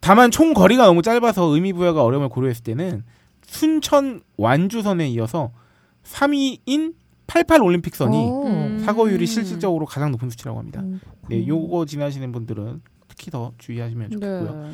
다만 0.00 0.30
총 0.30 0.53
거리가 0.53 0.86
너무 0.86 1.00
짧아서 1.03 1.44
의미 1.55 1.72
부여가 1.72 2.03
어려움을 2.03 2.28
고려했을 2.28 2.62
때는 2.64 3.05
순천 3.46 4.22
완주선에 4.36 5.09
이어서 5.11 5.53
3위인 6.05 6.94
88 7.26 7.62
올림픽선이 7.62 8.16
어. 8.16 8.42
음. 8.46 8.82
사고율이 8.84 9.26
실질적으로 9.26 9.86
가장 9.86 10.11
높은 10.11 10.28
수치라고 10.28 10.59
합니다. 10.59 10.80
음, 10.82 11.00
네, 11.28 11.46
요거 11.46 11.86
지나시는 11.86 12.32
분들은 12.32 12.82
특히 13.09 13.30
더 13.30 13.53
주의하시면 13.59 14.11
좋겠고요. 14.11 14.64
네. 14.66 14.72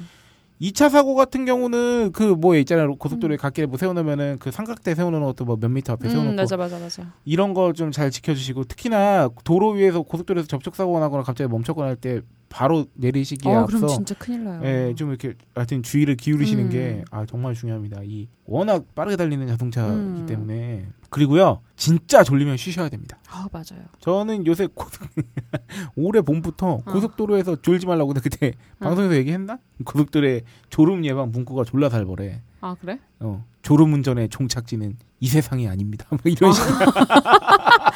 2차 0.60 0.90
사고 0.90 1.14
같은 1.14 1.44
경우는 1.44 2.10
그 2.12 2.34
뭐 2.34 2.56
있잖아요. 2.56 2.96
고속도로에 2.96 3.36
음. 3.36 3.38
갓길에 3.38 3.66
뭐 3.66 3.78
세워놓으면은 3.78 4.38
그 4.40 4.50
삼각대 4.50 4.94
세워놓은 4.94 5.22
것도 5.22 5.44
뭐 5.44 5.56
몇 5.56 5.68
미터 5.70 5.92
앞에 5.94 6.08
세워놓고 6.08 6.34
음, 6.34 6.36
맞아 6.36 6.56
맞아 6.56 6.78
맞아. 6.78 7.02
이런 7.24 7.54
거 7.54 7.72
좀 7.72 7.90
잘 7.92 8.10
지켜주시고 8.10 8.64
특히나 8.64 9.28
도로 9.44 9.70
위에서 9.70 10.02
고속도로에서 10.02 10.48
접촉 10.48 10.74
사고가 10.76 11.00
나거나 11.00 11.22
갑자기 11.22 11.48
멈췄거나 11.50 11.88
할 11.88 11.96
때 11.96 12.20
바로 12.48 12.86
내리시기에 12.94 13.52
어, 13.52 13.60
앞서 13.60 13.76
그럼 13.78 13.88
진짜 13.94 14.14
큰일 14.14 14.44
나요. 14.44 14.60
예, 14.64 14.94
좀 14.94 15.10
이렇게 15.10 15.34
하여튼 15.54 15.82
주의를 15.82 16.16
기울이시는 16.16 16.64
음. 16.64 16.70
게 16.70 17.04
아, 17.10 17.26
정말 17.26 17.54
중요합니다. 17.54 18.00
이 18.04 18.28
워낙 18.44 18.84
빠르게 18.94 19.16
달리는 19.16 19.46
자동차이기 19.46 19.92
음. 19.92 20.26
때문에 20.26 20.86
그리고요 21.10 21.60
진짜 21.76 22.22
졸리면 22.22 22.56
쉬셔야 22.56 22.88
됩니다. 22.88 23.18
아 23.30 23.46
맞아요. 23.52 23.84
저는 24.00 24.46
요새 24.46 24.66
고속 24.74 25.08
올해 25.96 26.20
봄부터 26.22 26.66
어. 26.66 26.82
고속도로에서 26.84 27.56
졸지 27.62 27.86
말라고 27.86 28.12
근데 28.12 28.20
그때 28.20 28.52
어. 28.80 28.84
방송에서 28.84 29.14
얘기했나? 29.16 29.58
고속도로에 29.84 30.42
졸음 30.70 31.04
예방 31.04 31.30
문구가 31.30 31.64
졸라 31.64 31.88
살벌해. 31.90 32.40
아 32.60 32.74
그래? 32.80 32.98
어, 33.20 33.44
졸음 33.62 33.92
운전의 33.92 34.30
종착지는 34.30 34.96
이 35.20 35.28
세상이 35.28 35.68
아닙니다. 35.68 36.06
뭐 36.10 36.18
이런 36.24 36.52
식으로. 36.52 36.76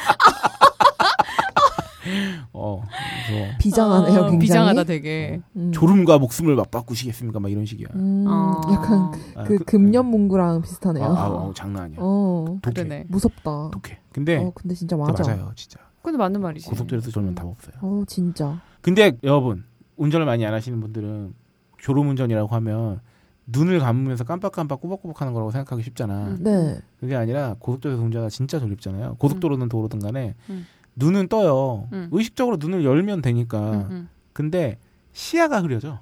어, 2.53 2.83
그래서 3.27 3.57
비장하네요, 3.59 4.13
어, 4.19 4.21
굉장히. 4.23 4.39
비장하다 4.39 4.83
되게. 4.85 5.41
음. 5.55 5.71
졸음과 5.71 6.17
목숨을 6.19 6.55
맞바꾸시겠습니까? 6.55 7.39
막 7.39 7.51
이런 7.51 7.65
식이야. 7.65 7.87
음, 7.95 8.25
어. 8.27 8.61
약간 8.71 9.11
아, 9.35 9.43
그 9.43 9.57
금년 9.59 10.05
문구랑 10.07 10.61
비슷하네요. 10.61 11.03
아, 11.05 11.23
아, 11.23 11.27
어, 11.29 11.53
장난 11.53 11.83
아니야. 11.83 11.97
어, 12.01 12.57
독해. 12.61 12.73
그러네. 12.73 13.05
무섭다. 13.07 13.71
독해. 13.71 13.99
근데 14.11 14.37
어, 14.37 14.51
근데 14.53 14.75
진짜 14.75 14.95
맞아. 14.97 15.23
맞아요, 15.23 15.51
진짜. 15.55 15.79
근데 16.01 16.17
맞는 16.17 16.41
말이지. 16.41 16.69
고속도로에서 16.69 17.11
졸면 17.11 17.35
답 17.35 17.47
없어요. 17.47 17.75
어, 17.81 18.03
진짜. 18.07 18.59
근데 18.81 19.17
여러분 19.23 19.63
운전을 19.95 20.25
많이 20.25 20.45
안 20.45 20.53
하시는 20.53 20.79
분들은 20.81 21.33
졸음 21.79 22.09
운전이라고 22.09 22.53
하면 22.55 22.99
눈을 23.45 23.79
감으면서 23.79 24.23
깜빡깜빡 24.23 24.79
꾸벅꾸벅하는 24.81 25.33
거라고 25.33 25.51
생각하기 25.51 25.83
쉽잖아. 25.83 26.27
음. 26.27 26.37
네. 26.43 26.79
그게 26.99 27.15
아니라 27.15 27.55
고속도로에서 27.59 28.01
운전하다 28.03 28.29
진짜 28.29 28.59
졸립잖아요. 28.59 29.15
고속도로든 29.19 29.69
도로든 29.69 29.99
간에 29.99 30.35
음. 30.49 30.65
눈은 30.95 31.27
떠요. 31.27 31.87
음. 31.93 32.07
의식적으로 32.11 32.57
눈을 32.59 32.83
열면 32.83 33.21
되니까. 33.21 33.59
음, 33.71 33.87
음. 33.89 34.09
근데 34.33 34.77
시야가 35.13 35.61
흐려져. 35.61 35.99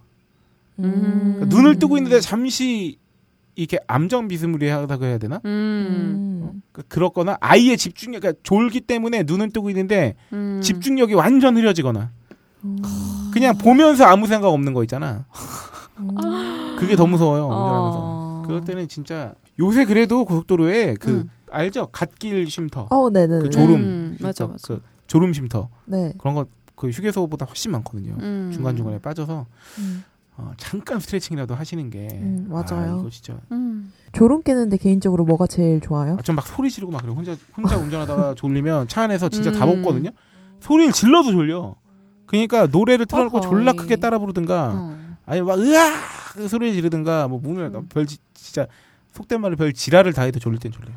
음. 0.79 1.33
그러니까 1.35 1.55
눈을 1.55 1.79
뜨고 1.79 1.97
있는데 1.97 2.19
잠시 2.19 2.97
이렇게 3.55 3.77
암정 3.87 4.27
비스무리하다고 4.29 5.05
해야 5.05 5.17
되나? 5.17 5.41
음. 5.45 5.49
음. 6.53 6.61
그- 6.71 6.83
그렇거나 6.83 7.37
아예 7.41 7.75
집중력, 7.75 8.21
그러니까 8.21 8.39
졸기 8.43 8.81
때문에 8.81 9.23
눈은 9.23 9.51
뜨고 9.51 9.69
있는데 9.69 10.15
음. 10.33 10.61
집중력이 10.63 11.13
완전 11.13 11.57
흐려지거나 11.57 12.11
음. 12.63 12.77
그냥 13.33 13.57
보면서 13.57 14.05
아무 14.05 14.27
생각 14.27 14.47
없는 14.49 14.73
거 14.73 14.83
있잖아. 14.83 15.25
음. 15.99 16.75
그게 16.79 16.95
더 16.95 17.05
무서워요. 17.05 17.43
운전하면서. 17.45 17.97
어. 18.01 18.43
그럴 18.47 18.61
때는 18.65 18.87
진짜 18.87 19.33
요새 19.59 19.85
그래도 19.85 20.25
고속도로에 20.25 20.95
그 20.95 21.09
음. 21.11 21.29
알죠? 21.51 21.87
갓길 21.87 22.49
쉼터, 22.49 22.87
어, 22.89 23.09
네네네. 23.09 23.41
그 23.43 23.49
졸음, 23.49 23.75
음, 23.75 24.17
맞아, 24.21 24.47
맞아. 24.47 24.67
그 24.67 24.81
졸음 25.07 25.33
쉼터 25.33 25.69
네. 25.85 26.13
그런 26.17 26.33
거 26.35 26.45
그 26.75 26.89
휴게소보다 26.89 27.45
훨씬 27.45 27.69
많거든요. 27.73 28.15
음. 28.21 28.49
중간 28.51 28.75
중간에 28.75 28.97
빠져서 28.97 29.45
음. 29.77 30.03
어, 30.35 30.51
잠깐 30.57 30.99
스트레칭이라도 30.99 31.53
하시는 31.53 31.91
게 31.91 32.07
음, 32.13 32.47
맞아요. 32.49 32.95
아, 32.95 32.99
이거 32.99 33.07
진짜 33.11 33.37
음. 33.51 33.93
졸음 34.13 34.41
깨는데 34.41 34.77
개인적으로 34.77 35.23
뭐가 35.25 35.45
제일 35.45 35.79
좋아요? 35.79 36.15
아, 36.17 36.23
전막 36.23 36.47
소리 36.47 36.71
지르고 36.71 36.91
막 36.91 37.03
그래 37.03 37.13
혼자 37.13 37.35
혼자 37.55 37.77
운전하다가 37.77 38.33
졸리면 38.33 38.87
차 38.87 39.03
안에서 39.03 39.29
진짜 39.29 39.51
다 39.51 39.65
음. 39.65 39.81
먹거든요. 39.83 40.09
소리를 40.59 40.91
질러도 40.91 41.31
졸려. 41.31 41.75
그러니까 42.25 42.65
노래를 42.65 43.05
틀어놓고 43.05 43.37
어허이. 43.37 43.47
졸라 43.51 43.73
크게 43.73 43.97
따라 43.97 44.17
부르든가 44.17 44.71
어. 44.73 44.97
아니 45.27 45.41
막 45.43 45.59
으아 45.59 45.91
그 46.33 46.47
소리 46.47 46.73
지르든가 46.73 47.27
뭐 47.27 47.39
문을 47.43 47.71
음. 47.75 47.85
별 47.89 48.07
지- 48.07 48.17
진짜 48.33 48.65
속된 49.11 49.39
말로 49.39 49.55
별 49.55 49.71
지랄을 49.71 50.13
다 50.13 50.23
해도 50.23 50.39
졸릴 50.39 50.57
땐 50.57 50.71
졸려요. 50.71 50.95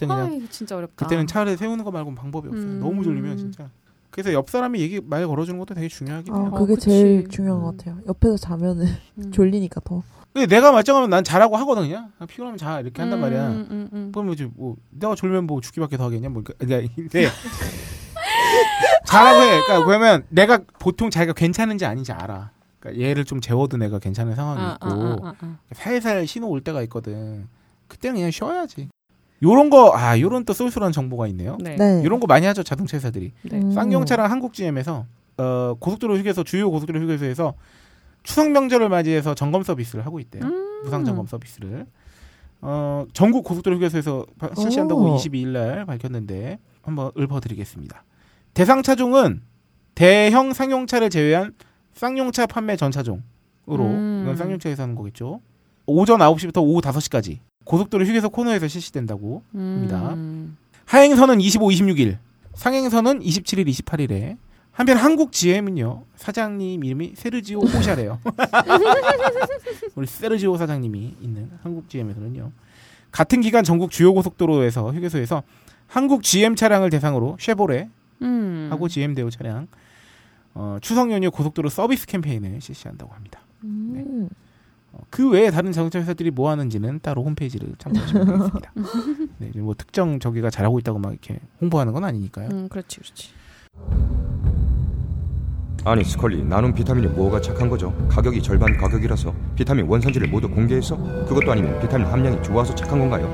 그때는 0.00 0.14
그냥 0.26 0.42
아이, 0.42 0.48
진짜 0.48 0.76
어렵다. 0.76 0.94
그때는 0.96 1.26
차를 1.26 1.56
세우는 1.56 1.84
거 1.84 1.90
말고 1.90 2.14
방법이 2.14 2.48
없어요. 2.48 2.64
음. 2.64 2.80
너무 2.80 3.02
졸리면 3.04 3.36
진짜. 3.36 3.68
그래서 4.10 4.32
옆 4.32 4.50
사람이 4.50 4.80
얘기 4.80 5.00
말 5.00 5.26
걸어주는 5.26 5.58
것도 5.58 5.74
되게 5.74 5.88
중요하긴 5.88 6.34
해요. 6.34 6.50
아, 6.52 6.56
어, 6.56 6.58
그게 6.60 6.74
그치. 6.74 6.88
제일 6.90 7.28
중요한 7.28 7.60
음. 7.60 7.64
것 7.64 7.76
같아요. 7.76 7.98
옆에서 8.08 8.36
자면은 8.36 8.86
음. 9.18 9.30
졸리니까 9.32 9.80
더. 9.84 10.02
근데 10.32 10.46
내가 10.46 10.70
말짱하면 10.72 11.10
난 11.10 11.24
잘하고 11.24 11.56
하거든 11.58 11.82
그냥 11.82 12.12
아, 12.18 12.26
피곤하면 12.26 12.56
자 12.56 12.80
이렇게 12.80 13.02
한단 13.02 13.20
말이야. 13.20 13.48
음, 13.48 13.66
음, 13.70 13.88
음. 13.92 14.12
그럼 14.12 14.26
뭐지 14.26 14.50
뭐 14.54 14.76
내가 14.90 15.14
졸면 15.14 15.44
뭐 15.46 15.60
죽기밖에 15.60 15.96
더 15.96 16.04
하겠냐 16.04 16.28
뭐 16.28 16.42
그러니까 16.44 16.88
근데 16.94 17.28
잘하고 19.06 19.40
해. 19.42 19.60
그러니까 19.62 19.84
그러면 19.84 20.24
내가 20.28 20.60
보통 20.78 21.10
자기가 21.10 21.32
괜찮은지 21.32 21.84
아닌지 21.84 22.12
알아. 22.12 22.50
그러니까 22.78 23.04
얘를 23.04 23.24
좀 23.24 23.40
재워도 23.40 23.76
내가 23.76 23.98
괜찮은 23.98 24.34
상황이 24.36 24.60
아, 24.60 24.74
있고 24.74 24.86
아, 24.88 24.90
아, 24.90 25.28
아, 25.28 25.34
아. 25.40 25.58
살살 25.72 26.26
신호 26.26 26.48
올 26.48 26.60
때가 26.62 26.80
있거든. 26.82 27.48
그때는 27.88 28.16
그냥 28.16 28.30
쉬어야지. 28.30 28.88
요런 29.42 29.70
거, 29.70 29.92
아, 29.96 30.18
요런 30.20 30.44
또 30.44 30.52
쏠쏠한 30.52 30.92
정보가 30.92 31.26
있네요. 31.28 31.56
네. 31.60 31.76
네. 31.76 32.02
요런 32.04 32.20
거 32.20 32.26
많이 32.26 32.44
하죠, 32.46 32.62
자동차 32.62 32.96
회사들이. 32.96 33.32
네. 33.50 33.58
음. 33.58 33.72
쌍용차랑 33.72 34.30
한국GM에서, 34.30 35.06
어, 35.38 35.74
고속도로 35.80 36.18
휴게소, 36.18 36.44
주요 36.44 36.70
고속도로 36.70 37.00
휴게소에서 37.00 37.54
추석 38.22 38.50
명절을 38.50 38.88
맞이해서 38.90 39.34
점검 39.34 39.62
서비스를 39.62 40.04
하고 40.04 40.20
있대요. 40.20 40.44
음. 40.44 40.82
무상 40.84 41.04
점검 41.06 41.26
서비스를. 41.26 41.86
어, 42.60 43.06
전국 43.14 43.44
고속도로 43.44 43.76
휴게소에서 43.76 44.26
바- 44.38 44.50
실시한다고 44.54 45.00
오. 45.12 45.16
22일 45.16 45.48
날 45.48 45.86
밝혔는데, 45.86 46.58
한번 46.82 47.10
읊어드리겠습니다. 47.18 48.04
대상 48.52 48.82
차종은 48.82 49.40
대형 49.94 50.52
상용차를 50.52 51.08
제외한 51.08 51.54
쌍용차 51.94 52.46
판매 52.46 52.76
전 52.76 52.90
차종으로, 52.90 53.22
음. 53.68 54.20
이건 54.24 54.36
쌍용차에서 54.36 54.82
하는 54.82 54.94
거겠죠. 54.94 55.40
오전 55.86 56.18
9시부터 56.18 56.62
오후 56.62 56.80
5시까지 56.82 57.38
고속도로 57.70 58.04
휴게소 58.04 58.30
코너에서 58.30 58.66
실시된다고 58.66 59.44
합니다. 59.52 60.14
음. 60.14 60.56
하행선은 60.86 61.40
25, 61.40 61.68
26일, 61.68 62.18
상행선은 62.54 63.20
27일, 63.20 63.68
28일에. 63.68 64.38
한편 64.72 64.96
한국 64.96 65.30
GM은요 65.30 66.04
사장님 66.16 66.82
이름이 66.82 67.12
세르지오 67.14 67.60
호샤래요. 67.60 68.18
우리 69.94 70.06
세르지오 70.06 70.56
사장님이 70.56 71.16
있는 71.20 71.50
한국 71.62 71.88
GM에서는요 71.88 72.50
같은 73.12 73.40
기간 73.40 73.62
전국 73.62 73.90
주요 73.90 74.14
고속도로에서 74.14 74.92
휴게소에서 74.92 75.42
한국 75.86 76.22
GM 76.22 76.54
차량을 76.56 76.88
대상으로 76.90 77.36
쉐보레 77.38 77.88
음. 78.22 78.68
하고 78.70 78.88
GM 78.88 79.14
대우 79.14 79.30
차량 79.30 79.66
어, 80.54 80.78
추석 80.80 81.12
연휴 81.12 81.30
고속도로 81.30 81.68
서비스 81.68 82.06
캠페인을 82.06 82.60
실시한다고 82.60 83.12
합니다. 83.12 83.40
음. 83.64 84.28
어, 84.32 84.49
그 85.10 85.28
외에 85.30 85.50
다른 85.50 85.72
자동차 85.72 85.98
회사들이 86.00 86.30
뭐 86.30 86.50
하는지는 86.50 87.00
따로 87.02 87.24
홈페이지를 87.24 87.74
참고하시면 87.78 88.26
되겠습니다. 88.26 88.72
네, 89.38 89.50
뭐 89.56 89.74
특정 89.76 90.18
저기가 90.18 90.50
잘하고 90.50 90.78
있다고 90.78 90.98
막 90.98 91.10
이렇게 91.12 91.38
홍보하는 91.60 91.92
건 91.92 92.04
아니니까요. 92.04 92.48
음, 92.50 92.68
그렇지, 92.68 93.00
그렇지. 93.00 93.30
아니 95.84 96.04
스컬리 96.04 96.42
나눔 96.44 96.74
비타민이 96.74 97.06
뭐가 97.08 97.40
착한 97.40 97.68
거죠? 97.70 97.94
가격이 98.08 98.42
절반 98.42 98.76
가격이라서 98.76 99.34
비타민 99.54 99.86
원산지를 99.86 100.28
모두 100.28 100.48
공개해서 100.48 100.96
그것도 101.24 101.50
아니면 101.52 101.80
비타민 101.80 102.06
함량이 102.06 102.42
좋아서 102.42 102.74
착한 102.74 102.98
건가요? 102.98 103.26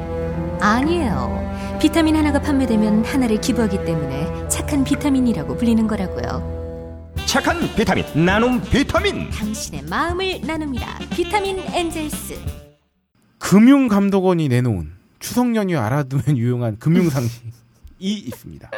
아니에요. 0.60 1.44
비타민 1.80 2.16
하나가 2.16 2.40
판매되면 2.40 3.04
하나를 3.04 3.40
기부하기 3.40 3.84
때문에 3.84 4.48
착한 4.48 4.84
비타민이라고 4.84 5.56
불리는 5.56 5.86
거라고요. 5.86 6.55
착한 7.36 7.58
비타민 7.76 8.02
나눔 8.24 8.58
비타민 8.62 9.28
당신의 9.28 9.82
마음을 9.90 10.40
나눕니다. 10.40 11.00
비타민 11.14 11.58
엔젤스. 11.58 12.34
금융감독원이 13.38 14.48
내놓은 14.48 14.92
추석 15.18 15.54
연휴 15.54 15.78
알아두면 15.78 16.24
유용한 16.38 16.78
금융상식이 16.78 17.50
있습니다. 18.00 18.70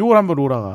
요걸 0.00 0.16
한번 0.16 0.34
로라가? 0.34 0.72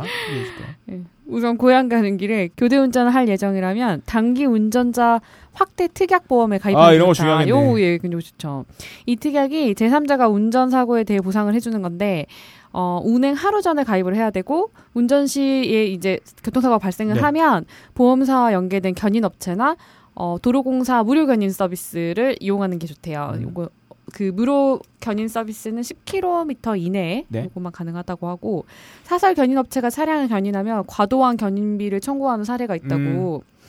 예. 0.89 1.01
우선 1.27 1.57
고향 1.57 1.89
가는 1.89 2.15
길에 2.15 2.47
교대 2.55 2.77
운전을 2.77 3.13
할 3.13 3.27
예정이라면 3.27 4.03
단기 4.05 4.45
운전자 4.45 5.19
확대 5.51 5.89
특약 5.93 6.29
보험에 6.29 6.59
가입하는 6.59 6.87
아, 6.87 6.93
이런 6.93 7.07
거게 7.07 7.17
좋다. 7.17 7.23
중요하겠네. 7.43 7.71
요 7.73 7.79
예, 7.81 7.97
근데 7.97 8.17
좋죠. 8.19 8.63
이 9.05 9.17
특약이 9.17 9.73
제3자가 9.75 10.33
운전 10.33 10.69
사고에 10.69 11.03
대해 11.03 11.19
보상을 11.19 11.53
해주는 11.53 11.81
건데 11.81 12.25
어, 12.73 13.01
운행 13.03 13.33
하루 13.33 13.61
전에 13.61 13.83
가입을 13.83 14.15
해야 14.15 14.31
되고 14.31 14.71
운전 14.93 15.27
시에 15.27 15.85
이제 15.85 16.19
교통사고가 16.43 16.77
발생을 16.77 17.15
네. 17.15 17.19
하면 17.21 17.65
보험사와 17.93 18.53
연계된 18.53 18.95
견인 18.95 19.25
업체나 19.25 19.75
어, 20.15 20.37
도로공사 20.41 21.03
무료 21.03 21.25
견인 21.25 21.49
서비스를 21.49 22.35
이용하는 22.39 22.79
게 22.79 22.87
좋대요. 22.87 23.31
음. 23.35 23.41
요거 23.43 23.69
그 24.13 24.23
무료 24.33 24.79
견인 24.99 25.27
서비스는 25.27 25.81
10km 25.81 26.81
이내에 26.81 27.25
네. 27.29 27.45
요거만 27.45 27.71
가능하다고 27.71 28.27
하고 28.27 28.65
사설 29.03 29.35
견인 29.35 29.57
업체가 29.57 29.89
차량을 29.89 30.27
견인하면 30.27 30.85
과도한 30.87 31.37
견인비를 31.37 32.01
청구하는 32.01 32.43
사례가 32.43 32.75
있다고. 32.75 33.43
음. 33.45 33.60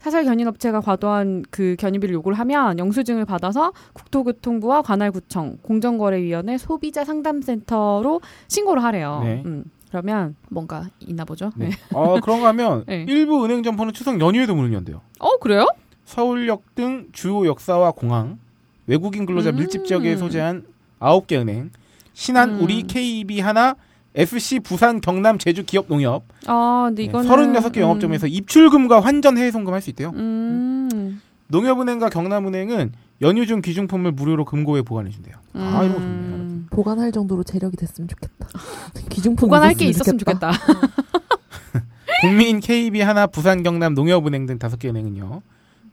사설 0.00 0.24
견인 0.24 0.48
업체가 0.48 0.80
과도한 0.80 1.44
그 1.50 1.76
견인비를 1.78 2.14
요구를 2.14 2.38
하면 2.38 2.78
영수증을 2.78 3.26
받아서 3.26 3.72
국토교통부와 3.92 4.80
관할구청, 4.82 5.58
공정거래위원회 5.62 6.56
소비자 6.56 7.04
상담센터로 7.04 8.22
신고를 8.48 8.82
하래요. 8.82 9.20
네. 9.22 9.42
음, 9.44 9.64
그러면 9.90 10.36
뭔가 10.48 10.88
있나 11.00 11.26
보죠. 11.26 11.52
네. 11.54 11.68
네. 11.68 11.76
어, 11.92 12.18
그런가 12.20 12.48
하면 12.48 12.84
네. 12.88 13.04
일부 13.06 13.44
은행 13.44 13.62
점포는 13.62 13.92
추석 13.92 14.18
연휴에도 14.20 14.54
문을 14.54 14.72
연대요. 14.72 15.02
어 15.18 15.36
그래요? 15.36 15.66
서울역 16.06 16.74
등 16.74 17.08
주요 17.12 17.46
역사와 17.46 17.92
공항, 17.92 18.38
외국인 18.86 19.26
근로자 19.26 19.50
음. 19.50 19.56
밀집 19.56 19.84
지역에 19.84 20.16
소재한 20.16 20.64
9개 20.98 21.38
은행, 21.38 21.70
신한, 22.14 22.54
음. 22.54 22.62
우리, 22.62 22.84
KB 22.84 23.40
하나, 23.40 23.76
FC 24.14 24.60
부산, 24.60 25.00
경남, 25.00 25.38
제주 25.38 25.64
기업 25.64 25.86
농협 25.88 26.24
아 26.46 26.84
근데 26.88 27.02
네, 27.02 27.08
이거는 27.08 27.30
36개 27.30 27.80
영업점에서 27.80 28.26
입출금과 28.26 29.00
환전 29.00 29.38
해외 29.38 29.50
송금 29.50 29.72
할 29.72 29.80
수 29.80 29.90
있대요. 29.90 30.10
음. 30.14 31.20
농협은행과 31.48 32.10
경남은행은 32.10 32.92
연휴 33.22 33.46
중 33.46 33.60
귀중품을 33.60 34.12
무료로 34.12 34.44
금고에 34.44 34.82
보관해 34.82 35.10
준대요. 35.10 35.34
아, 35.54 35.82
이런 35.82 35.94
거 35.94 36.00
좋네요. 36.00 36.34
음. 36.36 36.66
보관할 36.70 37.10
정도로 37.12 37.42
재력이 37.44 37.76
됐으면 37.76 38.08
좋겠다. 38.08 38.48
기중품 39.10 39.48
보관할 39.48 39.74
게 39.74 39.86
있었으면 39.86 40.18
좋겠다. 40.18 40.52
국민, 42.22 42.60
KB 42.60 43.00
하나, 43.00 43.26
부산, 43.26 43.62
경남, 43.62 43.94
농협은행 43.94 44.46
등 44.46 44.58
다섯 44.58 44.78
개 44.78 44.88
은행은요. 44.88 45.42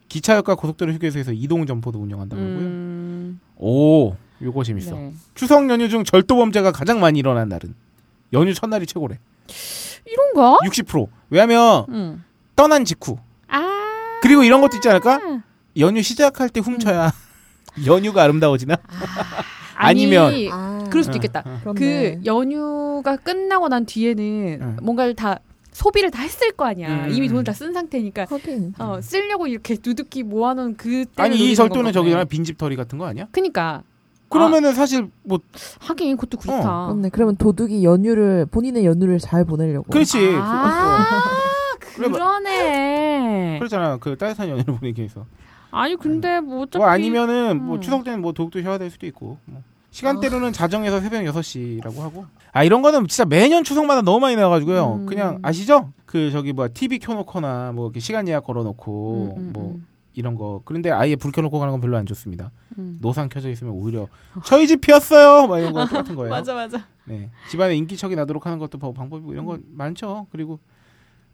기차역과 0.09 0.55
고속도로 0.55 0.93
휴게소에서 0.93 1.31
이동 1.33 1.65
점포도 1.65 1.99
운영한다고 1.99 2.41
하고요. 2.41 2.57
음. 2.59 3.39
오, 3.57 4.15
요거 4.41 4.63
재밌어. 4.63 4.95
네. 4.95 5.13
추석 5.35 5.69
연휴 5.69 5.89
중 5.89 6.03
절도 6.03 6.35
범죄가 6.35 6.71
가장 6.71 6.99
많이 6.99 7.19
일어난 7.19 7.49
날은 7.49 7.73
연휴 8.33 8.53
첫날이 8.53 8.85
최고래. 8.85 9.19
이런가? 10.05 10.57
60%. 10.63 11.07
왜냐면 11.29 11.85
음. 11.89 12.23
떠난 12.55 12.85
직후. 12.85 13.17
아. 13.47 14.19
그리고 14.21 14.43
이런 14.43 14.61
것도 14.61 14.77
있지 14.77 14.89
않을까? 14.89 15.19
연휴 15.79 16.01
시작할 16.01 16.49
때 16.49 16.59
훔쳐야 16.59 17.11
연휴가 17.85 18.23
아름다워지나? 18.23 18.77
아 19.75 19.93
니 19.93 20.07
면- 20.07 20.25
아니, 20.33 20.49
아, 20.51 20.85
그럴 20.89 21.03
수도 21.03 21.17
있겠다. 21.17 21.43
그 21.63 21.73
그렇네. 21.73 22.21
연휴가 22.25 23.15
끝나고 23.17 23.67
난 23.69 23.85
뒤에는 23.85 24.23
응. 24.61 24.77
뭔가를 24.81 25.13
다 25.15 25.39
소비를 25.71 26.09
다 26.09 26.23
했을 26.23 26.51
거 26.53 26.65
아니야. 26.65 27.05
음, 27.05 27.11
이미 27.13 27.27
음. 27.27 27.29
돈을 27.29 27.43
다 27.43 27.53
쓴 27.53 27.71
상태니까 27.73 28.25
하긴. 28.27 28.73
어, 28.79 28.99
쓰려고 29.01 29.45
이렇게 29.45 29.75
두둑히 29.75 30.23
모아놓은 30.23 30.77
그 30.77 31.05
아니 31.17 31.37
이 31.51 31.55
절도는 31.55 31.91
저기잖아 31.93 32.23
빈집털이 32.25 32.75
같은 32.75 32.97
거 32.97 33.05
아니야? 33.05 33.27
그니까 33.31 33.83
그러면은 34.29 34.73
사실 34.73 35.09
뭐 35.23 35.39
하긴 35.79 36.17
그것도 36.17 36.37
그렇다. 36.41 36.87
그렇네. 36.87 37.09
그러면 37.09 37.35
도둑이 37.37 37.83
연휴를 37.83 38.45
본인의 38.47 38.85
연휴를 38.85 39.19
잘 39.19 39.45
보내려고. 39.45 39.85
그렇지. 39.91 40.17
아 40.39 41.05
뭐- 41.99 42.09
그러네. 42.11 43.57
그렇잖아. 43.59 43.97
그 43.97 44.17
따뜻한 44.17 44.49
연휴를 44.49 44.75
보내기 44.75 45.01
위해서. 45.01 45.25
아니 45.71 45.95
근데 45.95 46.39
뭐 46.39 46.61
어차피 46.63 46.77
뭐 46.79 46.87
아니면은 46.87 47.63
뭐 47.63 47.75
음. 47.75 47.81
추석 47.81 48.03
때는 48.03 48.21
뭐 48.21 48.31
도둑도 48.33 48.61
쉬어야 48.61 48.77
될 48.77 48.89
수도 48.89 49.05
있고. 49.07 49.37
뭐. 49.45 49.61
시간대로는 49.91 50.53
자정에서 50.53 50.99
새벽 50.99 51.21
6시라고 51.23 51.99
하고. 52.01 52.25
아 52.51 52.63
이런 52.63 52.81
거는 52.81 53.07
진짜 53.07 53.25
매년 53.25 53.63
추석마다 53.63 54.01
너무 54.01 54.19
많이 54.19 54.35
나와가지고요. 54.35 54.99
음. 55.01 55.05
그냥 55.05 55.39
아시죠? 55.41 55.91
그 56.05 56.31
저기 56.31 56.53
뭐 56.53 56.67
TV 56.71 56.99
켜놓거나 56.99 57.71
뭐 57.73 57.85
이렇게 57.87 57.99
시간 57.99 58.27
예약 58.27 58.45
걸어놓고 58.45 59.35
음, 59.37 59.41
음, 59.41 59.49
뭐 59.53 59.71
음. 59.75 59.85
이런 60.17 60.33
거 60.35 60.61
그런데 60.65 60.89
아예 60.89 61.15
불 61.15 61.31
켜놓고 61.31 61.59
가는 61.59 61.71
건 61.71 61.79
별로 61.79 61.95
안 61.95 62.05
좋습니다. 62.07 62.51
음. 62.79 62.97
노상 63.01 63.29
켜져 63.29 63.49
있으면 63.51 63.73
오히려 63.73 64.07
저희 64.45 64.65
집 64.67 64.81
피었어요. 64.81 65.45
막 65.47 65.59
이런 65.59 65.73
거 65.73 65.85
똑같은 65.87 66.15
거예요. 66.15 66.31
맞아 66.31 66.55
맞아. 66.55 66.87
네. 67.05 67.29
집안에 67.49 67.75
인기척이 67.75 68.15
나도록 68.15 68.45
하는 68.47 68.57
것도 68.57 68.79
뭐 68.79 68.93
방법이고 68.93 69.31
이런 69.31 69.45
거 69.45 69.59
많죠. 69.69 70.25
그리고 70.31 70.59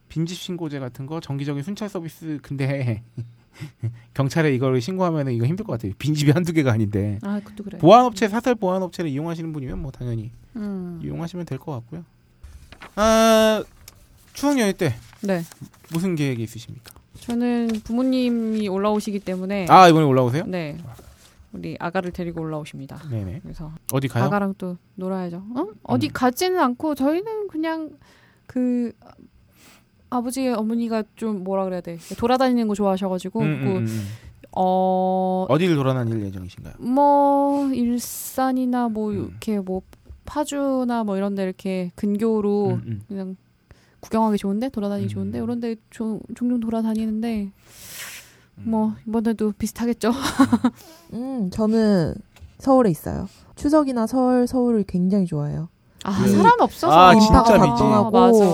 빈집 0.10 0.38
신고제 0.38 0.80
같은 0.80 1.06
거 1.06 1.20
정기적인 1.22 1.64
순찰 1.64 1.88
서비스 1.88 2.40
근데 2.44 3.04
경찰에 4.14 4.54
이걸 4.54 4.80
신고하면 4.82 5.30
이거 5.32 5.46
힘들 5.46 5.66
것 5.66 5.72
같아요. 5.74 5.94
빈집이 5.98 6.32
한두 6.32 6.52
개가 6.52 6.72
아닌데 6.74 7.20
아 7.24 7.40
그것도 7.40 7.64
그래. 7.64 7.78
보안업체 7.78 8.28
사설 8.28 8.54
보안업체를 8.56 9.10
이용하시는 9.10 9.54
분이면 9.54 9.80
뭐 9.82 9.92
당연히 9.92 10.32
음. 10.58 11.00
이용하시면 11.02 11.46
될 11.46 11.58
것 11.58 11.72
같고요. 11.72 12.04
아 12.96 13.64
추석 14.34 14.60
연휴 14.60 14.74
때 14.74 14.94
네. 15.22 15.44
무슨 15.92 16.16
계획이 16.16 16.44
있으십니까? 16.44 16.94
저는 17.20 17.68
부모님이 17.84 18.68
올라오시기 18.68 19.20
때문에 19.20 19.68
아 19.70 19.88
이번에 19.88 20.06
올라오세요? 20.06 20.44
네. 20.46 20.78
우리 21.54 21.78
아가를 21.80 22.12
데리고 22.12 22.42
올라오십니다. 22.42 23.00
네네. 23.10 23.42
그래서 23.44 23.72
어디 23.92 24.08
가요? 24.08 24.24
아가랑 24.26 24.56
또 24.58 24.78
놀아야죠. 24.96 25.38
어? 25.56 25.68
어디 25.84 26.08
음. 26.08 26.12
가지는 26.14 26.60
않고 26.60 26.96
저희는 26.96 27.48
그냥 27.48 27.92
그 28.48 28.92
아버지 30.10 30.48
어머니가 30.48 31.04
좀 31.16 31.44
뭐라 31.44 31.64
그래야 31.66 31.82
돼 31.82 31.98
돌아다니는 32.18 32.68
거 32.68 32.76
좋아하셔가지고 32.76 33.40
음, 33.42 33.46
음, 33.46 33.64
그, 33.64 33.70
음, 33.70 33.86
음. 33.88 34.08
어. 34.56 35.46
어디를 35.50 35.76
돌아다닐 35.76 36.22
예정이신가요? 36.26 36.76
뭐 36.80 37.68
일산이나 37.70 38.90
뭐 38.90 39.12
음. 39.12 39.30
이렇게 39.30 39.60
뭐 39.60 39.82
파주나 40.26 41.04
뭐 41.04 41.18
이런 41.18 41.36
데 41.36 41.44
이렇게 41.44 41.92
근교로 41.96 42.68
음, 42.70 42.84
음. 42.86 43.02
그냥 43.08 43.36
구경하기 44.04 44.38
좋은데 44.38 44.68
돌아다니기 44.70 45.08
음. 45.08 45.10
좋은데 45.10 45.38
이런데 45.40 45.76
조- 45.90 46.20
종종 46.36 46.60
돌아다니는데 46.60 47.52
음. 48.58 48.64
뭐 48.66 48.94
이번에도 49.08 49.54
비슷하겠죠. 49.58 50.12
음, 51.14 51.50
저는 51.52 52.14
서울에 52.60 52.90
있어요. 52.92 53.28
추석이나 53.56 54.06
설 54.06 54.46
서울을 54.48 54.84
굉장히 54.88 55.26
좋아해요. 55.26 55.70
아 56.04 56.22
그- 56.22 56.30
사람 56.30 56.60
없어서 56.60 56.92
아, 56.94 57.18
진짜 57.18 57.40
아, 57.40 57.44
미지. 57.72 57.84
맞아. 57.84 58.46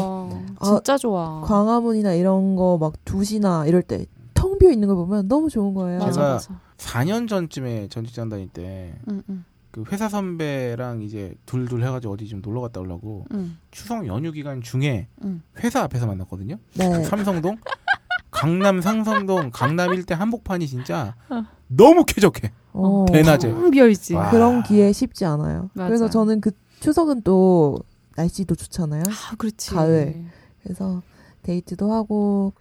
아, 0.62 0.66
진짜 0.76 0.98
좋아. 0.98 1.42
광화문이나 1.42 2.14
이런 2.14 2.56
거 2.56 2.78
막 2.80 2.94
2시나 3.06 3.68
이럴 3.68 3.82
때 3.82 4.06
텅 4.36 4.58
비어 4.60 4.70
있는 4.72 4.88
걸 4.88 4.96
보면 4.98 5.28
너무 5.28 5.50
좋은 5.50 5.74
거예요. 5.74 6.00
맞아 6.00 6.22
제가- 6.22 6.34
맞아. 6.34 6.60
4년 6.78 7.28
전쯤에 7.28 7.88
전 7.90 8.06
직장 8.06 8.30
다닐 8.30 8.48
때그 8.50 9.24
응, 9.30 9.44
응, 9.78 9.84
회사 9.92 10.10
선배랑 10.10 11.02
이제 11.04 11.36
둘둘 11.46 11.84
해가지고 11.84 12.14
어디 12.14 12.28
좀 12.28 12.42
놀러 12.42 12.62
갔다 12.62 12.80
오려고 12.80 13.26
응, 13.34 13.58
추석 13.72 14.08
연휴 14.08 14.32
기간 14.32 14.62
중에 14.62 15.08
응. 15.24 15.42
회사 15.60 15.82
앞에서 15.84 16.08
만났거든요. 16.08 16.58
네. 16.76 17.04
삼성동, 17.04 17.58
강남 18.32 18.82
상성동, 18.82 19.52
강남 19.52 19.94
일대 19.94 20.14
한복판이 20.14 20.68
진짜 20.68 21.16
어. 21.30 21.44
너무 21.68 22.04
쾌적해. 22.06 22.52
어, 22.74 23.06
대낮에. 23.12 23.52
텅 23.52 23.72
비어 23.72 23.88
있지. 23.90 24.14
와. 24.16 24.30
그런 24.32 24.64
기회 24.64 24.92
쉽지 24.92 25.26
않아요. 25.26 25.70
맞아. 25.74 25.88
그래서 25.88 26.10
저는 26.10 26.42
그 26.42 26.52
추석은 26.80 27.24
또 27.24 27.80
날씨도 28.16 28.56
좋잖아요. 28.56 29.04
아, 29.08 29.36
그렇지. 29.38 29.72
가을. 29.72 30.26
그래서 30.64 31.02
데이트도 31.44 31.92
하고 31.92 32.54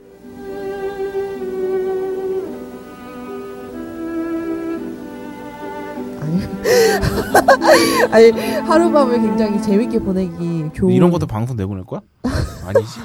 아니 8.10 8.32
아니 8.32 8.52
하룻밤을 8.60 9.20
굉장히 9.20 9.60
재밌게 9.62 9.98
보내기 10.00 10.70
좋은 10.74 10.92
이런 10.92 11.10
것도 11.10 11.26
방송 11.26 11.56
내보낼 11.56 11.84
거야? 11.84 12.00
아니지. 12.66 13.00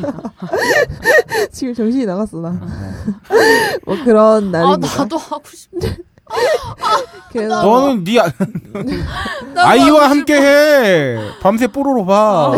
지금 1.52 1.74
정신이 1.74 2.06
나갔어 2.06 2.38
나. 2.38 2.50
어. 2.50 2.60
뭐 3.86 4.04
그런 4.04 4.48
아 4.56 4.60
날입니다. 4.60 4.98
나도 4.98 5.18
하고 5.18 5.44
싶은데. 5.54 5.98
그래서 7.32 7.62
너는 7.64 8.04
네 8.04 8.20
아, 8.20 8.32
아이와 9.56 10.10
함께 10.10 10.36
해. 10.36 11.18
밤새 11.42 11.68
뽀로로 11.68 12.06
봐. 12.06 12.54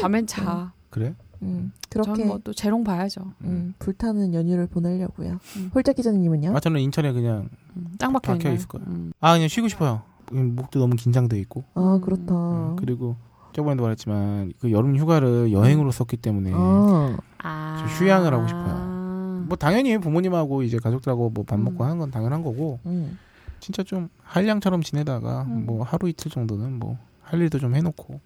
밤엔 0.00 0.26
자. 0.26 0.72
그래? 0.90 1.14
음, 1.42 1.72
그렇게 1.90 2.10
저는 2.12 2.26
뭐또 2.28 2.52
재롱 2.52 2.84
봐야죠. 2.84 3.32
음, 3.42 3.74
불타는 3.78 4.34
연휴를 4.34 4.66
보내려고요. 4.66 5.38
음. 5.56 5.70
홀짝 5.74 5.96
기자님은요? 5.96 6.54
아 6.56 6.60
저는 6.60 6.80
인천에 6.80 7.12
그냥 7.12 7.48
음, 7.76 7.86
짱 7.98 8.12
박혀 8.12 8.32
박혀? 8.32 8.52
있을 8.52 8.68
거예요. 8.68 8.86
음. 8.88 9.12
아 9.20 9.34
그냥 9.34 9.48
쉬고 9.48 9.68
싶어요. 9.68 10.02
음, 10.32 10.54
목도 10.56 10.78
너무 10.78 10.96
긴장돼 10.96 11.38
있고. 11.40 11.64
아 11.74 11.98
그렇다. 12.02 12.34
음, 12.34 12.76
그리고 12.76 13.16
저번에도 13.52 13.82
말했지만 13.82 14.52
그 14.60 14.70
여름 14.70 14.96
휴가를 14.96 15.52
여행으로 15.52 15.90
썼기 15.90 16.18
때문에 16.18 16.52
아, 16.54 17.16
아. 17.42 17.76
저 17.80 17.86
휴양을 18.04 18.32
하고 18.32 18.46
싶어요. 18.46 19.44
뭐 19.48 19.56
당연히 19.56 19.96
부모님하고 19.98 20.62
이제 20.62 20.78
가족들하고 20.78 21.30
뭐 21.30 21.44
밥 21.44 21.58
먹고 21.58 21.82
음. 21.82 21.86
하는 21.86 21.98
건 21.98 22.10
당연한 22.10 22.42
거고 22.42 22.78
음. 22.86 23.18
진짜 23.60 23.82
좀 23.82 24.08
한량처럼 24.22 24.82
지내다가 24.82 25.42
음. 25.42 25.64
뭐 25.66 25.82
하루 25.82 26.08
이틀 26.08 26.30
정도는 26.30 26.78
뭐 26.78 26.98
할 27.22 27.40
일도 27.42 27.58
좀 27.58 27.74
해놓고 27.74 28.20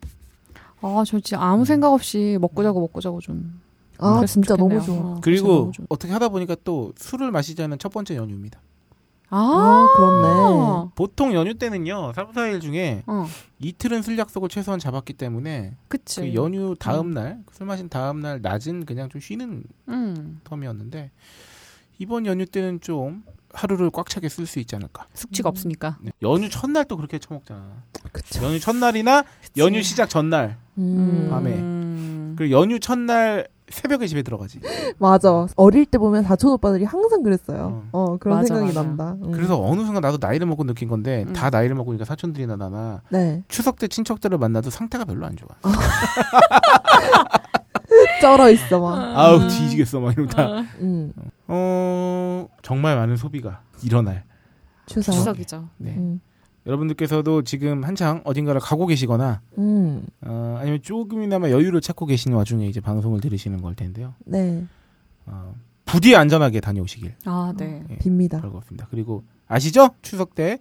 아, 0.83 1.05
저 1.07 1.19
진짜 1.21 1.41
아무 1.41 1.65
생각 1.65 1.93
없이 1.93 2.37
먹고 2.41 2.63
자고 2.63 2.81
먹고 2.81 3.01
자고 3.01 3.21
좀. 3.21 3.61
아 3.99 4.25
진짜 4.27 4.57
너무 4.57 4.81
좋겠네요. 4.81 4.83
좋아. 4.83 4.97
어, 4.97 5.15
진짜 5.15 5.21
그리고 5.23 5.49
너무 5.49 5.73
좋아. 5.73 5.87
어떻게 5.89 6.13
하다 6.13 6.29
보니까 6.31 6.57
또 6.65 6.93
술을 6.97 7.31
마시자는 7.31 7.79
첫 7.79 7.93
번째 7.93 8.17
연휴입니다. 8.17 8.61
아, 9.35 9.39
아 9.39 9.89
그렇네. 9.97 10.91
보통 10.95 11.33
연휴 11.33 11.55
때는요 11.55 12.13
3, 12.15 12.33
4일 12.33 12.61
중에 12.61 13.03
어, 13.07 13.27
이틀은 13.61 14.03
술 14.03 14.19
약속을 14.19 14.51
최소한 14.51 14.79
잡았기 14.79 15.15
때문에 15.15 15.77
그치. 15.89 16.21
그 16.21 16.35
연휴 16.35 16.75
다음 16.79 17.13
날술 17.13 17.67
마신 17.67 17.89
다음 17.89 18.21
날 18.21 18.43
낮은 18.43 18.85
그냥 18.85 19.09
좀 19.09 19.23
쉬는 19.23 19.65
음, 19.89 20.41
텀이었는데 20.45 21.09
이번 21.99 22.27
연휴 22.27 22.45
때는 22.45 22.81
좀 22.83 23.25
하루를 23.53 23.91
꽉 23.91 24.09
차게 24.09 24.29
쓸 24.29 24.47
수 24.47 24.59
있지 24.59 24.75
않을까. 24.77 25.07
숙취가 25.15 25.49
없으니까. 25.49 25.99
네. 26.01 26.13
연휴 26.23 26.49
첫날 26.49 26.85
또 26.87 26.97
그렇게 26.97 27.19
처먹잖아. 27.19 27.61
그쵸. 28.13 28.45
연휴 28.45 28.59
첫날이나 28.59 29.25
연휴 29.59 29.83
시작 29.83 30.09
전날 30.09 30.57
음, 30.79 31.29
밤에. 31.31 31.53
음. 31.55 32.35
그리고 32.37 32.59
연휴 32.59 32.81
첫날 32.81 33.47
새벽에 33.69 34.07
집에 34.07 34.23
들어가지. 34.23 34.61
맞아. 34.99 35.47
어릴 35.57 35.87
때 35.87 35.99
보면 35.99 36.25
사촌 36.25 36.53
오빠들이 36.53 36.85
항상 36.85 37.23
그랬어요. 37.23 37.85
어, 37.93 38.17
그런 38.19 38.39
맞아, 38.39 38.49
생각이 38.55 38.75
맞아. 38.75 38.83
난다. 38.83 39.17
음. 39.23 39.33
그래서 39.33 39.63
어느 39.63 39.83
순간 39.85 40.01
나도 40.03 40.19
나이를 40.21 40.47
먹고 40.47 40.65
느낀 40.65 40.89
건데 40.89 41.25
음. 41.27 41.33
다 41.33 41.51
나이를 41.51 41.75
먹으니까 41.77 42.05
사촌들이나 42.05 42.57
나나 42.57 43.03
네 43.11 43.43
추석 43.49 43.79
때 43.79 43.89
친척들을 43.89 44.37
만나도 44.39 44.71
상태가 44.71 45.05
별로 45.05 45.27
안 45.27 45.37
좋아. 45.37 45.49
쩔어 48.21 48.51
있어 48.51 48.81
막. 48.81 49.19
아우 49.19 49.41
뒤지겠어 49.49 50.01
막 50.01 50.17
이러다. 50.17 50.61
음, 50.81 51.13
어 51.55 52.49
정말 52.63 52.97
많은 52.97 53.17
소비가 53.17 53.63
일어날. 53.83 54.25
추석. 54.87 55.13
추석이죠. 55.13 55.69
네. 55.79 55.95
음, 55.97 56.21
여러분들께서도 56.67 57.43
지금 57.43 57.85
한창 57.85 58.23
어딘가를 58.25 58.61
가고 58.61 58.87
계시거나 58.87 59.43
음, 59.59 60.07
어, 60.23 60.57
아니면 60.61 60.81
조금이나마 60.83 61.51
여유를 61.51 61.81
찾고 61.81 62.07
계시는 62.07 62.37
와중에 62.37 62.67
이제 62.67 62.81
방송을 62.81 63.21
들으시는 63.21 63.61
걸 63.63 63.75
텐데요. 63.75 64.15
네 64.25 64.65
어, 65.27 65.55
부디 65.85 66.17
안전하게 66.17 66.61
다녀오시길 66.61 67.15
아, 67.27 67.53
네. 67.57 67.85
예, 67.91 67.97
빕니다. 67.99 68.41
별거 68.41 68.59
없습니다. 68.59 68.87
그리고 68.91 69.25
아시죠? 69.47 69.91
추석 70.03 70.35
때 70.35 70.59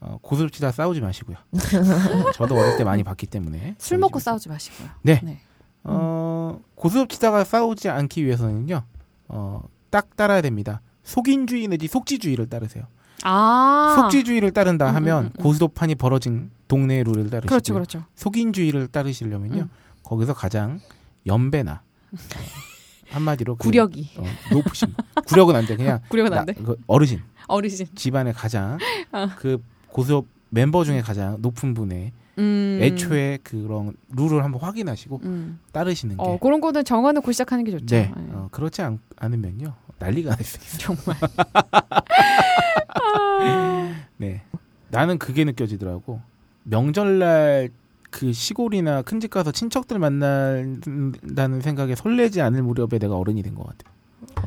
어, 0.00 0.18
고스톱치다 0.22 0.70
싸우지 0.72 1.00
마시고요. 1.00 1.36
어, 1.36 2.32
저도 2.34 2.56
어릴 2.56 2.76
때 2.76 2.84
많이 2.84 3.02
봤기 3.04 3.26
때문에 3.26 3.74
술 3.78 3.98
먹고 3.98 4.18
싸우지 4.18 4.48
마시고요. 4.48 4.88
네. 5.02 5.20
네. 5.22 5.40
어, 5.84 6.60
고스톱치다가 6.74 7.44
싸우지 7.44 7.88
않기 7.88 8.24
위해서는요. 8.24 8.82
어, 9.28 9.62
딱 9.90 10.16
따라야 10.16 10.40
됩니다. 10.40 10.80
속인주의 11.02 11.68
내지 11.68 11.86
속지주의를 11.88 12.48
따르세요. 12.48 12.84
아. 13.22 13.96
속지주의를 13.98 14.52
따른다 14.52 14.90
음, 14.90 14.96
하면 14.96 15.18
음, 15.18 15.26
음, 15.26 15.32
음. 15.38 15.42
고스톱판이 15.42 15.96
벌어진 15.96 16.50
동네 16.68 17.02
룰을 17.02 17.28
따르시고 17.28 17.48
그렇죠, 17.48 17.74
그렇죠. 17.74 18.04
속인주의를 18.14 18.88
따르시려면요. 18.88 19.62
음. 19.62 19.70
거기서 20.02 20.32
가장 20.34 20.80
연배나 21.26 21.82
어, 22.12 22.16
한마디로 23.10 23.56
그, 23.56 23.64
구력이. 23.64 24.10
어, 24.18 24.24
높으신 24.52 24.94
구력은 25.26 25.54
안 25.56 25.66
돼. 25.66 25.76
그냥 25.76 26.00
구력은 26.08 26.30
나- 26.30 26.40
안 26.40 26.46
돼. 26.46 26.54
그 26.54 26.76
어르신 26.86 27.20
어르신. 27.48 27.86
집안의 27.94 28.32
가장 28.32 28.78
어. 29.12 29.28
그 29.36 29.62
고스톱 29.88 30.26
멤버 30.50 30.84
중에 30.84 31.00
가장 31.00 31.36
높은 31.40 31.74
분의 31.74 32.12
음. 32.38 32.78
애초에 32.80 33.38
그런 33.42 33.92
룰을 34.16 34.44
한번 34.44 34.60
확인하시고 34.62 35.20
음. 35.24 35.58
따르시는 35.72 36.16
게 36.16 36.22
어, 36.22 36.38
그런 36.38 36.60
거는 36.60 36.84
정해놓고 36.84 37.32
시작하는 37.32 37.64
게 37.64 37.72
좋죠. 37.72 37.86
네. 37.86 38.12
네. 38.16 38.22
어, 38.32 38.48
그렇지 38.50 38.82
않, 38.82 38.98
않으면요. 39.16 39.74
난리가 39.98 40.30
날 40.30 40.38
수 40.44 40.56
있어요. 40.58 40.96
정말. 40.96 41.16
네. 44.16 44.42
나는 44.90 45.18
그게 45.18 45.44
느껴지더라고. 45.44 46.20
명절날 46.64 47.70
그 48.10 48.32
시골이나 48.32 49.02
큰 49.02 49.20
집 49.20 49.30
가서 49.30 49.52
친척들 49.52 49.98
만난다는 49.98 51.60
생각에 51.60 51.94
설레지 51.94 52.40
않을 52.40 52.62
무렵에 52.62 52.98
내가 52.98 53.16
어른이 53.16 53.42
된 53.42 53.54
것 53.54 53.66
같아. 53.66 53.90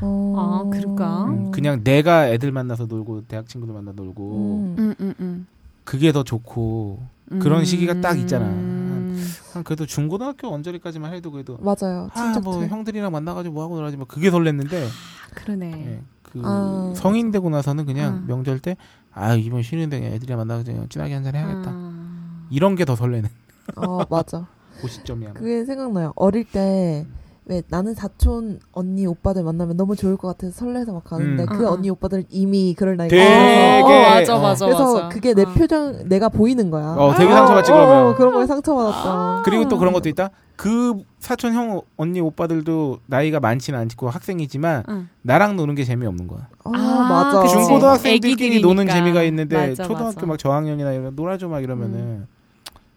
어, 0.02 0.34
아, 0.36 0.70
그럴까? 0.70 1.24
음, 1.24 1.50
그냥 1.50 1.82
내가 1.82 2.28
애들 2.28 2.52
만나서 2.52 2.86
놀고 2.86 3.22
대학 3.26 3.48
친구들 3.48 3.74
만나 3.74 3.92
놀고 3.92 4.36
음. 4.36 4.76
음, 4.78 4.94
음, 5.00 5.14
음. 5.20 5.46
그게 5.84 6.12
더 6.12 6.22
좋고 6.24 7.02
그런 7.40 7.64
시기가 7.64 8.00
딱 8.00 8.18
있잖아. 8.18 8.46
한 8.46 8.52
음. 8.54 9.32
한 9.52 9.64
그래도 9.64 9.86
중고등학교 9.86 10.48
언저리까지만 10.52 11.12
해도 11.14 11.30
그래도 11.30 11.58
맞아요. 11.60 12.08
아뭐들 12.14 12.68
형들이랑 12.68 13.12
만나가지고 13.12 13.54
뭐 13.54 13.62
하고 13.64 13.76
놀아지 13.76 13.96
뭐 13.96 14.06
그게 14.06 14.30
설렜는데 14.30 14.86
그러네. 15.34 15.72
예, 15.86 16.02
그 16.22 16.42
아. 16.44 16.92
성인 16.96 17.30
되고 17.30 17.48
나서는 17.50 17.86
그냥 17.86 18.14
아. 18.14 18.24
명절 18.26 18.58
때 18.60 18.76
아 19.16 19.34
이번 19.34 19.62
쉬는데 19.62 20.14
애들이랑 20.14 20.38
만나가지고 20.38 20.88
진하게 20.88 21.14
한잔 21.14 21.36
해야겠다 21.36 21.70
아. 21.72 22.46
이런 22.50 22.74
게 22.74 22.84
더 22.84 22.96
설레는 22.96 23.28
어 23.76 24.00
맞아. 24.10 24.46
그 24.82 24.88
시점이야. 24.88 25.34
그게 25.34 25.64
생각나요. 25.64 26.12
어릴 26.16 26.44
때. 26.44 27.06
왜 27.46 27.62
나는 27.68 27.92
사촌 27.94 28.58
언니 28.72 29.06
오빠들 29.06 29.42
만나면 29.44 29.76
너무 29.76 29.96
좋을 29.96 30.16
것 30.16 30.28
같아서 30.28 30.52
설레서 30.54 30.94
막 30.94 31.04
가는데 31.04 31.42
음. 31.42 31.46
그 31.46 31.66
어, 31.66 31.70
어. 31.70 31.72
언니 31.74 31.90
오빠들 31.90 32.24
이미 32.30 32.74
그럴 32.74 32.96
나이가 32.96 33.14
되게 33.14 33.82
어, 33.82 33.86
맞아 34.10 34.36
어. 34.36 34.40
맞아 34.40 34.64
그래서 34.64 34.94
맞아. 34.94 35.08
그게 35.10 35.34
내 35.34 35.42
어. 35.42 35.52
표정 35.52 36.08
내가 36.08 36.30
보이는 36.30 36.70
거야. 36.70 36.94
어, 36.98 37.12
되게 37.14 37.30
어, 37.30 37.36
상처받지, 37.36 37.70
어, 37.72 37.74
그러면. 37.76 38.14
그런 38.14 38.32
거에 38.34 38.46
상처받았다. 38.46 39.42
그리고 39.44 39.68
또 39.68 39.78
그런 39.78 39.92
것도 39.92 40.08
있다. 40.08 40.30
그 40.56 40.94
사촌 41.18 41.52
형 41.52 41.82
언니 41.96 42.20
오빠들도 42.20 43.00
나이가 43.06 43.40
많지는 43.40 43.78
않고 43.78 44.08
학생이지만 44.08 44.84
응. 44.88 45.08
나랑 45.22 45.56
노는 45.56 45.74
게 45.74 45.84
재미없는 45.84 46.26
거야. 46.28 46.48
어, 46.64 46.70
아, 46.74 47.08
맞아. 47.08 47.42
그치. 47.42 47.54
중고등학생들끼리. 47.56 48.62
노는 48.62 48.86
재미가 48.88 49.22
있는데 49.24 49.68
맞아, 49.70 49.82
초등학교 49.82 50.14
맞아. 50.20 50.26
막 50.26 50.38
저학년이나 50.38 50.92
이런 50.92 51.14
놀아줘 51.14 51.48
막 51.48 51.62
이러면은 51.62 52.26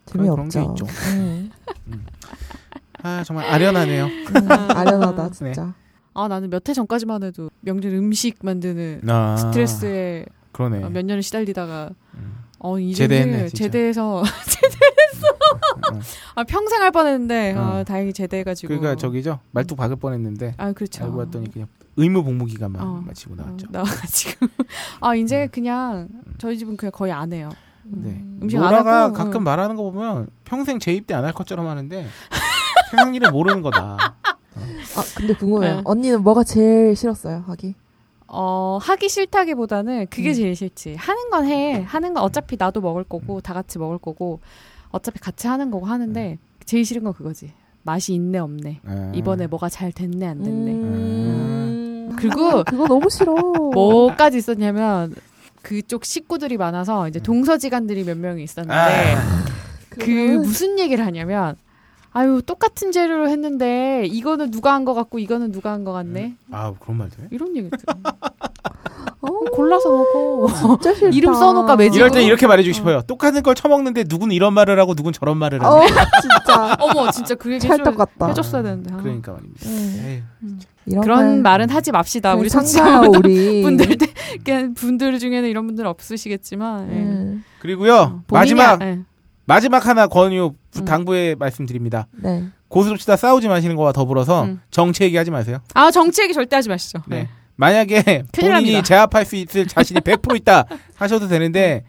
그런- 0.09 0.29
그런 0.29 0.45
게 0.45 0.51
재미없죠. 0.51 0.85
있죠. 0.85 0.93
음. 1.17 1.51
아 3.07 3.23
정말 3.23 3.45
아련하네요. 3.45 4.05
음, 4.05 4.51
아련하다 4.51 5.29
진짜. 5.31 5.73
아 6.13 6.27
나는 6.27 6.49
몇 6.49 6.67
해 6.67 6.73
전까지만 6.73 7.23
해도 7.23 7.49
명절 7.61 7.93
음식 7.93 8.37
만드는 8.41 9.01
아, 9.07 9.37
스트레스에 9.37 10.25
그러네. 10.51 10.83
어, 10.83 10.89
몇 10.89 11.05
년을 11.05 11.21
시달리다가 11.23 11.91
음. 12.15 12.37
어 12.59 12.79
이제는 12.79 12.95
제대했네, 13.17 13.47
진짜. 13.49 13.63
제대해서 13.63 14.19
음. 14.21 14.23
아 16.35 16.43
평생 16.43 16.81
할 16.81 16.91
뻔했는데 16.91 17.53
어. 17.53 17.61
아 17.61 17.83
다행히 17.83 18.13
제대해가지고 18.13 18.67
그러니까 18.69 18.95
저기죠 18.95 19.39
말뚝 19.51 19.77
박을 19.77 19.95
뻔했는데 19.97 20.55
아 20.57 20.71
그렇죠 20.73 21.03
알고 21.03 21.17
봤더니 21.17 21.51
그냥 21.51 21.67
의무 21.95 22.23
복무 22.23 22.45
기간만 22.45 22.81
어. 22.81 23.03
마치고 23.05 23.33
어, 23.33 23.37
나왔죠. 23.37 23.67
나와가지고 23.71 24.47
아 25.01 25.15
이제 25.15 25.47
그냥 25.51 26.09
저희 26.37 26.57
집은 26.57 26.77
그냥 26.77 26.91
거의 26.91 27.11
안 27.11 27.31
해요 27.33 27.49
네. 27.83 28.21
음식 28.41 28.57
하고, 28.57 29.13
가끔 29.13 29.37
응. 29.37 29.43
말하는 29.43 29.75
거 29.77 29.83
보면 29.83 30.27
평생 30.43 30.77
재입대 30.79 31.13
안 31.13 31.23
할 31.25 31.33
것처럼 31.33 31.67
하는데 31.67 32.05
세상 32.91 33.13
일을 33.15 33.31
모르는 33.31 33.61
거다. 33.61 33.97
아 33.99 35.03
근데 35.15 35.33
궁금해요. 35.33 35.75
네. 35.77 35.81
언니는 35.85 36.23
뭐가 36.23 36.43
제일 36.43 36.95
싫었어요 36.95 37.43
하기? 37.47 37.75
어 38.27 38.77
하기 38.81 39.07
싫다기보다는 39.09 40.07
그게 40.09 40.29
음. 40.29 40.33
제일 40.33 40.55
싫지 40.55 40.95
하는 40.95 41.29
건 41.29 41.45
해 41.45 41.81
하는 41.87 42.13
건 42.13 42.23
어차피 42.23 42.57
나도 42.59 42.81
먹을 42.81 43.03
거고 43.03 43.39
다 43.41 43.53
같이 43.53 43.77
먹을 43.79 43.97
거고 43.97 44.39
어차피 44.89 45.19
같이 45.19 45.47
하는 45.47 45.71
거고 45.71 45.85
하는데 45.85 46.37
제일 46.65 46.83
싫은 46.85 47.03
건 47.03 47.13
그거지 47.13 47.53
맛이 47.83 48.13
있네 48.13 48.39
없네 48.39 48.81
아. 48.85 49.11
이번에 49.15 49.47
뭐가 49.47 49.69
잘 49.69 49.91
됐네 49.93 50.27
안 50.27 50.43
됐네 50.43 50.71
음... 50.71 52.15
그리고 52.17 52.63
그거 52.63 52.87
너무 52.87 53.09
싫어. 53.09 53.33
뭐까지 53.73 54.37
있었냐면 54.39 55.15
그쪽 55.61 56.03
식구들이 56.03 56.57
많아서 56.57 57.07
이제 57.07 57.19
동서지간들이 57.19 58.03
몇 58.03 58.17
명이 58.17 58.43
있었는데 58.43 58.75
아. 58.75 59.45
그 59.89 60.09
무슨 60.09 60.79
얘기를 60.79 61.05
하냐면 61.05 61.55
아유 62.17 62.41
똑같은 62.45 62.91
재료로 62.91 63.29
했는데 63.29 64.05
이거는 64.07 64.49
누가 64.51 64.73
한 64.73 64.85
거 64.85 64.93
같고 64.93 65.19
이거는 65.19 65.51
누가 65.51 65.71
한 65.71 65.83
거 65.83 65.91
같네 65.93 66.33
아 66.51 66.73
그런 66.79 66.97
말도 66.97 67.21
해? 67.21 67.27
이런 67.31 67.55
얘기 67.55 67.69
들어 67.69 67.93
어, 69.21 69.27
골라서 69.51 69.89
먹어 69.89 70.47
진짜 70.79 70.93
싫다. 70.93 71.15
이름 71.15 71.33
써놓을까 71.33 71.75
매지고? 71.75 71.95
이럴 71.97 72.11
때 72.11 72.23
이렇게 72.23 72.47
말해주고 72.47 72.73
싶어요. 72.73 73.01
똑같은 73.01 73.41
걸 73.43 73.55
처먹는데 73.55 74.05
누군 74.05 74.31
이런 74.31 74.53
말을 74.53 74.79
하고 74.79 74.93
누군 74.95 75.11
저런 75.11 75.37
말을 75.37 75.61
하네. 75.63 75.75
어 75.75 75.81
진짜 76.21 76.77
어머 76.79 77.11
진짜 77.11 77.35
그 77.35 77.51
얘기 77.51 77.59
찰떡 77.67 77.97
같다. 77.97 78.27
해줬어야 78.27 78.61
되는데 78.63 78.93
아. 78.93 78.97
그러니까 78.97 79.33
말입니다. 79.33 79.67
음. 79.69 80.01
에휴. 80.05 80.53
이런 80.85 81.01
그런 81.03 81.19
말- 81.19 81.41
말은 81.41 81.69
하지 81.71 81.91
맙시다 81.91 82.35
우리 82.35 82.49
청취자 82.49 83.01
우리. 83.01 83.61
분들 83.63 83.97
때 83.97 84.07
그냥 84.45 84.73
분들 84.75 85.19
중에는 85.19 85.49
이런 85.49 85.65
분들 85.67 85.85
없으시겠지만 85.85 86.89
예. 86.91 86.93
음, 86.95 87.43
그리고요 87.59 87.93
어, 87.95 88.23
마지막 88.29 88.81
아- 88.81 88.85
예. 88.85 88.99
마지막 89.47 89.85
하나 89.87 90.07
권유 90.07 90.53
부- 90.71 90.79
음. 90.81 90.85
당부에 90.85 91.35
말씀드립니다. 91.35 92.07
네. 92.11 92.43
고스톱치다 92.67 93.15
싸우지 93.15 93.47
마시는 93.47 93.75
거와 93.77 93.93
더불어서 93.93 94.43
음. 94.43 94.61
정치 94.71 95.03
얘기하지 95.05 95.31
마세요. 95.31 95.59
아 95.73 95.89
정치 95.89 96.21
얘기 96.21 96.33
절대 96.33 96.57
하지 96.57 96.67
마시죠 96.69 96.99
네. 97.07 97.29
만약에 97.55 98.23
큰일 98.33 98.51
본인이. 98.53 98.83
제압할 98.83 99.23
수 99.25 99.35
있을 99.37 99.65
자신이 99.67 100.01
100% 100.05 100.35
있다 100.35 100.65
하셔도 100.95 101.27
되는데 101.29 101.85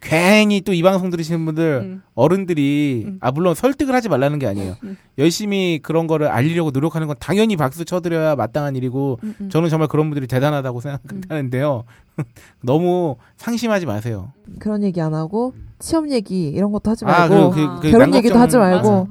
괜히 0.00 0.60
또 0.60 0.72
이 0.72 0.82
방송 0.82 1.10
들으시는 1.10 1.44
분들 1.46 1.80
음. 1.84 2.02
어른들이 2.14 3.04
음. 3.06 3.18
아 3.20 3.30
물론 3.30 3.54
설득을 3.54 3.94
하지 3.94 4.08
말라는 4.08 4.38
게 4.38 4.46
아니에요. 4.46 4.76
음. 4.84 4.96
열심히 5.18 5.80
그런 5.82 6.06
거를 6.06 6.28
알리려고 6.28 6.70
노력하는 6.70 7.06
건 7.06 7.16
당연히 7.18 7.56
박수 7.56 7.84
쳐드려야 7.84 8.36
마땅한 8.36 8.76
일이고 8.76 9.18
음, 9.22 9.34
음. 9.40 9.50
저는 9.50 9.68
정말 9.70 9.88
그런 9.88 10.08
분들이 10.10 10.26
대단하다고 10.26 10.80
생각하는데요. 10.80 11.84
너무 12.62 13.16
상심하지 13.36 13.86
마세요. 13.86 14.32
그런 14.58 14.82
얘기 14.82 15.00
안 15.00 15.14
하고 15.14 15.54
취업 15.78 16.10
얘기 16.10 16.48
이런 16.48 16.72
것도 16.72 16.90
하지 16.90 17.04
아, 17.04 17.28
말고 17.28 17.50
그, 17.50 17.66
그, 17.66 17.80
그 17.80 17.90
결혼 17.90 18.14
얘기도 18.14 18.38
하지 18.38 18.56
말고. 18.58 19.08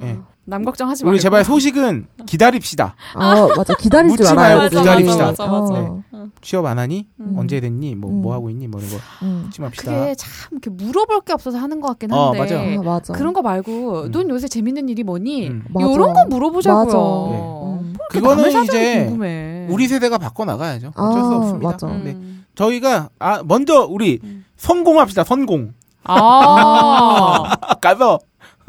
남 0.48 0.64
걱정하지 0.64 1.04
말고 1.04 1.12
우리 1.14 1.20
제발 1.20 1.44
소식은 1.44 2.08
기다립시다. 2.28 2.96
아 3.16 3.48
맞아 3.58 3.74
기다릴 3.74 4.10
줄 4.12 4.18
묻지 4.18 4.32
알아요. 4.32 4.58
말고. 4.58 4.78
기다립시다. 4.80 5.26
맞아, 5.26 5.46
맞아, 5.48 5.74
맞아. 5.74 5.80
어, 6.12 6.28
취업 6.42 6.66
안 6.66 6.78
하니? 6.78 7.08
음. 7.20 7.36
언제 7.38 7.60
됐니? 7.60 7.96
뭐, 7.96 8.12
뭐 8.12 8.32
음. 8.32 8.36
하고 8.36 8.50
있니? 8.52 8.68
뭐 8.68 8.80
이런 8.80 8.92
거 8.94 8.98
음. 9.24 9.42
묻지 9.46 9.62
맙시다. 9.62 9.92
그게 9.92 10.16
참 10.16 10.30
이렇게 10.52 10.70
물어볼 10.70 11.22
게 11.22 11.34
없어서 11.34 11.58
하는 11.58 11.82
것 11.82 11.88
같긴 11.90 12.14
어, 12.14 12.28
한데 12.28 12.40
맞아. 12.40 12.60
아, 12.60 12.84
맞아. 12.84 13.14
그런 13.14 13.34
거 13.34 13.42
말고 13.42 14.04
음. 14.04 14.12
넌 14.12 14.30
요새 14.30 14.48
재밌는 14.48 14.88
일이 14.90 15.04
뭐니? 15.04 15.48
음. 15.50 15.64
이런 15.80 16.14
거 16.14 16.26
물어보자고요. 16.30 16.86
맞아. 16.86 16.98
뭐 16.98 17.80
음. 17.82 17.96
그거는 18.12 18.64
이제 18.64 19.06
궁금해. 19.06 19.68
우리 19.70 19.88
세대가 19.88 20.18
바꿔 20.20 20.46
나가야죠. 20.46 20.92
어쩔 20.96 21.24
수 21.24 21.34
아, 21.34 21.38
없습니다. 21.38 21.70
맞아. 21.70 21.88
음. 21.88 22.02
네. 22.04 22.18
저희가 22.54 23.10
아 23.18 23.42
먼저 23.44 23.86
우리 23.90 24.20
음. 24.24 24.46
성공합시다. 24.58 25.24
성공. 25.24 25.74
아 26.04 27.44
가서 27.82 28.20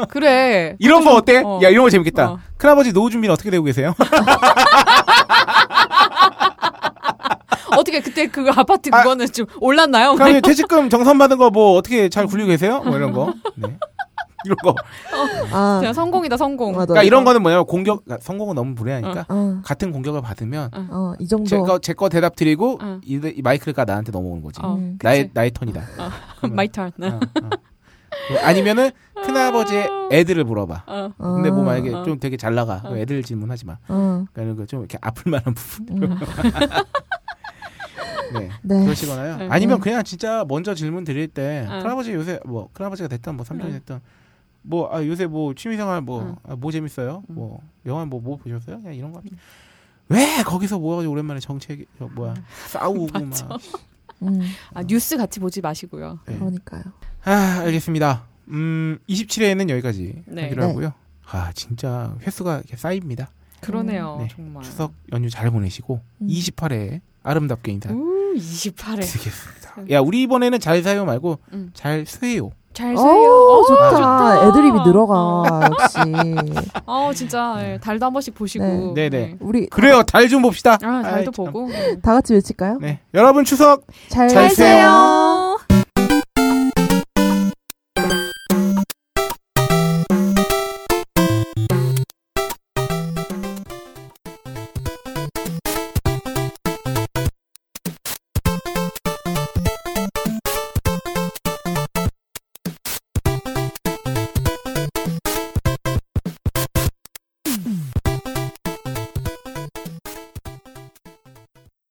그래. 0.09 0.77
이런 0.79 1.05
거 1.05 1.15
어때? 1.15 1.43
어. 1.45 1.61
야 1.63 1.69
이런 1.69 1.85
거 1.85 1.91
재밌겠다. 1.91 2.33
어. 2.33 2.39
큰아버지 2.59 2.93
노후 2.93 3.11
준비는 3.11 3.33
어떻게 3.33 3.51
되고 3.51 3.65
계세요? 3.65 3.95
어떻게 7.77 8.01
그때 8.01 8.27
그 8.29 8.49
아파트 8.55 8.89
아. 8.93 9.03
그거는 9.03 9.27
좀 9.33 9.47
올랐나요? 9.61 10.15
그러면 10.15 10.41
퇴직금 10.43 10.89
정산 10.89 11.19
받은 11.19 11.37
거 11.39 11.47
뭐 11.51 11.77
어떻게 11.77 12.09
잘 12.09 12.27
굴리고 12.27 12.49
계세요? 12.49 12.81
뭐 12.83 12.97
이런 12.97 13.13
거. 13.13 13.33
네. 13.55 13.69
이런 14.45 14.57
거. 14.63 14.75
아, 15.53 15.79
진짜 15.81 15.93
성공이다 15.93 16.37
성공. 16.37 16.73
맞아. 16.73 16.87
그러니까 16.87 17.03
이런 17.05 17.25
거는 17.25 17.41
뭐냐면 17.43 17.67
공격 17.67 18.05
그러니까 18.05 18.23
성공은 18.25 18.55
너무 18.57 18.73
무례하니까 18.75 19.27
어, 19.29 19.61
같은 19.65 19.91
공격을 19.93 20.23
받으면 20.23 20.71
어, 20.75 21.15
이 21.19 21.27
정도. 21.29 21.47
제거 21.49 21.79
제 21.79 21.95
거 21.95 22.09
대답 22.09 22.37
드리고 22.37 22.79
어. 22.83 23.01
이, 23.05 23.21
이 23.37 23.43
마이크가 23.43 23.85
나한테 23.85 24.13
넘어오는 24.13 24.43
거지. 24.43 24.61
어, 24.63 24.75
음. 24.75 24.97
그치. 24.99 25.05
나의 25.07 25.31
나의 25.35 25.51
턴이다. 25.53 25.83
My 26.51 26.69
turn. 26.69 26.91
아니면은 28.43 28.91
큰아버지의 29.15 29.89
애들을 30.13 30.45
물어봐. 30.45 30.85
어. 30.87 31.13
어, 31.19 31.35
근데 31.35 31.51
뭐 31.51 31.65
만약에 31.65 31.93
어. 31.93 32.03
좀 32.05 32.19
되게 32.19 32.37
잘 32.37 32.55
나가. 32.55 32.83
어. 32.85 32.97
애들 32.97 33.23
질문하지 33.23 33.67
마. 33.67 33.79
어, 33.89 34.25
그러니까 34.33 34.67
좀 34.67 34.81
이렇게 34.81 34.99
아플 35.01 35.31
만한 35.31 35.55
부분. 35.55 36.03
음. 36.03 36.19
네. 38.33 38.51
네. 38.63 38.85
그러시거나요. 38.85 39.37
네. 39.37 39.49
아니면 39.51 39.81
그냥 39.81 40.03
진짜 40.03 40.45
먼저 40.49 40.75
질문 40.75 41.05
드릴 41.05 41.29
때 41.29 41.67
어. 41.69 41.83
큰아버지 41.83 42.13
요새 42.13 42.41
뭐 42.45 42.69
큰아버지가 42.73 43.09
됐든 43.09 43.37
뭐 43.37 43.45
삼촌이 43.45 43.73
네. 43.73 43.79
됐든 43.79 44.01
뭐 44.63 44.93
아, 44.93 45.05
요새 45.05 45.27
뭐 45.27 45.55
취미생활 45.55 46.01
뭐 46.01 46.23
응. 46.23 46.37
아, 46.43 46.57
뭐 46.57 46.73
재밌어요? 46.73 47.23
응. 47.31 47.35
뭐 47.35 47.61
영화 47.87 48.05
뭐뭐 48.05 48.39
보셨어요? 48.39 48.79
그냥 48.79 48.95
이런 48.95 49.13
거. 49.13 49.23
왜 50.09 50.43
거기서 50.45 50.79
모여가지고 50.79 51.13
오랜만에 51.13 51.41
정치 51.41 51.73
얘기 51.73 51.87
저 51.99 52.07
뭐야 52.07 52.35
싸우고 52.69 53.09
맞아. 53.13 53.47
막. 53.47 53.61
음, 54.23 54.41
아 54.73 54.83
뉴스 54.83 55.17
같이 55.17 55.41
보지 55.41 55.61
마시고요. 55.61 56.19
네. 56.27 56.39
그러니까요. 56.39 56.83
아 57.27 57.61
알겠습니다. 57.65 58.23
음 58.49 58.99
27회에는 59.09 59.69
여기까지 59.71 60.23
네. 60.27 60.43
하기로 60.45 60.63
네. 60.63 60.69
하고요. 60.69 60.93
아 61.31 61.51
진짜 61.55 62.15
횟수가 62.27 62.59
이렇게 62.59 62.77
쌓입니다. 62.77 63.29
그러네요. 63.61 64.19
네. 64.21 64.29
정말. 64.35 64.63
추석 64.63 64.93
연휴 65.13 65.29
잘 65.29 65.51
보내시고 65.51 66.01
음. 66.23 66.27
28회 66.29 67.01
아름답게 67.25 67.73
인사 67.73 67.91
우 67.91 68.35
28회. 68.37 68.97
드리겠습니다. 69.03 69.91
야 69.91 70.01
우리 70.01 70.23
이번에는 70.23 70.61
잘 70.61 70.83
사요 70.83 71.05
말고 71.05 71.39
음. 71.53 71.71
잘 71.75 72.07
쇠요. 72.07 72.53
잘 72.73 72.95
어, 72.95 72.99
써요. 73.01 73.65
좋다. 73.69 73.91
좋다. 73.91 74.49
애드립이 74.49 74.81
늘어가. 74.87 75.71
역시. 75.71 75.97
어 76.85 77.11
진짜 77.15 77.57
예, 77.61 77.79
달도 77.83 78.05
한 78.07 78.13
번씩 78.13 78.35
보시고. 78.35 78.93
네. 78.95 79.09
네 79.09 79.11
네. 79.11 79.37
우리 79.41 79.67
그래요 79.67 80.03
달 80.03 80.29
좀 80.29 80.43
봅시다. 80.43 80.77
아 80.83 80.97
아이, 80.99 81.03
달도 81.03 81.33
참. 81.33 81.45
보고. 81.47 81.69
다 82.03 82.13
같이 82.15 82.35
외칠까요? 82.35 82.79
네 82.81 83.01
여러분 83.15 83.45
추석 83.45 83.85
잘, 84.09 84.29
잘 84.29 84.51
세요. 84.51 84.87